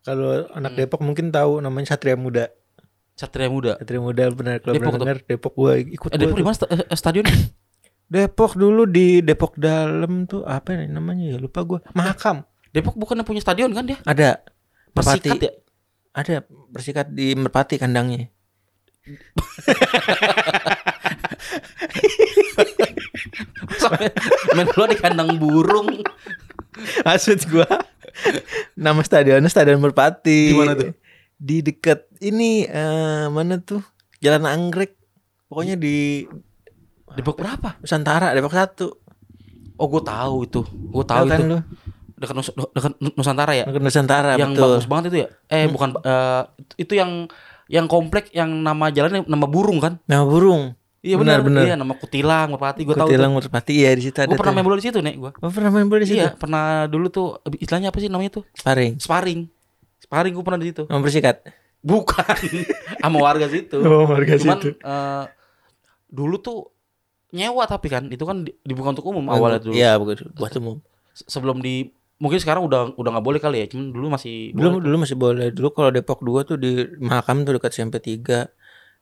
Kalau 0.00 0.46
anak 0.50 0.72
Hmm. 0.72 0.78
Depok 0.78 1.00
mungkin 1.00 1.28
tahu 1.28 1.58
namanya 1.58 1.92
Satria 1.92 2.14
Muda. 2.14 2.48
Satria 3.12 3.50
Muda. 3.50 3.76
Satria 3.76 3.98
Muda 3.98 4.30
benar 4.30 4.58
kalau 4.58 4.74
Depok 4.74 4.94
dengar 4.96 5.18
Depok 5.20 5.52
gua 5.54 5.72
ikut 5.76 6.08
Eh, 6.08 6.16
Depok 6.16 6.36
di 6.36 6.44
mana 6.44 6.54
sta- 6.54 6.70
eh, 6.70 6.86
stadion? 6.94 7.26
Depok 8.06 8.54
dulu 8.54 8.86
di 8.86 9.20
Depok 9.20 9.54
dalam 9.54 10.24
tuh 10.24 10.42
apa 10.42 10.72
ya 10.72 10.86
namanya 10.86 11.26
ya 11.26 11.36
lupa 11.36 11.60
gua. 11.62 11.78
Mahakam. 11.92 12.46
Depok 12.70 12.94
bukan 12.94 13.18
yang 13.18 13.26
punya 13.26 13.42
stadion 13.42 13.74
kan 13.74 13.86
dia? 13.86 13.98
Ada 14.06 14.42
Merpati. 14.94 15.30
Persikat 15.30 15.38
ya? 15.42 15.52
Ada 16.14 16.34
bersikat 16.70 17.06
di 17.10 17.34
Merpati 17.34 17.78
kandangnya. 17.78 18.30
Sampai 23.80 24.12
main 24.54 24.68
bola 24.70 24.86
di 24.92 24.98
kandang 24.98 25.38
burung. 25.40 25.88
Maksud 27.06 27.42
gua 27.50 27.66
nama 28.78 29.00
stadionnya 29.02 29.50
Stadion 29.50 29.82
Merpati. 29.82 30.54
Di 30.54 30.56
mana 30.56 30.74
tuh? 30.78 30.92
Di 31.40 31.64
dekat 31.64 32.06
ini 32.22 32.68
eh, 32.68 33.26
mana 33.32 33.58
tuh? 33.58 33.82
Jalan 34.20 34.46
Anggrek. 34.46 34.94
Pokoknya 35.50 35.74
di 35.74 36.28
Depok 37.18 37.42
berapa? 37.42 37.74
Nusantara, 37.82 38.30
Depok 38.36 38.54
satu. 38.54 38.94
Oh, 39.80 39.88
gue 39.88 40.02
tahu 40.04 40.44
itu. 40.44 40.60
Gue 40.92 41.04
tahu 41.08 41.24
kan 41.24 41.40
itu. 41.40 41.48
lu? 41.56 41.58
Dekat, 42.20 42.36
Nus- 42.36 42.52
dekat 42.52 42.92
Nusantara 43.16 43.52
ya? 43.54 43.64
Dekat 43.64 43.80
Nusantara 43.80 44.36
yang 44.36 44.52
betul. 44.52 44.76
bagus 44.76 44.84
banget 44.84 45.04
itu 45.08 45.16
ya? 45.24 45.28
Eh, 45.48 45.66
bukan 45.66 45.96
eh, 45.98 46.42
itu 46.76 46.92
yang 46.92 47.24
yang 47.66 47.86
komplek 47.86 48.28
yang 48.30 48.50
nama 48.60 48.88
jalannya 48.88 49.24
nama 49.24 49.46
burung 49.46 49.80
kan? 49.80 49.96
Nama 50.04 50.22
burung. 50.22 50.76
Iya 51.00 51.16
Benar, 51.16 51.40
benar. 51.40 51.64
Iya, 51.64 51.74
nama 51.74 51.96
Kutilang, 51.96 52.52
Merpati, 52.52 52.84
gue 52.84 52.92
tahu. 52.92 53.08
Kutilang 53.08 53.32
Merpati 53.32 53.72
iya 53.72 53.96
di 53.96 54.04
situ 54.04 54.20
ada. 54.20 54.28
Gue 54.28 54.36
pernah 54.36 54.52
main 54.52 54.68
bola 54.68 54.76
di 54.76 54.84
situ, 54.84 55.00
Nek, 55.00 55.16
gue. 55.16 55.32
Oh, 55.32 55.48
pernah 55.48 55.72
main 55.72 55.88
bola 55.88 56.04
di 56.04 56.12
situ. 56.12 56.20
Iya, 56.20 56.36
pernah 56.36 56.64
dulu 56.84 57.08
tuh 57.08 57.26
istilahnya 57.56 57.88
apa 57.88 57.98
sih 57.98 58.12
namanya 58.12 58.36
tuh? 58.36 58.44
Sparring. 58.52 59.00
Sparring. 59.00 59.48
Sparring 59.98 60.36
gue 60.36 60.44
pernah 60.44 60.60
di 60.60 60.68
situ. 60.68 60.84
Sama 60.84 61.00
bersikat. 61.00 61.40
Bukan. 61.80 62.36
Sama 63.00 63.16
warga 63.16 63.48
situ. 63.48 63.80
Oh, 63.88 64.04
warga 64.04 64.36
Cuman 64.36 64.60
situ. 64.60 64.76
eh, 64.76 65.24
dulu 66.06 66.36
tuh 66.36 66.68
nyewa 67.30 67.64
tapi 67.64 67.88
kan 67.88 68.04
itu 68.04 68.20
kan 68.20 68.44
di- 68.44 68.60
dibuka 68.60 68.92
untuk 68.92 69.08
umum 69.08 69.24
awalnya 69.24 69.62
dulu. 69.62 69.72
Iya, 69.72 69.96
bukan 69.96 70.36
buat 70.36 70.52
umum. 70.54 70.84
Se- 71.16 71.24
Sebelum 71.30 71.64
di 71.64 71.88
mungkin 72.20 72.36
sekarang 72.36 72.62
udah 72.62 72.94
udah 72.94 73.10
nggak 73.10 73.26
boleh 73.26 73.40
kali 73.40 73.64
ya. 73.64 73.66
Cuman 73.66 73.90
dulu 73.90 74.06
masih 74.12 74.52
Dulu 74.52 74.76
boleh. 74.76 74.82
dulu 74.84 74.96
masih 75.00 75.16
boleh. 75.16 75.46
Dulu 75.50 75.68
kalau 75.72 75.90
Depok 75.90 76.20
2 76.20 76.44
tuh 76.44 76.54
di 76.54 76.84
Mahakam 77.00 77.42
tuh 77.42 77.56
dekat 77.56 77.72
SMP 77.72 77.98
3. 77.98 78.46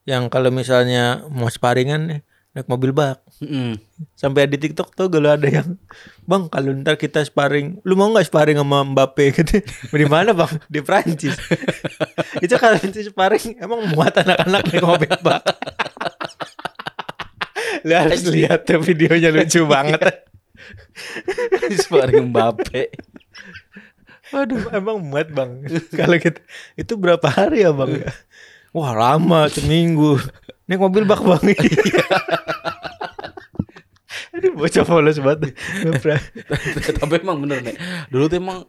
Yang 0.07 0.23
kalau 0.31 0.49
misalnya 0.49 1.27
mau 1.27 1.45
sparingan 1.45 2.07
nih, 2.07 2.19
naik 2.49 2.65
mobil 2.65 2.89
bak. 2.89 3.21
Mm-mm. 3.43 3.77
Sampai 4.15 4.47
di 4.47 4.57
TikTok 4.57 4.91
tuh 4.91 5.07
kalau 5.07 5.29
ada 5.29 5.45
yang 5.45 5.75
Bang 6.23 6.47
kalau 6.47 6.71
ntar 6.73 6.95
kita 6.95 7.21
sparring 7.21 7.83
Lu 7.83 7.95
mau 7.95 8.09
gak 8.11 8.27
sparring 8.27 8.57
sama 8.57 8.83
Mbappe 8.83 9.31
gitu 9.37 9.59
Di 9.87 10.07
mana 10.07 10.31
bang? 10.31 10.51
Di 10.67 10.79
Prancis 10.79 11.35
Itu 12.43 12.55
kalau 12.59 12.75
nanti 12.75 13.01
sparring 13.01 13.59
Emang 13.59 13.87
muat 13.91 14.13
anak-anak 14.13 14.61
naik 14.65 14.83
mobil 14.83 15.13
bak 15.19 15.39
Lu 17.87 17.93
harus 17.95 18.23
lihat 18.27 18.67
tuh 18.67 18.79
videonya 18.79 19.31
lucu 19.31 19.63
banget 19.63 20.27
Sparring 21.81 22.29
Mbappe. 22.29 22.91
Waduh 24.29 24.69
emang 24.71 25.01
muat 25.01 25.33
bang 25.33 25.65
Kalau 25.97 26.13
gitu 26.13 26.37
Itu 26.77 27.01
berapa 27.01 27.25
hari 27.25 27.65
ya 27.65 27.73
bang 27.73 28.05
Wah 28.69 28.93
lama 28.93 29.49
seminggu 29.49 30.21
Naik 30.69 30.77
mobil 30.77 31.01
bak 31.01 31.17
bang 31.19 31.43
Aduh 34.29 34.55
bocah 34.55 34.85
polos 34.85 35.19
banget. 35.19 35.51
Tapi 36.95 37.13
emang 37.19 37.43
bener 37.43 37.59
nih. 37.59 37.75
Dulu 38.07 38.29
tuh 38.29 38.37
emang 38.39 38.63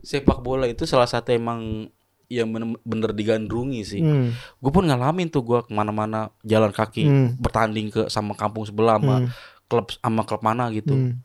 sepak 0.00 0.40
bola 0.40 0.66
itu 0.66 0.82
salah 0.82 1.06
satu 1.06 1.30
emang 1.30 1.90
yang 2.26 2.50
bener, 2.50 2.74
bener 2.82 3.10
digandrungi 3.14 3.82
sih. 3.86 4.02
Hmm. 4.02 4.34
Gue 4.58 4.72
pun 4.74 4.82
ngalamin 4.82 5.30
tuh 5.30 5.46
gue 5.46 5.62
ke 5.62 5.70
mana-mana 5.70 6.34
jalan 6.42 6.74
kaki 6.74 7.06
Hmm. 7.06 7.28
bertanding 7.38 7.86
ke 7.86 8.10
sama 8.10 8.34
kampung 8.34 8.66
sebelah 8.66 8.98
sama 8.98 9.16
Hmm. 9.22 9.30
Klub 9.66 9.90
sama 9.90 10.22
klub 10.22 10.40
mana 10.40 10.70
gitu. 10.70 10.92
Hmm. 10.92 11.18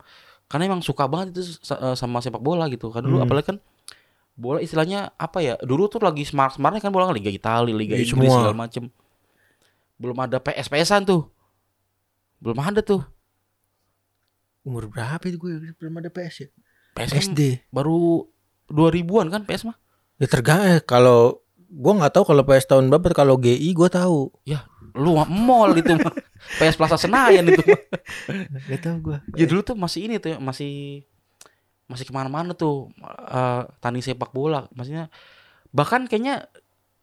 Karena 0.46 0.68
emang 0.68 0.80
suka 0.80 1.06
banget 1.06 1.32
itu 1.32 1.42
eh, 1.68 1.94
sama 1.94 2.18
sepak 2.18 2.38
bola 2.38 2.66
gitu. 2.66 2.88
Kan 2.88 3.02
dulu 3.02 3.18
Hmm. 3.18 3.24
apalagi 3.24 3.46
kan 3.48 3.58
bola 4.32 4.58
istilahnya 4.58 5.14
apa 5.14 5.38
ya? 5.38 5.54
Dulu 5.58 5.86
tuh 5.86 6.00
lagi 6.00 6.22
smart-smartnya 6.22 6.80
kan 6.80 6.90
bola 6.90 7.06
kan 7.06 7.14
Liga 7.14 7.28
Italia, 7.28 7.70
Liga 7.70 7.94
Iya, 7.94 8.04
Inggris 8.04 8.28
semua. 8.28 8.42
segala 8.42 8.56
macem. 8.58 8.84
Belum 9.96 10.16
ada 10.16 10.36
PS 10.36 10.66
PSan 10.66 11.02
tuh. 11.02 11.28
Belum 12.38 12.58
ada 12.58 12.80
tuh. 12.80 13.06
Umur 14.62 14.86
berapa 14.86 15.22
itu 15.22 15.36
gue 15.36 15.74
belum 15.74 15.94
ada 15.98 16.06
PS 16.06 16.34
ya? 16.38 16.48
PS 16.92 17.10
kan 17.10 17.24
SD. 17.28 17.40
baru 17.68 18.26
2000-an 18.68 19.26
kan 19.28 19.42
PS 19.42 19.66
mah. 19.66 19.76
Ya 20.16 20.26
tergantung 20.26 20.78
kalau 20.84 21.20
gue 21.66 21.92
nggak 21.92 22.12
tahu 22.12 22.24
kalau 22.24 22.42
PS 22.42 22.66
tahun 22.66 22.86
berapa 22.86 23.10
kalau 23.12 23.34
GI 23.36 23.72
gue 23.72 23.88
tahu. 23.88 24.30
Ya, 24.44 24.68
lu 24.92 25.16
mall 25.28 25.72
itu 25.76 25.92
mah. 25.96 26.14
PS 26.60 26.76
Plaza 26.76 26.96
Senayan 27.00 27.48
itu 27.48 27.62
mah. 27.64 27.80
Gak 28.70 28.80
tahu 28.84 28.96
gue. 29.12 29.18
Ya 29.36 29.44
dulu 29.48 29.60
tuh 29.64 29.76
masih 29.76 30.08
ini 30.08 30.20
tuh 30.20 30.36
masih 30.38 31.04
masih 31.90 32.08
ke 32.08 32.12
mana-mana 32.14 32.56
tuh 32.56 32.92
eh 33.28 33.62
tanding 33.80 34.04
sepak 34.04 34.32
bola. 34.32 34.68
Maksudnya 34.76 35.08
bahkan 35.72 36.04
kayaknya 36.04 36.48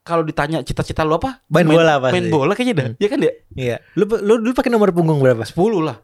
kalau 0.09 0.25
ditanya 0.25 0.65
cita-cita 0.65 1.05
lu 1.05 1.17
apa? 1.21 1.45
Main 1.53 1.69
bola 1.69 2.01
pasti. 2.01 2.13
Main 2.17 2.27
bola 2.33 2.53
kayaknya 2.57 2.75
dah. 2.75 2.87
Iya 2.97 3.07
kan 3.13 3.17
dia? 3.21 3.33
Iya. 3.53 3.75
Lu 3.93 4.09
lu 4.09 4.33
dulu 4.41 4.53
pakai 4.57 4.71
nomor 4.73 4.89
punggung 4.89 5.21
berapa? 5.21 5.45
10 5.45 5.53
lah. 5.85 6.01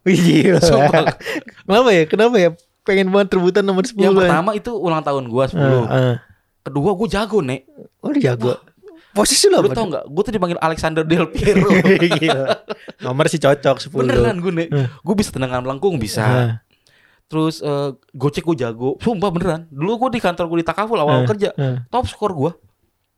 Sumpah. 0.62 1.18
Kenapa 1.66 1.90
ya? 1.90 2.04
Kenapa 2.06 2.36
ya? 2.38 2.50
Pengen 2.86 3.10
banget 3.10 3.34
rebutan 3.34 3.66
nomor 3.66 3.82
10. 3.82 3.98
Yang 3.98 4.16
pertama 4.22 4.54
itu 4.54 4.72
ulang 4.78 5.02
tahun 5.02 5.26
gua 5.26 5.50
10. 5.50 5.58
Ah, 5.58 5.66
ah. 5.90 6.16
Kedua 6.62 6.94
gua 6.94 7.08
jago, 7.10 7.42
Nek. 7.42 7.66
Oh, 8.06 8.14
lu 8.14 8.22
jago. 8.22 8.62
Posisi 9.16 9.48
lu 9.48 9.64
Lu 9.64 9.72
tau 9.72 9.88
gak? 9.88 10.04
Gue 10.12 10.22
tuh 10.28 10.34
dipanggil 10.36 10.60
Alexander 10.60 11.08
Del 11.08 11.26
Piero. 11.34 11.72
Nomor 13.00 13.32
sih 13.32 13.40
cocok 13.40 13.80
10. 13.80 13.96
Beneran 13.96 14.36
gue 14.44 14.52
nek. 14.52 14.68
Hmm. 14.68 14.88
Gue 15.00 15.16
bisa 15.16 15.32
tendangan 15.32 15.64
melengkung 15.64 15.96
bisa. 15.96 16.22
Ah. 16.22 16.52
Terus 17.26 17.64
eh, 17.64 17.96
gocek 18.12 18.44
gue 18.44 18.56
jago. 18.60 19.00
Sumpah 19.00 19.32
beneran. 19.32 19.72
Dulu 19.72 20.08
gue 20.08 20.10
di 20.16 20.22
kantor 20.22 20.46
gue 20.52 20.58
di 20.62 20.68
Takaful 20.68 21.00
awal 21.00 21.24
Ah, 21.24 21.26
kerja. 21.26 21.56
Top 21.88 22.06
skor 22.06 22.36
gue. 22.36 22.52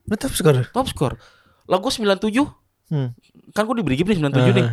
Lu 0.08 0.16
top 0.16 0.32
skor. 0.32 0.56
Top 0.70 0.86
skor. 0.86 1.14
Lah 1.66 1.82
gue 1.82 1.92
97. 1.92 2.46
Hmm. 2.94 3.12
Kan 3.52 3.66
gue 3.66 3.76
di 3.76 3.84
Brigip 3.84 4.06
nih 4.08 4.22
97 4.22 4.54
nih. 4.54 4.68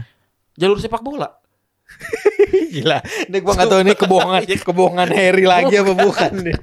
Jalur 0.55 0.79
sepak 0.79 1.01
bola. 1.01 1.41
Gila. 2.75 2.99
Ini 3.29 3.39
gua 3.39 3.53
enggak 3.55 3.69
tahu 3.69 3.81
ini 3.81 3.93
kebohongan 3.95 4.43
kebohongan 4.67 5.09
Harry 5.11 5.45
lagi 5.45 5.75
apa 5.75 5.93
bukan 5.93 6.31
nih. 6.43 6.57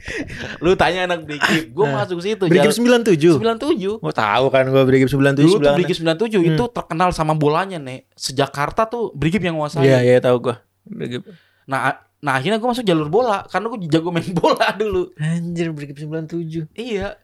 Lu 0.60 0.76
tanya 0.76 1.06
anak 1.06 1.24
Brigip. 1.24 1.72
Gue 1.72 1.86
Ah. 1.86 2.04
masuk 2.04 2.20
situ. 2.20 2.46
Brigip 2.46 2.72
jalur- 2.72 3.08
97. 3.08 3.40
97. 3.40 4.02
Gua 4.02 4.14
tahu 4.14 4.46
kan 4.50 4.66
gua 4.68 4.84
Brigip 4.84 5.08
97 5.08 5.40
Dulu 5.40 5.56
tuh 5.58 5.74
Brigip 5.74 5.98
97 5.98 6.42
itu 6.44 6.64
terkenal 6.68 7.10
sama 7.12 7.34
bolanya 7.34 7.78
nih. 7.78 8.06
Sejakarta 8.14 8.86
tuh 8.86 9.12
Brigip 9.12 9.40
yang 9.40 9.58
nguasain. 9.58 9.82
Iya, 9.82 10.00
iya 10.02 10.18
tahu 10.20 10.52
gua. 10.52 10.56
Brigip. 10.84 11.24
Nah, 11.64 11.96
nah 12.18 12.36
akhirnya 12.36 12.58
gue 12.58 12.68
masuk 12.68 12.84
jalur 12.84 13.08
bola 13.08 13.46
karena 13.48 13.66
gue 13.68 13.80
jago 13.88 14.10
main 14.10 14.28
bola 14.36 14.68
dulu. 14.74 15.14
Anjir 15.16 15.72
Brigip 15.72 15.96
97. 15.96 16.68
Iya. 16.74 17.16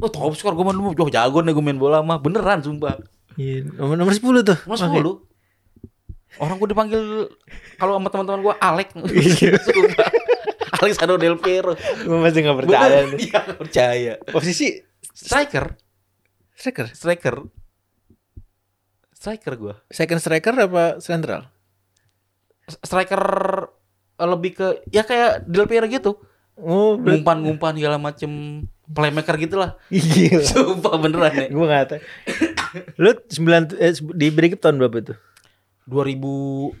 Oh 0.00 0.08
top 0.08 0.32
skor 0.32 0.56
gue 0.56 0.64
dulu 0.64 0.96
Wah, 0.96 1.12
jago 1.12 1.44
nih 1.44 1.52
gue 1.52 1.60
main 1.60 1.76
bola 1.76 2.00
mah 2.00 2.16
beneran 2.16 2.64
sumpah. 2.64 2.96
Iya, 3.36 3.68
nomor, 3.70 3.94
nomor 3.94 4.12
10 4.12 4.42
tuh. 4.42 4.58
Mas 4.64 4.80
Oke. 4.80 4.98
lu. 4.98 5.22
Orang 6.38 6.62
gue 6.62 6.68
dipanggil 6.70 7.02
kalau 7.74 7.98
sama 7.98 8.08
teman-teman 8.12 8.40
gue 8.44 8.54
Alek. 8.60 8.88
Iya. 9.10 9.58
Sumpah. 9.66 10.10
Alexander 10.80 11.16
Del 11.20 11.36
Piero. 11.36 11.76
Gua 12.06 12.24
masih 12.24 12.40
enggak 12.40 12.58
percaya 12.64 12.88
Bener. 13.04 13.12
nih. 13.12 13.18
Iya, 13.28 13.38
nggak 13.44 13.58
percaya. 13.60 14.12
Posisi 14.32 14.66
Striker, 15.12 15.76
striker. 16.56 16.86
striker. 16.96 17.36
Striker 19.12 19.52
gue. 19.60 19.74
Second 19.92 20.20
striker 20.22 20.54
apa 20.56 20.84
central? 21.04 21.52
Striker 22.80 23.20
lebih 24.16 24.50
ke 24.56 24.66
ya 24.88 25.04
kayak 25.04 25.44
Del 25.44 25.68
Piero 25.68 25.84
gitu. 25.84 26.16
Oh, 26.56 26.96
Ngumpan-ngumpan 26.96 27.76
segala 27.76 27.96
macem 28.00 28.30
playmaker 28.88 29.36
gitu 29.36 29.60
lah. 29.60 29.76
gila. 29.92 30.44
Sumpah 30.48 30.96
beneran 30.96 31.32
ya. 31.36 31.46
Gua 31.52 31.66
enggak 31.68 31.84
tahu. 31.92 32.00
Lu 32.96 33.10
9 33.12 33.76
eh, 33.76 33.92
di 34.16 34.26
Brigip 34.32 34.60
tahun 34.60 34.80
berapa 34.80 35.12
tuh? 35.12 35.16
2000 35.88 36.74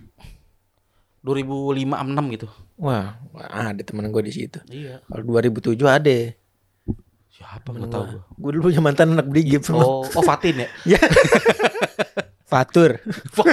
2005 1.20 1.84
6 1.84 2.34
gitu. 2.36 2.48
Wah, 2.80 3.20
ada 3.36 3.80
temen 3.84 4.08
gue 4.08 4.22
di 4.24 4.32
situ. 4.32 4.58
Iya. 4.72 5.04
Kalau 5.04 5.36
2007 5.36 5.76
ada. 5.84 6.16
Siapa 7.28 7.68
enggak 7.76 7.92
tahu 7.92 8.04
gue. 8.08 8.22
Gue 8.40 8.50
dulu 8.56 8.62
punya 8.72 8.80
mantan 8.80 9.12
anak 9.12 9.28
Brigip. 9.28 9.68
Oh, 9.72 10.04
oh 10.04 10.24
Fatin 10.24 10.64
ya? 10.64 10.68
Ya. 10.96 11.00
Fatur. 12.50 12.98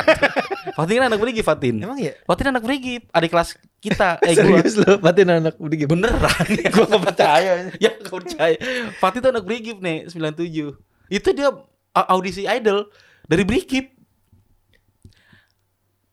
Fatin 0.78 1.06
anak 1.06 1.22
Brigip 1.22 1.46
Fatin. 1.46 1.78
Emang 1.78 2.02
ya? 2.02 2.18
Fatin 2.26 2.50
anak 2.50 2.66
Brigip, 2.66 3.06
adik 3.14 3.30
kelas 3.30 3.54
kita. 3.78 4.18
Eh 4.26 4.34
gua. 4.34 4.62
Serius 4.64 4.76
lo, 4.82 4.98
Fatin 4.98 5.28
anak 5.30 5.56
Brigip. 5.62 5.88
Beneran. 5.94 6.46
Gue 6.74 6.86
gak 6.90 7.04
percaya. 7.14 7.70
ya 7.78 7.92
gak 7.94 8.14
percaya. 8.14 8.58
Fatin 8.98 9.20
tuh 9.22 9.32
anak 9.38 9.46
Brigip 9.46 9.78
nih, 9.78 10.10
97. 10.10 10.74
Itu 11.14 11.30
dia 11.38 11.54
audisi 11.94 12.50
idol 12.50 12.90
dari 13.30 13.46
Brigip. 13.46 13.97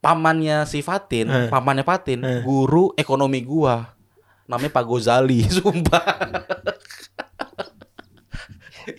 Pamannya 0.05 0.65
si 0.65 0.81
Fatin, 0.81 1.27
Eh. 1.27 1.49
pamannya 1.49 1.81
Fatin, 1.81 2.21
Eh. 2.21 2.41
guru 2.41 2.93
ekonomi 2.95 3.41
gua. 3.41 3.97
Namanya 4.45 4.71
Pak 4.71 4.85
Gozali, 4.85 5.41
sumpah. 5.57 6.05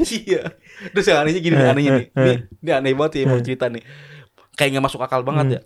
iya. 0.02 0.42
Terus 0.88 1.06
yang 1.06 1.20
anehnya 1.22 1.40
gini, 1.40 1.56
Eh, 1.56 1.68
anehnya 1.68 1.92
nih. 1.94 2.08
eh, 2.08 2.18
Ini, 2.18 2.34
ini 2.60 2.72
aneh 2.72 2.94
banget 2.94 3.12
ya 3.16 3.26
mau 3.28 3.40
cerita 3.40 3.66
nih. 3.68 3.84
Kayak 4.54 4.70
gak 4.74 4.86
masuk 4.86 5.00
akal 5.00 5.22
banget 5.22 5.46
ya. 5.52 5.62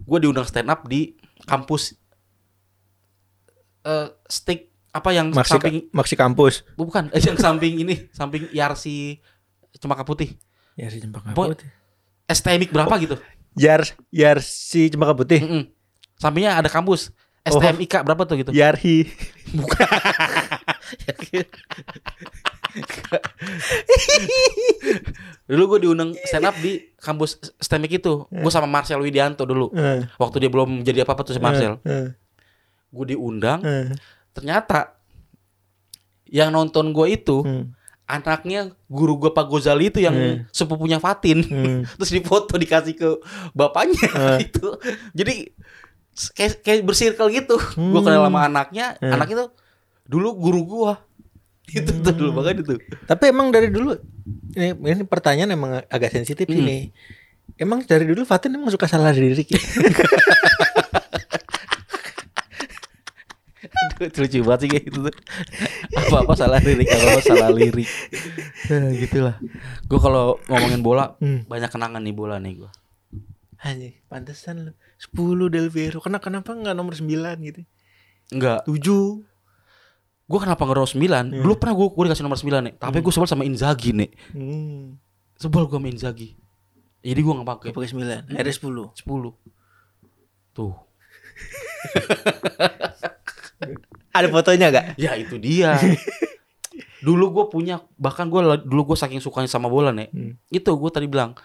Gue 0.00 0.18
diundang 0.18 0.42
stand 0.42 0.66
up 0.66 0.84
di 0.84 1.14
kampus 1.44 1.94
eh 3.80 4.08
stick 4.26 4.68
apa 4.90 5.12
yang 5.12 5.30
Maksi, 5.30 5.54
samping 5.54 5.76
Maksi 5.90 6.14
kampus. 6.14 6.54
bukan 6.74 7.08
eh, 7.08 7.20
yang 7.20 7.36
samping 7.36 7.78
ini 7.78 8.10
samping 8.10 8.50
IRC 8.50 9.16
Cempaka 9.74 10.02
Putih 10.02 10.34
Ya 10.74 10.88
si 10.88 10.98
Cempaka. 10.98 11.30
Putih. 11.30 11.68
STMIK 12.26 12.70
berapa 12.70 12.90
gitu 12.98 13.16
Jar, 13.58 13.82
Jar 14.14 14.38
si 14.40 14.88
Cempaka 14.88 15.14
Putih. 15.18 15.42
Mm-mm. 15.42 15.64
sampingnya 16.18 16.58
ada 16.58 16.68
kampus. 16.70 17.10
Oh. 17.48 17.56
STMIK 17.56 18.04
berapa 18.04 18.28
tuh 18.28 18.36
gitu? 18.44 18.52
Yarhi. 18.52 19.08
dulu 25.48 25.62
gue 25.74 25.88
diundang 25.88 26.12
stand 26.28 26.44
up 26.44 26.52
di 26.60 26.92
kampus 27.00 27.40
STMIK 27.56 28.04
itu. 28.04 28.28
Gue 28.28 28.52
sama 28.52 28.68
Marcel 28.68 29.00
Widianto 29.00 29.48
dulu. 29.48 29.72
Eh, 29.72 30.04
waktu 30.20 30.44
dia 30.44 30.52
belum 30.52 30.84
jadi 30.84 31.08
apa 31.08 31.16
apa 31.16 31.24
tuh 31.24 31.32
si 31.32 31.40
Marcel. 31.40 31.80
Eh, 31.88 32.12
gue 32.92 33.16
diundang. 33.16 33.64
Eh, 33.64 33.96
ternyata 34.36 35.00
yang 36.28 36.52
nonton 36.52 36.92
gue 36.92 37.08
itu 37.08 37.40
hmm, 37.40 37.72
anaknya 38.08 38.72
guru 38.88 39.20
gue 39.20 39.30
Pak 39.30 39.46
Gozali 39.46 39.92
itu 39.92 40.00
yang 40.00 40.16
Hmm. 40.16 40.36
sepupunya 40.48 40.96
Fatin 40.96 41.44
hmm. 41.44 41.78
terus 42.00 42.10
difoto 42.10 42.56
dikasih 42.56 42.96
ke 42.96 43.08
bapaknya 43.52 44.08
Eh. 44.08 44.38
itu 44.48 44.66
jadi 45.12 45.52
kayak 46.34 46.64
kayak 46.64 46.80
bersirkel 46.82 47.28
gitu 47.28 47.60
Hmm. 47.76 47.92
gue 47.92 48.00
kenal 48.00 48.24
sama 48.24 48.48
anaknya 48.48 48.96
Eh. 48.98 49.12
anaknya 49.12 49.44
tuh 49.44 49.50
dulu 50.08 50.32
guru 50.34 50.60
gua 50.64 50.92
itu 51.68 51.92
tuh 52.00 52.12
dulu 52.12 52.32
Hmm. 52.32 52.38
banget 52.40 52.64
itu 52.64 52.74
Tapi 53.04 53.24
emang 53.28 53.52
dari 53.52 53.68
dulu 53.68 53.92
ini, 54.56 54.72
ini 54.72 55.04
pertanyaan 55.04 55.52
emang 55.52 55.84
agak 55.84 56.08
sensitif 56.10 56.48
Hmm. 56.48 56.58
ini. 56.58 56.88
Emang 57.56 57.80
dari 57.82 58.04
dulu 58.04 58.22
Fatin 58.22 58.54
emang 58.54 58.68
suka 58.68 58.84
salah 58.84 59.10
diri. 59.10 59.36
Ki? 59.38 59.56
Itu 63.58 63.87
lucu 64.18 64.38
banget 64.42 64.58
sih 64.60 64.68
kayak 64.68 64.82
gitu 64.86 64.98
tuh. 65.04 65.14
Apa 65.94 66.14
apa 66.22 66.32
salah 66.32 66.58
lirik 66.58 66.86
apa 66.86 67.04
apa 67.10 67.20
salah 67.20 67.48
lirik. 67.50 67.88
Nah, 68.68 68.88
gitulah. 68.92 69.34
Gue 69.84 69.98
kalau 69.98 70.38
ngomongin 70.46 70.80
bola 70.80 71.16
Hmm. 71.18 71.42
banyak 71.44 71.66
kenangan 71.66 71.98
nih 71.98 72.12
bola 72.12 72.36
nih 72.36 72.56
gue 72.56 72.68
Anjing, 73.58 73.90
pantesan 74.06 74.62
lu. 74.62 74.70
10 75.02 75.48
Del 75.48 75.66
Vero. 75.66 75.98
Kenapa 75.98 76.24
kenapa 76.24 76.52
enggak 76.52 76.72
nomor 76.72 76.94
9 76.94 77.36
gitu? 77.42 77.60
enggak 78.28 78.60
7. 78.64 79.24
gue 80.28 80.38
kenapa 80.38 80.60
nggak 80.60 80.76
nomor 80.76 80.86
9 80.86 81.40
dulu 81.40 81.52
pernah 81.56 81.74
gue 81.74 81.86
gue 81.88 82.02
dikasih 82.06 82.22
nomor 82.22 82.36
9 82.36 82.62
nih. 82.62 82.74
Tapi 82.76 82.96
gue 82.98 83.10
sebel 83.10 83.26
sama 83.26 83.42
Inzaghi 83.42 83.90
nih. 83.92 84.10
Hmm. 84.30 84.94
sebel 85.34 85.64
gue 85.64 85.74
sama 85.74 85.88
Inzaghi. 85.88 86.36
Jadi 87.00 87.18
gue 87.18 87.32
nggak 87.32 87.48
pakai. 87.48 87.68
Pakai 87.72 87.88
9. 87.90 88.30
Ada 88.30 88.50
10. 88.52 88.92
10 88.94 89.32
tuh 90.52 90.74
Ada 94.18 94.28
fotonya 94.28 94.66
enggak? 94.74 94.86
Ya 94.98 95.14
itu 95.14 95.38
dia. 95.38 95.78
dulu 97.06 97.30
gue 97.30 97.44
punya 97.46 97.78
bahkan 97.94 98.26
gue 98.26 98.42
dulu 98.66 98.92
gue 98.92 98.98
saking 98.98 99.22
sukanya 99.22 99.46
sama 99.46 99.70
bola 99.70 99.94
nih. 99.94 100.10
Hmm. 100.10 100.34
Itu 100.50 100.74
gue 100.74 100.90
tadi 100.90 101.06
bilang 101.06 101.38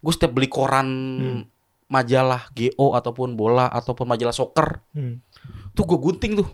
gue 0.00 0.12
setiap 0.14 0.30
beli 0.32 0.46
koran 0.46 0.86
majalah 1.90 2.46
GO 2.54 2.94
ataupun 2.94 3.34
bola 3.34 3.66
ataupun 3.66 4.06
majalah 4.06 4.30
soccer 4.30 4.78
Hmm. 4.94 5.18
tuh 5.74 5.84
gue 5.90 5.98
gunting 5.98 6.38
tuh. 6.38 6.48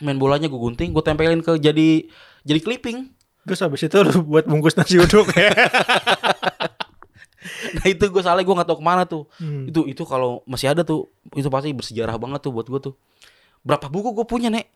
Main 0.00 0.16
bolanya 0.16 0.48
gue 0.48 0.56
gunting, 0.56 0.96
gue 0.96 1.04
tempelin 1.04 1.44
ke 1.44 1.60
jadi 1.60 2.08
jadi 2.40 2.60
clipping. 2.64 3.12
Terus 3.44 3.60
habis 3.60 3.84
itu 3.84 3.96
lu 4.00 4.24
buat 4.24 4.48
bungkus 4.48 4.76
nasi 4.80 4.96
uduk 4.96 5.28
ya. 5.36 5.52
Nah 7.70 7.86
itu 7.88 8.04
gue 8.04 8.22
salah 8.24 8.44
gue 8.44 8.52
nggak 8.52 8.68
tahu 8.68 8.78
ke 8.80 8.84
mana 8.84 9.08
tuh. 9.08 9.24
Hmm. 9.40 9.64
Itu 9.64 9.88
itu 9.88 10.02
kalau 10.04 10.44
masih 10.44 10.76
ada 10.76 10.84
tuh 10.84 11.08
itu 11.32 11.48
pasti 11.48 11.72
bersejarah 11.72 12.16
banget 12.20 12.44
tuh 12.44 12.52
buat 12.52 12.68
gue 12.68 12.80
tuh. 12.92 12.94
Berapa 13.60 13.86
buku 13.92 14.16
gue 14.16 14.26
punya 14.26 14.48
nek? 14.48 14.68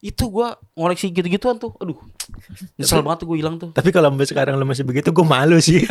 Itu 0.00 0.32
gue 0.32 0.48
ngoleksi 0.76 1.12
gitu-gituan 1.12 1.60
tuh. 1.60 1.76
Aduh, 1.76 1.96
nyesel 2.80 3.04
banget 3.04 3.24
tuh 3.24 3.28
gue 3.28 3.36
hilang 3.36 3.56
tuh. 3.60 3.70
Tapi 3.76 3.92
kalau 3.92 4.08
sampai 4.12 4.28
sekarang 4.28 4.56
lu 4.56 4.64
masih 4.64 4.84
begitu 4.84 5.12
gue 5.12 5.26
malu 5.26 5.60
sih. 5.60 5.84